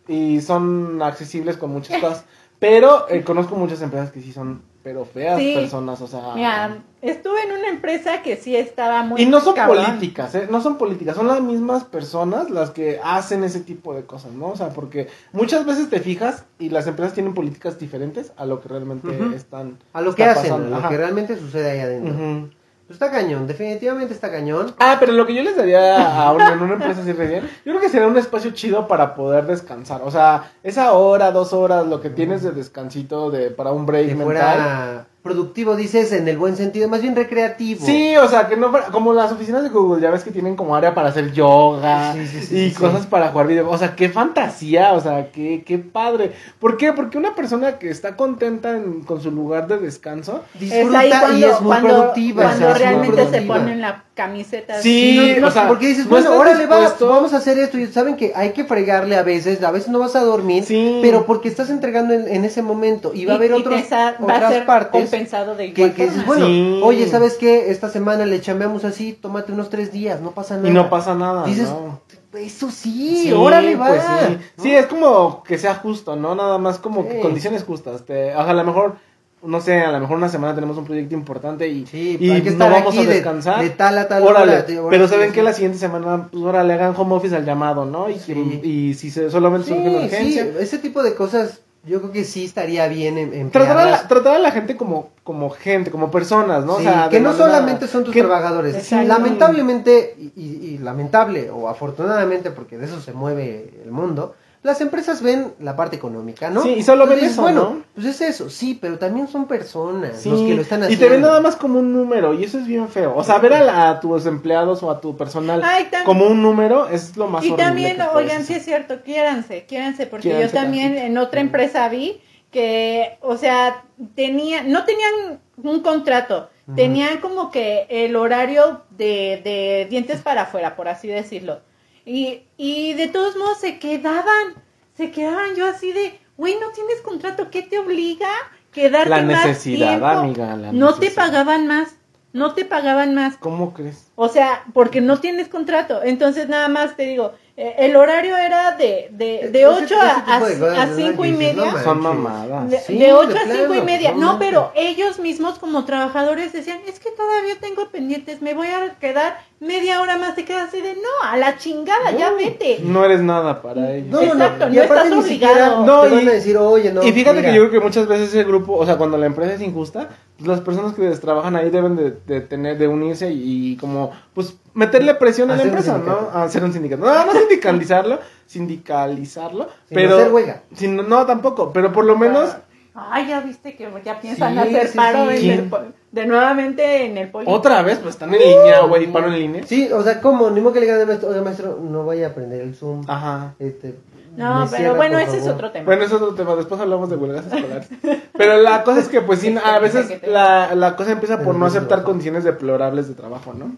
y 0.07 0.41
son 0.41 1.03
accesibles 1.03 1.57
con 1.57 1.71
muchas 1.71 2.01
cosas. 2.01 2.25
Pero 2.61 3.07
eh, 3.09 3.23
conozco 3.25 3.55
muchas 3.57 3.83
empresas 3.83 4.11
que 4.13 4.21
sí 4.21 4.33
son, 4.33 4.63
pero 4.88 5.05
feas 5.05 5.38
Sí. 5.38 5.53
personas, 5.55 6.01
o 6.01 6.07
sea. 6.07 6.33
Mira, 6.35 6.79
estuve 7.03 7.42
en 7.42 7.53
una 7.59 7.68
empresa 7.68 8.22
que 8.22 8.37
sí 8.38 8.57
estaba 8.57 9.03
muy 9.03 9.20
Y 9.20 9.27
no 9.27 9.38
son 9.42 9.55
cabrón. 9.55 9.85
políticas, 9.85 10.35
¿eh? 10.35 10.48
No 10.51 10.62
son 10.62 10.79
políticas, 10.79 11.14
son 11.14 11.27
las 11.27 11.42
mismas 11.42 11.85
personas 11.85 12.48
las 12.48 12.70
que 12.70 12.98
hacen 13.05 13.44
ese 13.44 13.61
tipo 13.61 13.92
de 13.92 14.05
cosas, 14.07 14.33
¿no? 14.33 14.46
O 14.46 14.57
sea, 14.57 14.70
porque 14.70 15.09
muchas 15.33 15.66
veces 15.66 15.90
te 15.90 16.01
fijas 16.01 16.46
y 16.59 16.70
las 16.70 16.87
empresas 16.87 17.12
tienen 17.12 17.35
políticas 17.35 17.79
diferentes 17.79 18.33
a 18.38 18.46
lo 18.46 18.62
que 18.62 18.68
realmente 18.70 19.11
están. 19.37 19.77
A 19.92 20.01
lo 20.01 20.14
que 20.14 20.24
hacen, 20.24 20.44
pasando. 20.44 20.66
a 20.68 20.70
lo 20.70 20.77
Ajá. 20.79 20.88
que 20.88 20.96
realmente 20.96 21.37
sucede 21.38 21.70
ahí 21.72 21.81
adentro. 21.81 22.14
Pues 22.16 22.58
está 22.94 23.11
cañón, 23.11 23.46
definitivamente 23.46 24.14
está 24.14 24.31
cañón. 24.31 24.74
Ah, 24.79 24.96
pero 24.98 25.12
lo 25.12 25.27
que 25.27 25.35
yo 25.35 25.42
les 25.42 25.57
daría 25.57 26.22
a 26.22 26.33
una, 26.33 26.53
en 26.53 26.61
una 26.62 26.74
empresa 26.74 27.03
así 27.03 27.12
recién, 27.12 27.42
yo 27.64 27.72
creo 27.72 27.81
que 27.81 27.88
sería 27.88 28.07
un 28.07 28.16
espacio 28.16 28.51
chido 28.53 28.88
para 28.88 29.14
poder 29.14 29.46
descansar. 29.46 30.01
O 30.05 30.11
sea, 30.11 30.53
esa 30.62 30.92
hora, 30.92 31.31
dos 31.31 31.53
horas, 31.53 31.87
lo 31.87 32.01
que 32.01 32.11
tienes 32.11 32.42
de 32.42 32.53
descansito 32.53 33.31
de, 33.31 33.51
para 33.51 33.72
un 33.72 33.85
break 33.87 34.09
Que 34.09 34.14
mental. 34.14 34.27
fuera 34.27 35.07
productivo, 35.29 35.77
dices, 35.77 36.12
en 36.12 36.27
el 36.27 36.38
buen 36.38 36.57
sentido, 36.57 36.88
más 36.88 37.03
bien 37.03 37.14
recreativo. 37.14 37.85
Sí, 37.85 38.17
o 38.17 38.27
sea, 38.29 38.49
que 38.49 38.57
no 38.57 38.73
como 38.91 39.12
las 39.12 39.31
oficinas 39.31 39.62
de 39.62 39.69
Google, 39.69 40.01
ya 40.01 40.11
ves 40.11 40.25
que 40.25 40.31
tienen 40.31 40.57
como 40.57 40.75
área 40.75 40.95
para 40.95 41.11
hacer 41.11 41.33
yoga 41.33 42.14
Sí, 42.14 42.27
sí, 42.27 42.41
sí, 42.43 42.57
y 42.57 42.71
sí, 42.71 42.75
cosas 42.75 43.03
sí. 43.03 43.09
para 43.11 43.29
jugar 43.29 43.47
video. 43.47 43.69
O 43.69 43.77
sea, 43.77 43.95
qué 43.95 44.09
fantasía, 44.09 44.95
o 44.95 45.01
sea, 45.01 45.31
qué, 45.31 45.62
qué 45.67 45.79
padre. 45.79 46.33
¿Por 46.59 46.77
qué? 46.79 46.93
Porque 46.95 47.19
una 47.19 47.35
persona 47.35 47.79
que 47.79 47.91
está 47.91 48.17
contenta 48.17 48.71
en- 48.77 49.03
con 49.03 49.21
su 49.21 49.31
lugar 49.31 49.67
de 49.69 49.79
descanso, 49.79 50.43
Disfruta 50.59 51.05
es 51.05 51.11
cuando, 51.19 51.38
y 51.38 51.45
es 51.45 51.61
muy 51.61 51.67
cuando, 51.69 51.88
productiva. 51.88 52.43
cuando 52.45 52.69
o 52.71 52.75
sea, 52.75 52.91
es 52.93 52.97
muy 52.97 53.07
realmente 53.09 53.17
se 53.25 53.29
productiva. 53.29 53.55
ponen 53.59 53.81
la 53.83 54.05
camiseta. 54.14 54.81
Sí, 54.83 55.37
no, 55.41 55.47
o 55.47 55.51
sea, 55.51 55.69
porque 55.69 55.87
dices, 55.88 56.05
no 56.07 56.11
bueno, 56.11 56.35
órale, 56.35 56.67
va, 56.67 56.93
vamos 57.01 57.33
a 57.35 57.37
hacer 57.37 57.59
esto. 57.59 57.79
Y 57.79 57.87
saben 57.87 58.17
que 58.17 58.33
hay 58.35 58.51
que 58.53 58.64
fregarle 58.64 59.17
a 59.17 59.23
veces, 59.23 59.62
a 59.62 59.71
veces 59.71 59.88
no 59.91 59.99
vas 60.01 60.17
a 60.17 60.21
dormir, 60.25 60.64
Sí. 60.64 60.99
pero 61.03 61.25
porque 61.27 61.49
estás 61.49 61.71
entregando 61.71 62.14
en, 62.14 62.27
en 62.27 62.45
ese 62.45 62.62
momento. 62.62 63.12
Y 63.14 63.27
va 63.27 63.35
a 63.35 63.37
haber 63.37 63.53
otros, 63.53 63.81
otras 64.21 64.53
ser 64.53 64.67
partes 64.67 65.11
compensado 65.19 65.55
de 65.55 65.73
que, 65.73 65.81
igual 65.83 65.95
que 65.95 66.05
dices, 66.07 66.25
forma. 66.25 66.45
bueno, 66.45 66.47
Sí. 66.47 66.81
oye, 66.83 67.09
¿sabes 67.09 67.35
qué? 67.35 67.71
Esta 67.71 67.89
semana 67.89 68.27
le 68.27 68.41
chambeamos 68.41 68.85
así, 68.85 69.13
tómate 69.13 69.53
unos 69.53 69.71
tres 69.71 69.93
días, 69.93 70.21
no 70.21 70.31
pasa 70.33 70.57
nada. 70.57 70.69
y 70.69 70.73
no 70.73 70.89
pasa 70.91 71.15
nada. 71.15 71.45
Dices, 71.45 71.69
¿no? 71.69 72.01
eso 72.39 72.71
sí, 72.71 73.23
Sí, 73.25 73.33
órale, 73.33 73.75
va. 73.77 73.89
pues 73.89 74.03
sí. 74.03 74.39
Sí, 74.63 74.75
es 74.75 74.87
como 74.87 75.43
que 75.43 75.59
sea 75.59 75.75
justo, 75.77 76.15
¿no? 76.17 76.35
Nada 76.35 76.59
más 76.59 76.79
como 76.79 77.07
que 77.09 77.15
Sí. 77.17 77.21
condiciones 77.21 77.65
justas. 77.65 78.05
Te- 78.05 78.35
o 78.35 78.43
sea, 78.43 78.51
a 78.51 78.55
lo 78.55 78.65
mejor, 78.65 78.97
no 79.43 79.61
sé, 79.61 79.81
a 79.81 79.91
lo 79.93 80.01
mejor 80.01 80.19
una 80.19 80.29
semana 80.29 80.55
tenemos 80.55 80.77
un 80.77 80.85
proyecto 80.85 81.15
importante 81.15 81.67
y, 81.69 81.87
Sí, 81.87 82.17
y 82.21 82.41
que 82.43 82.51
no 82.51 82.69
vamos 82.71 82.97
a 82.97 83.01
de- 83.01 83.07
descansar. 83.07 83.63
de 83.63 83.71
tal 83.71 83.97
a 83.99 84.09
tal 84.09 84.23
órale. 84.25 84.53
hora, 84.53 84.63
de- 84.63 84.77
ahora 84.77 84.91
pero 84.91 85.07
sí, 85.09 85.15
saben 85.15 85.29
sí. 85.31 85.35
que 85.37 85.43
la 85.43 85.53
siguiente 85.55 85.79
semana, 85.79 86.29
pues 86.31 86.45
órale, 86.45 86.75
hagan 86.75 86.95
home 86.97 87.15
office 87.15 87.35
al 87.35 87.45
llamado, 87.47 87.85
¿no? 87.87 88.11
Y, 88.11 88.19
Sí. 88.19 88.61
y 88.63 88.95
si 88.95 89.11
se, 89.11 89.31
solamente 89.31 89.69
surge 89.69 89.89
una 89.89 90.01
Sí, 90.01 90.05
urgencia. 90.05 90.45
sí, 90.45 90.51
ese 90.61 90.79
tipo 90.79 91.03
de 91.03 91.15
cosas 91.15 91.61
yo 91.85 92.01
creo 92.01 92.12
que 92.12 92.25
sí 92.25 92.45
estaría 92.45 92.87
bien 92.88 93.17
en, 93.19 93.33
en 93.33 93.51
Tratar 93.51 93.79
a, 93.79 93.85
la, 93.91 94.09
tratar 94.09 94.35
a 94.37 94.38
la 94.38 94.51
gente 94.51 94.77
como, 94.77 95.11
como 95.25 95.49
gente, 95.51 95.91
como 95.91 96.11
personas, 96.11 96.64
¿no? 96.64 96.77
Sí, 96.79 96.87
o 96.87 96.91
sea, 96.91 97.09
que 97.09 97.21
no 97.21 97.33
solamente 97.35 97.87
son 97.87 98.05
tus 98.05 98.12
que- 98.12 98.21
trabajadores. 98.21 98.75
Exacto. 98.75 99.07
Lamentablemente, 99.09 100.14
y, 100.19 100.33
y- 100.37 100.75
y 100.75 100.79
lamentable 100.79 101.51
o 101.51 101.69
afortunadamente, 101.69 102.51
porque 102.51 102.77
de 102.79 102.87
eso 102.87 103.01
se 103.01 103.12
mueve 103.12 103.71
el 103.85 103.91
mundo, 103.91 104.35
las 104.62 104.81
empresas 104.81 105.23
ven 105.23 105.55
la 105.61 105.77
parte 105.77 105.97
económica, 105.97 106.51
¿no? 106.51 106.62
Sí, 106.62 106.71
y 106.79 106.83
solo 106.83 107.07
ven 107.07 107.21
eso, 107.25 107.42
Bueno, 107.42 107.61
¿no? 107.77 107.83
pues 107.94 108.07
es 108.07 108.21
eso, 108.21 108.51
sí, 108.51 108.77
pero 108.81 108.99
también 108.99 109.29
son 109.29 109.47
personas 109.47 110.21
Sí, 110.21 110.29
los 110.31 110.40
que 110.42 110.55
lo 110.55 110.62
están 110.62 110.81
y 110.81 110.85
haciendo. 110.85 111.05
te 111.07 111.11
ven 111.12 111.21
nada 111.23 111.40
más 111.40 111.57
como 111.57 111.79
un 111.79 111.92
número, 111.92 112.35
y 112.35 112.44
eso 112.44 112.59
es 112.59 112.66
bien 112.66 112.88
feo. 112.88 113.14
O 113.16 113.23
sea, 113.23 113.38
ver 113.38 113.53
a, 113.55 113.62
la- 113.62 113.88
a 113.90 114.01
tus 114.01 114.27
empleados 114.27 114.83
o 114.83 114.90
a 114.90 115.01
tu 115.01 115.16
personal 115.16 115.62
Ay, 115.64 115.88
tam- 115.90 116.05
como 116.05 116.27
un 116.27 116.42
número 116.42 116.88
es 116.88 117.16
lo 117.16 117.29
más 117.29 117.44
Y 117.44 117.49
horrible 117.53 117.64
también, 117.64 117.97
oigan, 118.14 118.44
sí 118.44 118.55
es 118.55 118.64
cierto, 118.64 119.03
quiéranse, 119.03 119.64
quiéranse, 119.66 120.07
porque 120.07 120.29
Quiéranse 120.31 120.55
yo 120.55 120.61
también 120.61 120.87
tantito. 120.88 121.07
en 121.07 121.18
otra 121.18 121.40
empresa 121.40 121.88
vi 121.88 122.21
que, 122.51 123.18
o 123.21 123.37
sea, 123.37 123.85
tenía, 124.14 124.62
no 124.62 124.85
tenían 124.85 125.40
un 125.62 125.81
contrato, 125.81 126.49
tenían 126.75 127.18
como 127.18 127.51
que 127.51 127.87
el 127.88 128.14
horario 128.16 128.83
de, 128.90 129.40
de 129.44 129.87
dientes 129.88 130.21
para 130.21 130.42
afuera, 130.42 130.77
por 130.77 130.88
así 130.88 131.09
decirlo. 131.09 131.61
Y, 132.09 132.44
y 132.57 132.94
de 132.94 133.09
todos 133.09 133.37
modos 133.37 133.59
se 133.59 133.79
quedaban, 133.79 134.55
se 134.97 135.11
quedaban 135.11 135.55
yo 135.55 135.66
así 135.66 135.92
de, 135.92 136.18
güey, 136.38 136.55
no 136.59 136.71
tienes 136.71 137.03
contrato, 137.03 137.51
¿qué 137.51 137.61
te 137.62 137.79
obliga? 137.79 138.29
Quedarte 138.73 139.11
La 139.11 139.23
más 139.23 139.47
necesidad, 139.47 139.89
tiempo? 139.89 140.07
amiga, 140.07 140.57
la 140.57 140.72
no 140.72 140.95
te 140.95 141.11
pagaban 141.11 141.66
más, 141.66 141.97
no 142.33 142.55
te 142.55 142.64
pagaban 142.64 143.14
más. 143.14 143.37
¿Cómo 143.37 143.74
crees? 143.74 144.11
O 144.14 144.28
sea, 144.28 144.64
porque 144.72 145.03
no 145.03 145.20
tienes 145.20 145.49
contrato. 145.49 146.03
Entonces, 146.03 146.49
nada 146.49 146.68
más 146.68 146.97
te 146.97 147.03
digo, 147.03 147.35
eh, 147.61 147.75
el 147.79 147.97
horario 147.97 148.37
era 148.37 148.77
de, 148.77 149.09
de, 149.11 149.49
de 149.51 149.63
Ese- 149.63 149.67
8 149.67 149.95
a, 150.01 150.39
ese 150.39 150.55
tipo 150.55 150.67
de 150.67 150.77
a, 150.79 150.83
a 150.83 150.87
¿no? 150.87 150.95
5 150.97 151.25
y 151.25 151.33
media. 151.33 151.73
no. 151.73 151.79
Son 151.83 152.01
mamadas. 152.01 152.71
De, 152.71 152.79
Sí, 152.79 152.97
de 152.99 153.13
8 153.13 153.33
de 153.33 153.39
a 153.41 153.57
5 153.63 153.75
y 153.75 153.83
media. 153.83 154.13
no 154.13 154.39
pero 154.39 154.71
ellos 154.77 155.19
mismos 155.19 155.59
como 155.59 155.85
trabajadores 155.85 156.53
decían, 156.53 156.79
es 156.87 157.01
que 157.01 157.11
todavía 157.11 157.55
tengo 157.61 157.89
pendientes, 157.91 158.41
me 158.43 158.55
voy 158.55 158.69
a 158.69 158.95
quedar 159.01 159.41
media 159.61 160.01
hora 160.01 160.17
más. 160.19 160.37
Te 160.37 160.45
quedas 160.45 160.69
así 160.69 160.81
de, 160.81 160.95
no, 160.95 161.29
a 161.29 161.37
la 161.37 161.59
chingada, 161.59 162.13
ya 162.13 162.31
vete. 162.31 162.79
No 162.85 163.05
eres 163.05 163.21
nada 163.21 163.61
para 163.61 163.93
ellos. 163.93 164.09
No, 164.11 164.21
Exacto, 164.23 164.67
no, 164.67 164.69
no 164.69 164.75
y 164.75 164.79
aparte 164.79 165.09
estás 165.09 165.17
ni 165.25 165.29
siquiera 165.29 165.53
obligado. 165.53 165.85
No, 165.87 166.03
te 166.03 166.09
van 166.15 166.25
y- 166.25 166.29
a 166.29 166.33
decir, 166.33 166.57
oye, 166.57 166.93
no. 166.93 167.03
y 167.03 167.13
fíjate 167.13 167.39
mira, 167.39 167.49
que 167.51 167.57
yo 167.57 167.63
creo 167.69 167.81
que 167.81 167.85
muchas 167.85 168.07
veces 168.07 168.29
ese 168.29 168.45
grupo, 168.45 168.77
o 168.77 168.87
sea, 168.87 168.97
cuando 168.97 169.19
la 169.19 169.27
empresa 169.27 169.55
es 169.55 169.61
injusta, 169.63 170.07
pues 170.09 170.19
las 170.39 170.61
personas 170.61 170.95
que 170.95 171.09
trabajan 171.16 171.57
ahí 171.57 171.70
deben 171.70 171.97
de, 171.97 172.12
de 172.26 172.41
tener, 172.41 172.78
de 172.78 172.86
unirse 172.89 173.30
y, 173.32 173.76
como, 173.76 174.12
pues, 174.34 174.57
meterle 174.74 175.14
presión 175.14 175.51
a 175.51 175.57
la 175.57 175.62
empresa, 175.62 175.99
¿no? 175.99 176.28
A 176.32 176.45
hacer 176.45 176.62
un 176.64 176.72
sindicato. 176.72 177.05
No, 177.05 177.26
no 177.26 177.32
sindicalizarlo, 177.32 178.18
sindicalizarlo, 178.47 179.64
Sin 179.89 179.95
pero... 179.95 180.16
hacer 180.16 180.32
huelga. 180.32 180.62
sin- 180.74 180.97
no, 181.09 181.26
tampoco, 181.26 181.72
pero 181.72 181.93
por 181.93 182.05
lo 182.05 182.16
menos... 182.16 182.57
Ay, 182.95 183.28
ya 183.28 183.41
viste 183.41 183.76
que 183.76 183.89
ya 184.05 184.20
piensan 184.20 184.55
Sí, 184.55 184.59
hacer 184.59 184.89
sí, 184.89 184.97
paro 184.97 185.30
sí. 185.30 185.49
en 185.51 185.59
el 185.61 185.70
de 186.11 186.26
nuevamente 186.26 187.05
en 187.07 187.16
el 187.16 187.30
poli. 187.30 187.47
Otra 187.49 187.82
vez, 187.82 187.99
pues 187.99 188.14
están 188.14 188.34
en 188.34 188.41
línea, 188.41 188.80
güey, 188.80 189.07
paro 189.07 189.28
en 189.28 189.39
línea. 189.39 189.62
Sí, 189.66 189.89
o 189.93 190.03
sea, 190.03 190.20
¿cómo? 190.20 190.51
Ni 190.51 190.61
modo 190.61 190.72
que 190.72 190.80
le 190.80 190.86
digan 190.86 191.01
al 191.03 191.07
maestro, 191.07 191.28
oye, 191.30 191.41
maestro, 191.41 191.78
no 191.80 192.05
vaya 192.05 192.26
a 192.26 192.30
aprender 192.30 192.61
el 192.61 192.74
Zoom. 192.74 193.05
Ajá. 193.07 193.55
Este, 193.61 193.95
No, 194.39 194.61
me 194.61 194.66
pero 194.66 194.76
cierra, 194.76 194.97
bueno, 194.97 195.18
ese 195.18 195.39
es 195.39 195.47
otro 195.47 195.70
tema. 195.72 195.84
Bueno, 195.84 196.05
es 196.05 196.12
otro 196.12 196.34
tema, 196.34 196.55
después 196.55 196.80
hablamos 196.80 197.11
de 197.11 197.16
huelgas 197.16 197.47
escolares. 197.47 197.89
Pero 198.36 198.59
la 198.62 198.84
cosa 198.84 199.01
es 199.01 199.09
que, 199.09 199.20
pues 199.20 199.41
sí, 199.41 199.55
a 199.62 199.78
veces 199.80 200.22
la, 200.26 200.74
la 200.74 200.97
cosa 200.97 201.12
empieza 201.12 201.41
por 201.41 201.55
no 201.57 201.66
aceptar 201.66 202.05
condiciones 202.05 202.45
deplorables 202.45 203.09
de 203.09 203.14
trabajo, 203.14 203.53
¿no? 203.53 203.76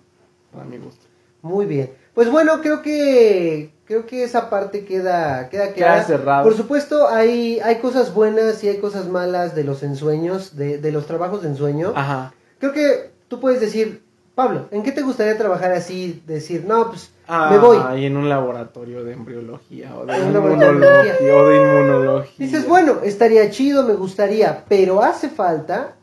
Para 0.52 0.64
mi 0.64 0.76
gusto. 0.78 1.06
Muy 1.42 1.64
bien. 1.66 1.92
Pues 2.14 2.30
bueno, 2.30 2.60
creo 2.60 2.82
que 2.82 3.72
creo 3.86 4.04
que 4.04 4.22
esa 4.24 4.50
parte 4.50 4.84
queda 4.84 5.48
queda 5.48 5.72
clara. 5.72 6.04
cerrado. 6.04 6.42
Por 6.44 6.54
supuesto, 6.56 7.08
hay 7.08 7.58
hay 7.60 7.76
cosas 7.76 8.12
buenas 8.12 8.62
y 8.62 8.68
hay 8.68 8.78
cosas 8.78 9.08
malas 9.08 9.54
de 9.54 9.64
los 9.64 9.82
ensueños, 9.82 10.56
de, 10.56 10.78
de 10.78 10.92
los 10.92 11.06
trabajos 11.06 11.42
de 11.42 11.48
ensueño. 11.48 11.92
Ajá. 11.96 12.34
Creo 12.58 12.72
que 12.72 13.10
tú 13.28 13.40
puedes 13.40 13.60
decir, 13.60 14.02
Pablo, 14.40 14.68
¿en 14.70 14.82
qué 14.82 14.90
te 14.92 15.02
gustaría 15.02 15.36
trabajar 15.36 15.70
así? 15.72 16.22
Decir, 16.26 16.64
no, 16.66 16.88
pues 16.88 17.10
Ah, 17.28 17.48
me 17.50 17.58
voy. 17.58 17.76
y 18.00 18.06
en 18.06 18.16
un 18.16 18.30
laboratorio 18.30 19.04
de 19.04 19.12
embriología 19.12 19.94
o 19.94 20.06
de 20.06 20.14
de 20.14 20.18
inmunología 20.30 21.14
o 21.34 21.46
de 21.46 21.56
inmunología. 21.56 22.34
Dices, 22.38 22.66
bueno, 22.66 23.00
estaría 23.04 23.50
chido, 23.50 23.84
me 23.84 23.92
gustaría, 23.92 24.64
pero 24.66 25.02
hace 25.02 25.28
falta 25.28 25.96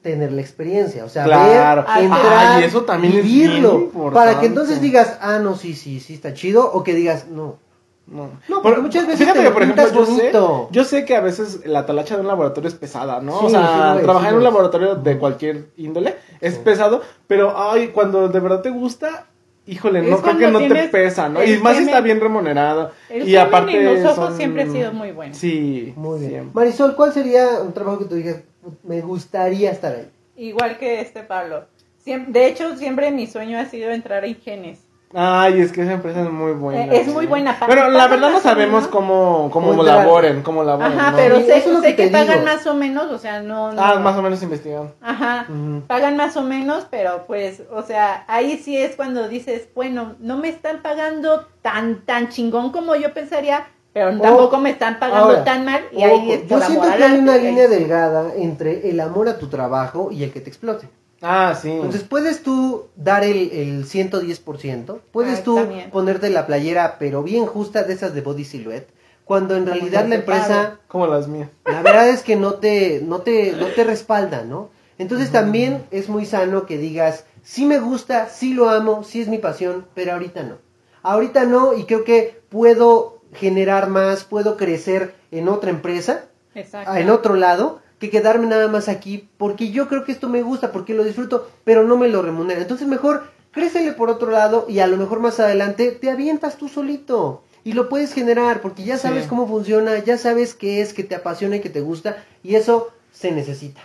tener 0.00 0.32
la 0.32 0.40
experiencia, 0.40 1.04
o 1.04 1.10
sea, 1.10 1.24
Claro. 1.24 1.84
ver, 1.94 2.04
entrar, 2.04 2.56
Ay, 2.56 2.64
eso 2.64 2.84
también 2.84 3.18
es 3.18 3.22
vivirlo, 3.22 3.90
para 4.14 4.40
que 4.40 4.46
entonces 4.46 4.80
digas, 4.80 5.18
ah, 5.20 5.38
no, 5.38 5.54
sí, 5.54 5.74
sí, 5.74 6.00
sí 6.00 6.14
está 6.14 6.32
chido, 6.32 6.72
o 6.72 6.82
que 6.82 6.94
digas, 6.94 7.26
no. 7.28 7.58
No, 8.06 8.30
No, 8.48 8.60
porque 8.62 8.80
muchas 8.80 9.06
veces 9.06 9.20
fíjate 9.20 9.38
te 9.40 9.44
que, 9.46 9.50
por 9.50 9.62
ejemplo, 9.62 9.84
yo 9.92 10.04
sé, 10.06 10.32
yo 10.70 10.84
sé 10.84 11.04
que 11.06 11.16
a 11.16 11.20
veces 11.20 11.64
la 11.64 11.86
talacha 11.86 12.16
de 12.16 12.20
un 12.20 12.26
laboratorio 12.28 12.68
es 12.68 12.74
pesada, 12.74 13.20
¿no? 13.20 13.38
Sí, 13.40 13.46
o 13.46 13.48
sea, 13.48 13.94
sí 13.96 14.02
trabajar 14.02 14.28
sí 14.28 14.32
en 14.32 14.36
un 14.38 14.44
laboratorio 14.44 14.94
de 14.96 15.18
cualquier 15.18 15.64
índole 15.78 16.16
es 16.40 16.54
Sí. 16.54 16.60
pesado, 16.62 17.00
pero 17.26 17.54
ay, 17.56 17.88
cuando 17.88 18.28
de 18.28 18.40
verdad 18.40 18.60
te 18.60 18.68
gusta, 18.68 19.26
híjole, 19.66 20.00
Es 20.00 20.10
no 20.10 20.18
creo 20.20 20.36
que 20.36 20.48
no 20.48 20.58
te 20.58 20.88
pesa, 20.90 21.30
¿no? 21.30 21.42
Y 21.42 21.56
más 21.60 21.72
si 21.76 21.84
semen- 21.84 21.88
está 21.88 22.00
bien 22.02 22.20
remunerado. 22.20 22.90
el 23.08 23.26
y 23.26 23.36
aparte 23.36 23.74
en 23.78 24.02
los 24.02 24.12
ojos 24.12 24.28
son- 24.28 24.36
siempre 24.36 24.64
ha 24.64 24.70
sido 24.70 24.92
muy 24.92 25.10
bueno. 25.12 25.34
Sí, 25.34 25.94
Muy 25.96 26.18
bien. 26.18 26.30
siempre. 26.30 26.50
Marisol, 26.54 26.94
¿cuál 26.96 27.12
sería 27.14 27.60
un 27.62 27.72
trabajo 27.72 28.00
que 28.00 28.04
tú 28.04 28.16
digas, 28.16 28.36
me 28.82 29.00
gustaría 29.00 29.70
estar 29.70 29.94
ahí? 29.96 30.10
Igual 30.36 30.76
que 30.76 31.00
este 31.00 31.22
Pablo. 31.22 31.64
Siem- 32.04 32.26
de 32.26 32.48
hecho, 32.48 32.76
siempre 32.76 33.10
mi 33.12 33.26
sueño 33.26 33.58
ha 33.58 33.64
sido 33.64 33.90
entrar 33.90 34.26
en 34.26 34.34
genes. 34.36 34.80
Ay, 35.16 35.60
es 35.60 35.70
que 35.70 35.82
esa 35.82 35.92
empresa 35.92 36.22
es 36.22 36.30
muy 36.30 36.52
buena. 36.52 36.86
Eh, 36.92 37.00
es 37.00 37.06
muy 37.06 37.26
buena. 37.26 37.56
Pero 37.66 37.88
la 37.88 38.08
verdad 38.08 38.30
no 38.32 38.40
sabemos 38.40 38.88
cómo, 38.88 39.48
cómo 39.52 39.72
entrar. 39.72 40.04
laboren, 40.04 40.42
cómo 40.42 40.64
laboren. 40.64 40.98
Ajá, 40.98 41.12
¿no? 41.12 41.16
pero 41.16 41.36
Sí, 41.38 41.44
sé, 41.46 41.58
eso 41.58 41.68
es 41.68 41.74
lo 41.76 41.80
sé 41.82 41.90
que 41.90 41.96
que, 41.96 42.06
te 42.06 42.12
pagan 42.12 42.40
digo. 42.40 42.44
más 42.52 42.66
o 42.66 42.74
menos, 42.74 43.10
o 43.12 43.18
sea, 43.18 43.40
no... 43.40 43.68
Ah, 43.76 43.92
no- 43.94 44.00
más 44.00 44.16
o 44.16 44.22
menos 44.22 44.42
investigado. 44.42 44.92
Ajá, 45.00 45.46
pagan 45.86 46.16
más 46.16 46.36
o 46.36 46.42
menos, 46.42 46.86
pero 46.90 47.24
pues, 47.26 47.62
o 47.72 47.82
sea, 47.82 48.24
ahí 48.26 48.58
sí 48.58 48.76
es 48.76 48.96
cuando 48.96 49.28
dices, 49.28 49.68
bueno, 49.74 50.16
no 50.18 50.36
me 50.36 50.48
están 50.48 50.82
pagando 50.82 51.46
tan, 51.62 52.04
tan 52.04 52.28
chingón 52.30 52.72
como 52.72 52.96
yo 52.96 53.14
pensaría, 53.14 53.66
pero 53.92 54.18
tampoco 54.20 54.58
me 54.58 54.70
están 54.70 54.98
pagando 54.98 55.26
Ahora, 55.26 55.44
tan 55.44 55.64
mal, 55.64 55.82
y 55.92 56.02
ahí 56.02 56.16
Ojo, 56.24 56.32
es 56.32 56.38
por 56.40 56.48
yo 56.60 56.66
siento 56.66 56.88
que 56.96 57.04
hay 57.04 57.18
una 57.20 57.36
línea 57.36 57.68
delgada 57.68 58.32
entre 58.36 58.90
el 58.90 58.98
amor 58.98 59.28
a 59.28 59.38
tu 59.38 59.46
trabajo 59.46 60.08
y 60.10 60.24
el 60.24 60.32
que 60.32 60.40
te 60.40 60.48
explote. 60.50 60.88
Ah, 61.22 61.58
sí. 61.60 61.70
Entonces 61.70 62.02
puedes 62.04 62.42
tú 62.42 62.86
dar 62.96 63.24
el, 63.24 63.50
el 63.52 63.84
110%, 63.86 65.00
puedes 65.12 65.38
Ah, 65.40 65.42
tú 65.44 65.54
también. 65.56 65.90
ponerte 65.90 66.30
la 66.30 66.46
playera 66.46 66.96
pero 66.98 67.22
bien 67.22 67.46
justa 67.46 67.82
de 67.84 67.94
esas 67.94 68.14
de 68.14 68.20
body 68.20 68.44
silhouette, 68.44 68.88
cuando 69.24 69.56
en 69.56 69.66
realidad 69.66 70.06
la 70.06 70.16
empresa, 70.16 70.78
como 70.88 71.06
las 71.06 71.28
mías. 71.28 71.48
la 71.64 71.82
verdad 71.82 72.08
es 72.10 72.22
que 72.22 72.36
no 72.36 72.54
te, 72.54 73.00
no 73.02 73.20
te, 73.20 73.52
no 73.52 73.66
te 73.68 73.84
respalda, 73.84 74.42
¿no? 74.44 74.68
Entonces 74.98 75.32
también 75.32 75.86
es 75.90 76.08
muy 76.08 76.24
sano 76.26 76.66
que 76.66 76.78
digas, 76.78 77.24
sí 77.42 77.64
me 77.64 77.78
gusta, 77.80 78.28
sí 78.28 78.52
lo 78.54 78.68
amo, 78.70 79.02
sí 79.02 79.20
es 79.20 79.28
mi 79.28 79.38
pasión, 79.38 79.86
pero 79.94 80.12
ahorita 80.12 80.42
no. 80.42 80.56
Ahorita 81.02 81.44
no 81.44 81.74
y 81.74 81.84
creo 81.84 82.04
que 82.04 82.40
puedo 82.48 83.20
generar 83.32 83.88
más, 83.88 84.24
puedo 84.24 84.56
crecer 84.56 85.14
en 85.32 85.48
otra 85.48 85.70
empresa, 85.70 86.26
Exacto. 86.54 86.94
en 86.94 87.10
otro 87.10 87.34
lado 87.34 87.80
que 88.10 88.18
quedarme 88.18 88.46
nada 88.46 88.68
más 88.68 88.88
aquí 88.88 89.28
porque 89.38 89.70
yo 89.70 89.88
creo 89.88 90.04
que 90.04 90.12
esto 90.12 90.28
me 90.28 90.42
gusta, 90.42 90.72
porque 90.72 90.94
lo 90.94 91.04
disfruto, 91.04 91.48
pero 91.64 91.84
no 91.84 91.96
me 91.96 92.08
lo 92.08 92.22
remunera. 92.22 92.60
Entonces 92.60 92.86
mejor 92.86 93.24
crécele 93.50 93.92
por 93.92 94.10
otro 94.10 94.30
lado 94.30 94.66
y 94.68 94.80
a 94.80 94.86
lo 94.86 94.96
mejor 94.96 95.20
más 95.20 95.38
adelante 95.40 95.90
te 95.92 96.10
avientas 96.10 96.56
tú 96.56 96.68
solito 96.68 97.42
y 97.64 97.72
lo 97.72 97.88
puedes 97.88 98.12
generar 98.12 98.60
porque 98.60 98.84
ya 98.84 98.98
sabes 98.98 99.22
Sí. 99.24 99.28
cómo 99.28 99.46
funciona, 99.46 99.98
ya 100.04 100.18
sabes 100.18 100.54
qué 100.54 100.80
es, 100.82 100.92
que 100.92 101.04
te 101.04 101.14
apasiona 101.14 101.56
y 101.56 101.60
que 101.60 101.70
te 101.70 101.80
gusta 101.80 102.16
y 102.42 102.56
eso 102.56 102.90
se 103.12 103.30
necesita. 103.32 103.80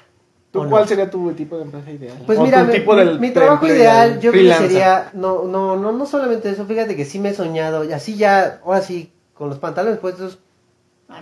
¿Tú 0.52 0.68
cuál 0.68 0.88
sería 0.88 1.12
tu 1.12 1.32
tipo 1.34 1.58
de 1.58 1.64
empresa 1.66 1.92
ideal? 1.92 2.18
Pues 2.26 2.40
mira, 2.40 2.64
mi, 2.64 2.72
tipo 2.74 2.94
mi- 2.96 3.00
del- 3.06 3.20
mi 3.20 3.28
de 3.28 3.34
trabajo 3.36 3.68
ideal, 3.68 4.20
yo 4.20 4.32
creo 4.32 4.44
que 4.60 4.68
sería, 4.68 5.12
no, 5.14 5.44
no, 5.44 5.78
no, 5.78 5.92
no 5.92 6.06
solamente 6.08 6.50
eso, 6.50 6.66
fíjate 6.66 6.96
que 6.96 7.06
sí 7.06 7.20
me 7.20 7.30
he 7.30 7.34
soñado, 7.36 7.84
y 7.84 7.94
así 7.94 8.16
ya, 8.18 8.60
ahora 8.66 8.82
sí, 8.82 9.12
con 9.36 9.50
los 9.50 9.60
pantalones 9.60 10.00
puestos, 10.00 10.40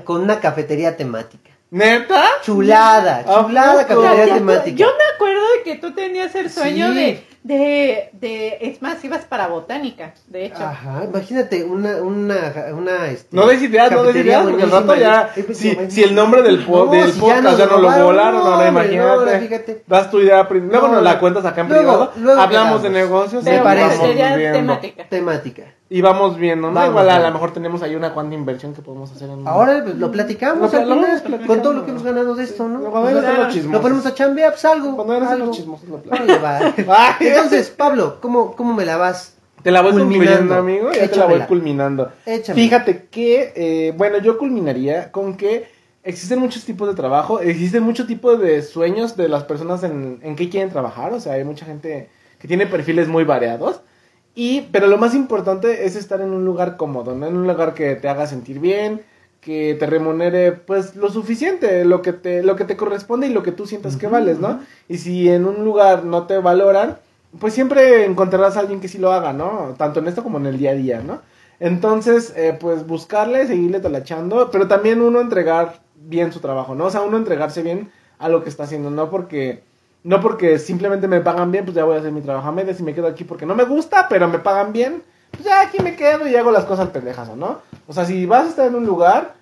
con 0.06 0.22
una 0.22 0.40
cafetería 0.40 0.96
temática. 0.96 1.52
¿Neta? 1.70 2.24
Chulada, 2.44 3.18
¿A 3.28 3.44
chulada 3.46 3.86
Ya, 3.88 4.26
ya, 4.26 4.34
temática. 4.36 4.78
Yo 4.78 4.88
me 4.88 5.16
acuerdo 5.16 5.42
de 5.58 5.64
que 5.64 5.76
tú 5.76 5.92
tenías 5.94 6.34
el 6.36 6.50
sueño 6.50 6.88
Sí. 6.94 6.96
de, 6.96 7.24
de, 7.44 8.10
de, 8.14 8.58
es 8.62 8.82
más, 8.82 9.04
ibas 9.04 9.26
para 9.26 9.48
botánica, 9.48 10.14
de 10.28 10.46
hecho. 10.46 10.64
Ajá, 10.64 11.04
imagínate 11.06 11.64
una, 11.66 11.98
una, 11.98 12.36
una, 12.74 13.08
este, 13.08 13.36
No 13.36 13.48
des 13.48 13.62
ideas, 13.62 13.92
no 13.92 14.04
des 14.04 14.16
ideas, 14.16 14.44
porque 14.46 14.64
al 14.64 14.72
rato 14.72 14.96
ya, 14.96 15.30
si, 15.54 15.76
no, 15.76 15.90
si 15.90 16.04
el 16.04 16.16
nombre 16.16 16.42
del, 16.42 16.66
po- 16.66 16.86
no, 16.86 16.92
del 16.92 17.12
si 17.12 17.20
podcast 17.20 17.44
nos 17.44 17.58
ya 17.58 17.66
no 17.66 17.78
lo 17.80 17.92
volaron, 17.92 18.40
no, 18.44 18.46
ahora 18.54 18.70
hombre, 18.70 18.98
no, 18.98 19.04
imagínate, 19.06 19.84
das 19.88 20.10
tu 20.12 20.20
idea, 20.20 20.48
luego 20.50 20.88
No, 20.88 20.94
nos 20.96 21.04
la 21.04 21.14
no. 21.16 21.20
cuentas 21.20 21.46
acá 21.46 21.62
en 21.62 21.70
Luego- 21.70 21.84
privado, 21.84 22.12
luego 22.18 22.42
hablamos 22.42 22.82
de 22.84 22.90
quedamos. 22.90 23.10
negocios 23.10 23.44
Me 23.44 23.60
parece. 23.60 24.14
temática. 24.54 25.04
temática. 25.10 25.64
Y 25.90 26.02
vamos 26.02 26.38
viendo, 26.38 26.68
¿no? 26.68 26.74
Vamos 26.74 26.90
Igual 26.90 27.10
a, 27.10 27.20
lo 27.20 27.32
mejor 27.32 27.54
tenemos 27.54 27.82
ahí 27.82 27.96
una 27.96 28.14
cuanta 28.14 28.36
inversión 28.36 28.74
que 28.74 28.82
podemos 28.82 29.10
hacer 29.12 29.30
en... 29.30 29.48
Ahora 29.48 29.82
pues, 29.84 29.96
lo 29.96 30.12
platicamos 30.12 30.74
Lo- 30.74 31.48
con 31.48 31.62
todo 31.62 31.74
lo 31.74 31.86
que 31.86 31.92
hemos 31.92 32.04
ganado 32.04 32.36
de 32.36 32.44
esto, 32.44 32.68
¿no? 32.68 32.92
Pues, 32.92 33.16
a 33.16 33.22
ser 33.22 33.36
claro. 33.36 33.44
los 33.54 33.66
lo 33.66 33.82
ponemos 33.82 34.06
a 34.06 34.14
chambear, 34.14 34.52
pues 34.52 34.66
algo. 34.66 34.96
Cuando 34.96 35.14
ser 35.14 35.24
algo. 35.24 35.46
los 35.46 35.56
chismosos 35.56 35.88
lo. 35.88 36.02
Entonces, 37.22 37.70
Pablo, 37.70 38.18
¿cómo, 38.20 38.54
¿cómo 38.56 38.74
me 38.74 38.86
la 38.86 38.98
vas? 38.98 39.38
Te 39.64 39.72
la 39.72 39.82
voy 39.82 39.94
Culminando. 39.94 40.56
amigo. 40.56 40.92
Ya 40.92 41.10
te 41.10 41.16
la 41.16 41.26
voy 41.26 41.40
culminando. 41.42 42.12
Échamela. 42.26 42.64
Fíjate 42.64 43.08
que, 43.10 43.54
eh, 43.56 43.94
bueno, 43.98 44.18
yo 44.20 44.38
culminaría 44.38 45.12
con 45.12 45.36
que 45.38 45.70
existen 46.04 46.40
muchos 46.40 46.64
tipos 46.64 46.88
de 46.88 46.96
trabajo, 46.96 47.40
existen 47.40 47.84
muchos 47.84 48.08
tipos 48.08 48.40
de 48.40 48.62
sueños 48.62 49.18
de 49.18 49.30
las 49.30 49.44
personas 49.46 49.84
en, 49.84 50.20
en 50.22 50.36
qué 50.36 50.50
quieren 50.50 50.70
trabajar. 50.70 51.14
O 51.14 51.20
sea, 51.20 51.34
hay 51.34 51.44
mucha 51.44 51.66
gente 51.66 52.10
que 52.40 52.48
tiene 52.48 52.68
perfiles 52.68 53.08
muy 53.08 53.24
variados. 53.24 53.82
Y, 54.40 54.70
pero 54.72 54.86
lo 54.86 55.00
más 55.00 55.16
importante 55.16 55.88
es 55.88 55.96
estar 55.96 56.22
en 56.22 56.30
un 56.30 56.46
lugar 56.46 56.78
cómodo, 56.78 57.16
¿no? 57.16 57.26
En 57.26 57.36
un 57.36 57.48
lugar 57.48 57.74
que 57.74 57.96
te 57.96 58.08
haga 58.08 58.28
sentir 58.28 58.60
bien, 58.60 59.02
que 59.42 59.76
te 59.80 59.88
remunere, 59.88 60.52
pues, 60.52 60.96
lo 60.96 61.10
suficiente, 61.10 61.84
lo 61.86 62.04
que 62.04 62.14
te, 62.14 62.44
lo 62.44 62.56
que 62.56 62.64
te 62.64 62.78
corresponde 62.78 63.26
y 63.26 63.34
lo 63.34 63.42
que 63.42 63.52
tú 63.52 63.66
sientas 63.66 63.98
que 63.98 64.06
vales, 64.06 64.38
¿no? 64.38 64.60
Y 64.88 65.00
si 65.00 65.28
en 65.28 65.48
un 65.48 65.66
lugar 65.66 66.04
no 66.04 66.28
te 66.28 66.38
valoran, 66.38 67.00
pues 67.40 67.56
siempre 67.56 68.06
encontrarás 68.06 68.58
a 68.58 68.60
alguien 68.60 68.80
que 68.80 68.88
sí 68.88 69.00
lo 69.00 69.12
haga, 69.12 69.34
¿no? 69.34 69.74
Tanto 69.76 70.02
en 70.02 70.08
esto 70.08 70.22
como 70.22 70.38
en 70.38 70.46
el 70.46 70.60
día 70.60 70.70
a 70.70 70.76
día, 70.76 71.02
¿no? 71.02 71.20
Entonces, 71.60 72.32
eh, 72.36 72.56
pues 72.60 72.86
buscarle, 72.86 73.48
seguirle 73.48 73.80
talachando, 73.80 74.52
pero 74.52 74.68
también 74.68 75.02
uno 75.02 75.20
entregar 75.20 75.82
bien 75.96 76.32
su 76.32 76.42
trabajo, 76.42 76.76
¿no? 76.76 76.86
O 76.86 76.90
sea, 76.92 77.02
uno 77.02 77.18
entregarse 77.18 77.64
bien 77.64 77.90
a 78.20 78.30
lo 78.30 78.44
que 78.44 78.50
está 78.50 78.66
haciendo, 78.66 78.92
no 78.92 79.10
porque 79.10 79.64
no 80.08 80.22
porque 80.22 80.58
simplemente 80.58 81.06
me 81.06 81.20
pagan 81.20 81.52
bien, 81.52 81.66
pues 81.66 81.76
ya 81.76 81.84
voy 81.84 81.98
a 81.98 82.00
hacer 82.00 82.14
mi 82.14 82.22
trabajo 82.22 82.48
a 82.48 82.52
medias 82.54 82.80
y 82.80 82.84
me 82.84 82.94
quedo 82.94 83.08
aquí 83.08 83.26
porque 83.26 83.46
no 83.46 83.56
me 83.56 83.66
gusta, 83.66 84.08
pero 84.08 84.30
me 84.30 84.40
pagan 84.40 84.72
bien, 84.72 85.04
pues 85.32 85.44
ya 85.44 85.60
aquí 85.60 85.84
me 85.84 85.98
quedo 85.98 86.26
y 86.30 86.36
hago 86.38 86.50
las 86.50 86.64
cosas 86.64 86.88
pendejas, 86.92 87.36
¿no? 87.36 87.60
O 87.88 87.94
sea, 87.94 88.06
si 88.06 88.26
vas 88.26 88.46
a 88.46 88.50
estar 88.50 88.68
en 88.68 88.76
un 88.76 88.86
lugar 88.86 89.34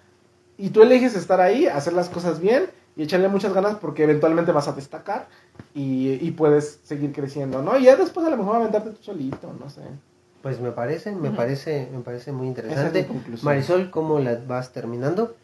y 0.57 0.71
tú 0.71 0.81
eliges 0.81 1.15
estar 1.15 1.39
ahí, 1.39 1.67
hacer 1.67 1.93
las 1.93 2.09
cosas 2.09 2.39
bien 2.39 2.65
y 2.97 3.03
echarle 3.03 3.27
muchas 3.27 3.53
ganas 3.53 3.75
porque 3.75 4.05
eventualmente 4.05 4.51
vas 4.51 4.67
a 4.67 4.71
destacar 4.71 5.27
y, 5.75 6.13
y 6.13 6.31
puedes 6.31 6.79
seguir 6.83 7.13
creciendo, 7.13 7.61
¿no? 7.61 7.77
Y 7.77 7.83
ya 7.83 7.95
después 7.95 8.25
a 8.25 8.31
lo 8.31 8.37
mejor 8.37 8.55
aventarte 8.55 8.89
tú 8.89 9.03
solito, 9.03 9.53
no 9.59 9.69
sé. 9.69 9.81
Pues 10.41 10.59
me 10.59 10.71
parece, 10.71 11.11
me 11.11 11.29
parece, 11.29 11.89
me 11.93 11.99
parece 11.99 12.31
muy 12.31 12.49
Esa 12.49 12.61
es 12.61 12.67
interesante. 12.73 13.07
Marisol, 13.43 13.91
¿cómo 13.91 14.17
la 14.17 14.39
vas 14.47 14.73
terminando? 14.73 15.35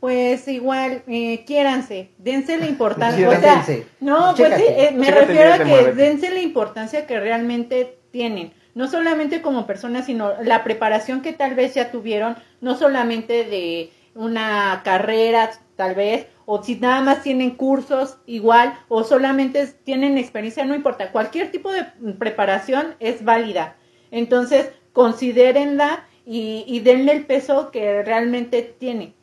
Pues 0.00 0.46
igual, 0.46 1.02
eh, 1.08 1.44
quiéranse, 1.44 2.12
dense 2.18 2.56
la 2.56 2.66
importancia. 2.66 3.28
o 3.28 3.34
sea, 3.40 3.72
no, 3.98 4.34
pues 4.36 4.54
sí, 4.54 4.62
eh, 4.68 4.92
me 4.94 5.06
Chécate 5.06 5.26
refiero 5.26 5.52
a 5.54 5.58
que 5.58 5.64
muévete. 5.64 6.02
dense 6.02 6.30
la 6.30 6.40
importancia 6.40 7.06
que 7.06 7.18
realmente 7.18 7.98
tienen. 8.12 8.52
No 8.74 8.86
solamente 8.88 9.42
como 9.42 9.66
personas, 9.66 10.06
sino 10.06 10.40
la 10.42 10.62
preparación 10.62 11.20
que 11.20 11.32
tal 11.32 11.56
vez 11.56 11.74
ya 11.74 11.90
tuvieron, 11.90 12.36
no 12.60 12.76
solamente 12.76 13.44
de 13.44 13.92
una 14.14 14.82
carrera, 14.84 15.50
tal 15.74 15.96
vez, 15.96 16.26
o 16.46 16.62
si 16.62 16.76
nada 16.76 17.00
más 17.00 17.22
tienen 17.22 17.56
cursos 17.56 18.18
igual, 18.26 18.78
o 18.86 19.02
solamente 19.02 19.66
tienen 19.84 20.16
experiencia, 20.16 20.64
no 20.64 20.76
importa. 20.76 21.10
Cualquier 21.10 21.50
tipo 21.50 21.72
de 21.72 21.84
preparación 22.18 22.94
es 23.00 23.24
válida. 23.24 23.76
Entonces, 24.12 24.70
considérenla 24.92 26.04
y, 26.24 26.64
y 26.68 26.80
denle 26.80 27.12
el 27.12 27.26
peso 27.26 27.70
que 27.72 28.02
realmente 28.04 28.62
tiene. 28.62 29.14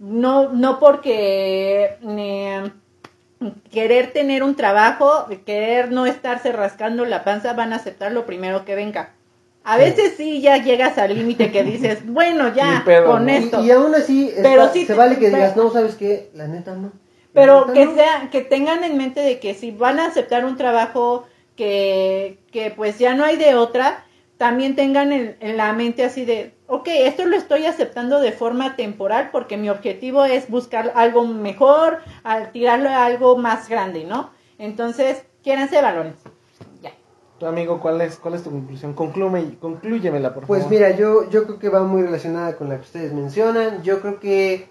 No, 0.00 0.48
no 0.48 0.78
porque 0.80 1.96
eh, 2.02 2.70
querer 3.70 4.12
tener 4.12 4.42
un 4.42 4.54
trabajo, 4.56 5.26
querer 5.46 5.92
no 5.92 6.06
estarse 6.06 6.52
rascando 6.52 7.04
la 7.04 7.22
panza, 7.22 7.52
van 7.52 7.72
a 7.72 7.76
aceptar 7.76 8.10
lo 8.12 8.26
primero 8.26 8.64
que 8.64 8.74
venga. 8.74 9.10
A 9.62 9.76
veces 9.76 10.14
sí 10.16 10.40
ya 10.40 10.56
llegas 10.56 10.96
al 10.96 11.14
límite 11.14 11.52
que 11.52 11.62
dices, 11.62 11.98
bueno, 12.06 12.52
ya, 12.54 12.82
pedo, 12.84 13.06
con 13.12 13.26
¿no? 13.26 13.32
Y, 13.32 13.36
esto. 13.36 13.62
y 13.62 13.70
aún 13.70 13.94
así, 13.94 14.28
está- 14.28 14.42
Pero 14.42 14.68
sí 14.72 14.80
se 14.86 14.86
te- 14.94 14.98
vale 14.98 15.16
que 15.16 15.26
pero- 15.26 15.36
digas, 15.36 15.56
no, 15.56 15.70
¿sabes 15.70 15.94
qué? 15.96 16.30
La 16.34 16.48
neta 16.48 16.74
no. 16.74 16.88
La 16.88 16.92
Pero 17.34 17.60
neta 17.66 17.72
que 17.74 17.84
no. 17.86 17.94
sea, 17.94 18.28
que 18.32 18.40
tengan 18.40 18.82
en 18.84 18.96
mente 18.96 19.20
de 19.20 19.38
que 19.38 19.54
si 19.54 19.70
van 19.70 20.00
a 20.00 20.06
aceptar 20.06 20.44
un 20.46 20.56
trabajo 20.56 21.26
que, 21.56 22.38
que 22.52 22.70
pues 22.70 22.98
ya 22.98 23.14
no 23.14 23.24
hay 23.24 23.36
de 23.36 23.54
otra, 23.54 24.02
también 24.40 24.74
tengan 24.74 25.12
en, 25.12 25.36
en 25.40 25.58
la 25.58 25.74
mente 25.74 26.02
así 26.02 26.24
de, 26.24 26.54
ok, 26.66 26.88
esto 26.88 27.26
lo 27.26 27.36
estoy 27.36 27.66
aceptando 27.66 28.20
de 28.20 28.32
forma 28.32 28.74
temporal 28.74 29.28
porque 29.30 29.58
mi 29.58 29.68
objetivo 29.68 30.24
es 30.24 30.48
buscar 30.48 30.92
algo 30.94 31.26
mejor, 31.26 31.98
al 32.24 32.50
tirarlo 32.50 32.88
a 32.88 33.04
algo 33.04 33.36
más 33.36 33.68
grande, 33.68 34.04
¿no? 34.04 34.30
Entonces, 34.56 35.24
quiéranse 35.42 35.82
valores. 35.82 36.14
Ya. 36.80 36.90
Tu 37.38 37.44
amigo, 37.44 37.80
¿cuál 37.80 38.00
es, 38.00 38.16
cuál 38.16 38.32
es 38.32 38.42
tu 38.42 38.50
conclusión? 38.50 38.94
Conclume, 38.94 39.58
conclúyemela, 39.60 40.32
por 40.32 40.46
Pues 40.46 40.62
favor. 40.62 40.74
mira, 40.74 40.96
yo, 40.96 41.28
yo 41.28 41.44
creo 41.44 41.58
que 41.58 41.68
va 41.68 41.82
muy 41.82 42.00
relacionada 42.00 42.56
con 42.56 42.70
la 42.70 42.76
que 42.76 42.82
ustedes 42.84 43.12
mencionan. 43.12 43.82
Yo 43.82 44.00
creo 44.00 44.20
que 44.20 44.68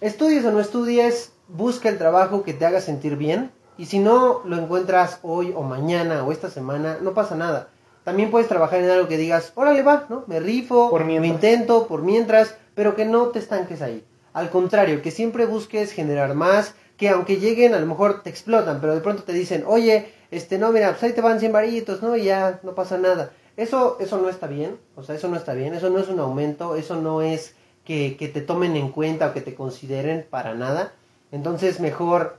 estudies 0.00 0.44
o 0.44 0.52
no 0.52 0.60
estudies, 0.60 1.32
busca 1.48 1.88
el 1.88 1.98
trabajo 1.98 2.44
que 2.44 2.54
te 2.54 2.64
haga 2.64 2.80
sentir 2.80 3.16
bien. 3.16 3.50
Y 3.76 3.86
si 3.86 3.98
no 3.98 4.42
lo 4.44 4.56
encuentras 4.56 5.18
hoy 5.24 5.52
o 5.56 5.62
mañana 5.62 6.22
o 6.22 6.30
esta 6.30 6.48
semana, 6.48 6.98
no 7.02 7.12
pasa 7.12 7.34
nada. 7.34 7.70
También 8.06 8.30
puedes 8.30 8.46
trabajar 8.46 8.78
en 8.78 8.88
algo 8.88 9.08
que 9.08 9.16
digas, 9.16 9.50
órale 9.56 9.82
va, 9.82 10.06
¿no? 10.08 10.22
Me 10.28 10.38
rifo, 10.38 10.90
Por 10.90 11.04
me 11.04 11.26
intento, 11.26 11.88
por 11.88 12.02
mientras, 12.02 12.54
pero 12.76 12.94
que 12.94 13.04
no 13.04 13.30
te 13.30 13.40
estanques 13.40 13.82
ahí. 13.82 14.04
Al 14.32 14.48
contrario, 14.48 15.02
que 15.02 15.10
siempre 15.10 15.44
busques 15.44 15.90
generar 15.90 16.34
más, 16.34 16.76
que 16.96 17.08
aunque 17.08 17.38
lleguen, 17.38 17.74
a 17.74 17.80
lo 17.80 17.86
mejor 17.86 18.22
te 18.22 18.30
explotan, 18.30 18.80
pero 18.80 18.94
de 18.94 19.00
pronto 19.00 19.24
te 19.24 19.32
dicen, 19.32 19.64
oye, 19.66 20.12
este, 20.30 20.56
no, 20.56 20.70
mira, 20.70 20.90
pues 20.90 21.02
ahí 21.02 21.14
te 21.14 21.20
van 21.20 21.40
100 21.40 21.52
varitos, 21.52 22.00
¿no? 22.00 22.16
Y 22.16 22.22
ya, 22.22 22.60
no 22.62 22.76
pasa 22.76 22.96
nada. 22.96 23.32
Eso, 23.56 23.96
eso 23.98 24.18
no 24.18 24.28
está 24.28 24.46
bien, 24.46 24.78
o 24.94 25.02
sea, 25.02 25.16
eso 25.16 25.26
no 25.26 25.34
está 25.34 25.54
bien, 25.54 25.74
eso 25.74 25.90
no 25.90 25.98
es 25.98 26.06
un 26.06 26.20
aumento, 26.20 26.76
eso 26.76 26.94
no 26.94 27.22
es 27.22 27.56
que, 27.84 28.16
que 28.16 28.28
te 28.28 28.40
tomen 28.40 28.76
en 28.76 28.92
cuenta 28.92 29.26
o 29.26 29.32
que 29.32 29.40
te 29.40 29.56
consideren 29.56 30.24
para 30.30 30.54
nada. 30.54 30.92
Entonces, 31.32 31.80
mejor 31.80 32.36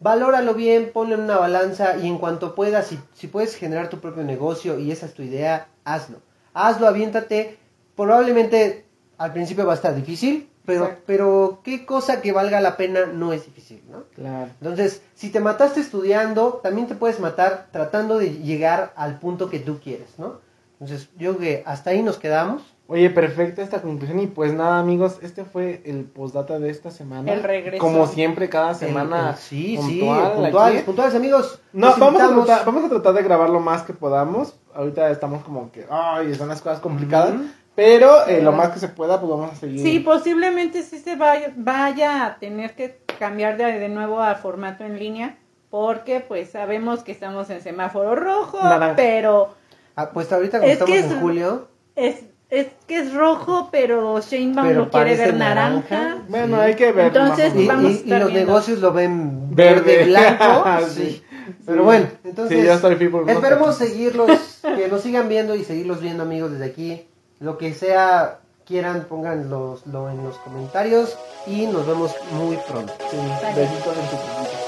valóralo 0.00 0.54
bien, 0.54 0.90
ponlo 0.92 1.14
en 1.14 1.22
una 1.22 1.38
balanza 1.38 1.96
y 1.98 2.08
en 2.08 2.18
cuanto 2.18 2.54
puedas, 2.54 2.88
si, 2.88 2.98
si 3.14 3.28
puedes 3.28 3.54
generar 3.54 3.88
tu 3.88 4.00
propio 4.00 4.24
negocio 4.24 4.78
y 4.78 4.90
esa 4.90 5.06
es 5.06 5.14
tu 5.14 5.22
idea, 5.22 5.68
hazlo. 5.84 6.18
Hazlo, 6.54 6.88
aviéntate. 6.88 7.58
Probablemente 7.94 8.86
al 9.18 9.32
principio 9.32 9.66
va 9.66 9.72
a 9.72 9.76
estar 9.76 9.94
difícil, 9.94 10.48
pero, 10.64 10.84
Exacto. 10.84 11.02
pero 11.06 11.60
qué 11.62 11.84
cosa 11.84 12.22
que 12.22 12.32
valga 12.32 12.60
la 12.60 12.76
pena 12.76 13.06
no 13.06 13.32
es 13.32 13.44
difícil, 13.44 13.82
¿no? 13.90 14.04
Claro. 14.14 14.50
Entonces, 14.60 15.02
si 15.14 15.30
te 15.30 15.40
mataste 15.40 15.80
estudiando, 15.80 16.60
también 16.62 16.86
te 16.86 16.94
puedes 16.94 17.20
matar 17.20 17.68
tratando 17.70 18.18
de 18.18 18.38
llegar 18.38 18.92
al 18.96 19.18
punto 19.18 19.50
que 19.50 19.58
tú 19.58 19.78
quieres, 19.80 20.18
¿no? 20.18 20.40
Entonces, 20.80 21.10
yo 21.18 21.36
creo 21.36 21.38
que 21.38 21.62
hasta 21.66 21.90
ahí 21.90 22.02
nos 22.02 22.16
quedamos. 22.16 22.62
Oye, 22.86 23.08
perfecta 23.10 23.62
esta 23.62 23.82
conclusión. 23.82 24.18
Y 24.18 24.26
pues 24.26 24.52
nada, 24.52 24.80
amigos, 24.80 25.18
este 25.22 25.44
fue 25.44 25.80
el 25.84 26.04
postdata 26.06 26.58
de 26.58 26.70
esta 26.70 26.90
semana. 26.90 27.30
El 27.32 27.42
regreso. 27.44 27.78
Como 27.80 28.06
siempre, 28.08 28.48
cada 28.48 28.74
semana. 28.74 29.20
El- 29.20 29.28
el- 29.28 29.36
sí, 29.36 29.76
puntual 29.76 30.32
sí, 30.34 30.40
puntuales, 30.40 30.82
puntuales, 30.82 31.14
amigos. 31.14 31.60
No, 31.72 31.94
vamos 31.98 32.20
a, 32.20 32.28
tratar, 32.34 32.64
vamos 32.66 32.84
a 32.84 32.88
tratar 32.88 33.14
de 33.14 33.22
grabar 33.22 33.50
lo 33.50 33.60
más 33.60 33.82
que 33.82 33.92
podamos. 33.92 34.58
Ahorita 34.74 35.08
estamos 35.10 35.44
como 35.44 35.70
que, 35.70 35.86
ay, 35.88 36.32
están 36.32 36.48
las 36.48 36.60
cosas 36.62 36.80
complicadas. 36.80 37.34
Ujú. 37.34 37.44
Pero 37.76 38.26
eh, 38.26 38.42
lo 38.42 38.50
más 38.52 38.70
que 38.70 38.80
se 38.80 38.88
pueda, 38.88 39.20
pues 39.20 39.30
vamos 39.30 39.52
a 39.52 39.54
seguir. 39.54 39.80
Sí, 39.80 40.00
posiblemente 40.00 40.82
sí 40.82 40.98
se 40.98 41.14
vaya, 41.14 41.52
vaya 41.56 42.26
a 42.26 42.38
tener 42.38 42.74
que 42.74 43.00
cambiar 43.18 43.56
de, 43.56 43.64
de 43.78 43.88
nuevo 43.88 44.20
a 44.20 44.34
formato 44.34 44.82
en 44.84 44.98
línea, 44.98 45.38
porque 45.70 46.18
pues 46.20 46.50
sabemos 46.50 47.04
que 47.04 47.12
estamos 47.12 47.48
en 47.50 47.60
semáforo 47.62 48.16
rojo, 48.16 48.58
Naranja. 48.62 48.96
pero 48.96 49.54
Ah, 49.96 50.10
pues 50.10 50.30
ahorita 50.32 50.58
como 50.58 50.68
Es 50.70 50.78
estamos 50.80 50.94
que 50.94 51.00
en 51.00 51.20
julio, 51.20 51.68
es, 51.96 52.16
es 52.48 52.68
que 52.86 52.98
es 52.98 53.12
rojo, 53.14 53.68
pero 53.70 54.20
Sheinbaum 54.20 54.68
Pero 54.68 54.80
lo 54.84 54.90
quiere 54.90 55.16
ver 55.16 55.34
naranja. 55.34 55.98
naranja. 55.98 56.24
Bueno, 56.28 56.56
Sí. 56.56 56.62
hay 56.62 56.74
que 56.76 56.92
ver. 56.92 57.06
Entonces, 57.08 57.54
y, 57.56 57.68
a 58.12 58.18
los 58.18 58.32
negocios 58.32 58.78
lo 58.80 58.92
ven 58.92 59.54
Verde. 59.54 59.80
verde, 59.98 60.04
blanco. 60.06 60.64
Sí. 60.88 61.02
sí. 61.02 61.24
Pero 61.66 61.82
bueno, 61.84 62.06
entonces 62.24 62.60
Sí, 62.60 62.64
ya 62.64 62.74
esperemos 62.74 63.76
seguirlos, 63.76 64.30
que 64.76 64.88
nos 64.88 65.00
sigan 65.02 65.28
viendo 65.28 65.54
y 65.56 65.64
seguirlos 65.64 66.00
viendo 66.00 66.22
amigos 66.22 66.52
desde 66.52 66.64
aquí. 66.66 67.06
Lo 67.40 67.58
que 67.58 67.74
sea 67.74 68.38
quieran, 68.66 69.06
pónganlo 69.08 69.78
en 70.10 70.22
los 70.22 70.36
comentarios 70.38 71.18
y 71.46 71.66
nos 71.66 71.86
vemos 71.86 72.14
muy 72.32 72.56
pronto. 72.68 72.92
Sí, 73.10 73.16
besitos 73.56 73.96
en 73.96 74.04
su 74.10 74.16
cosita. 74.16 74.58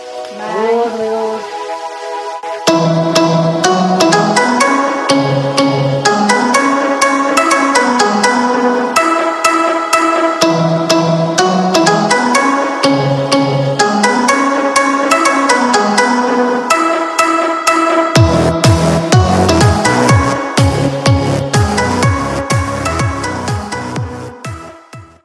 Bye. 2.66 3.01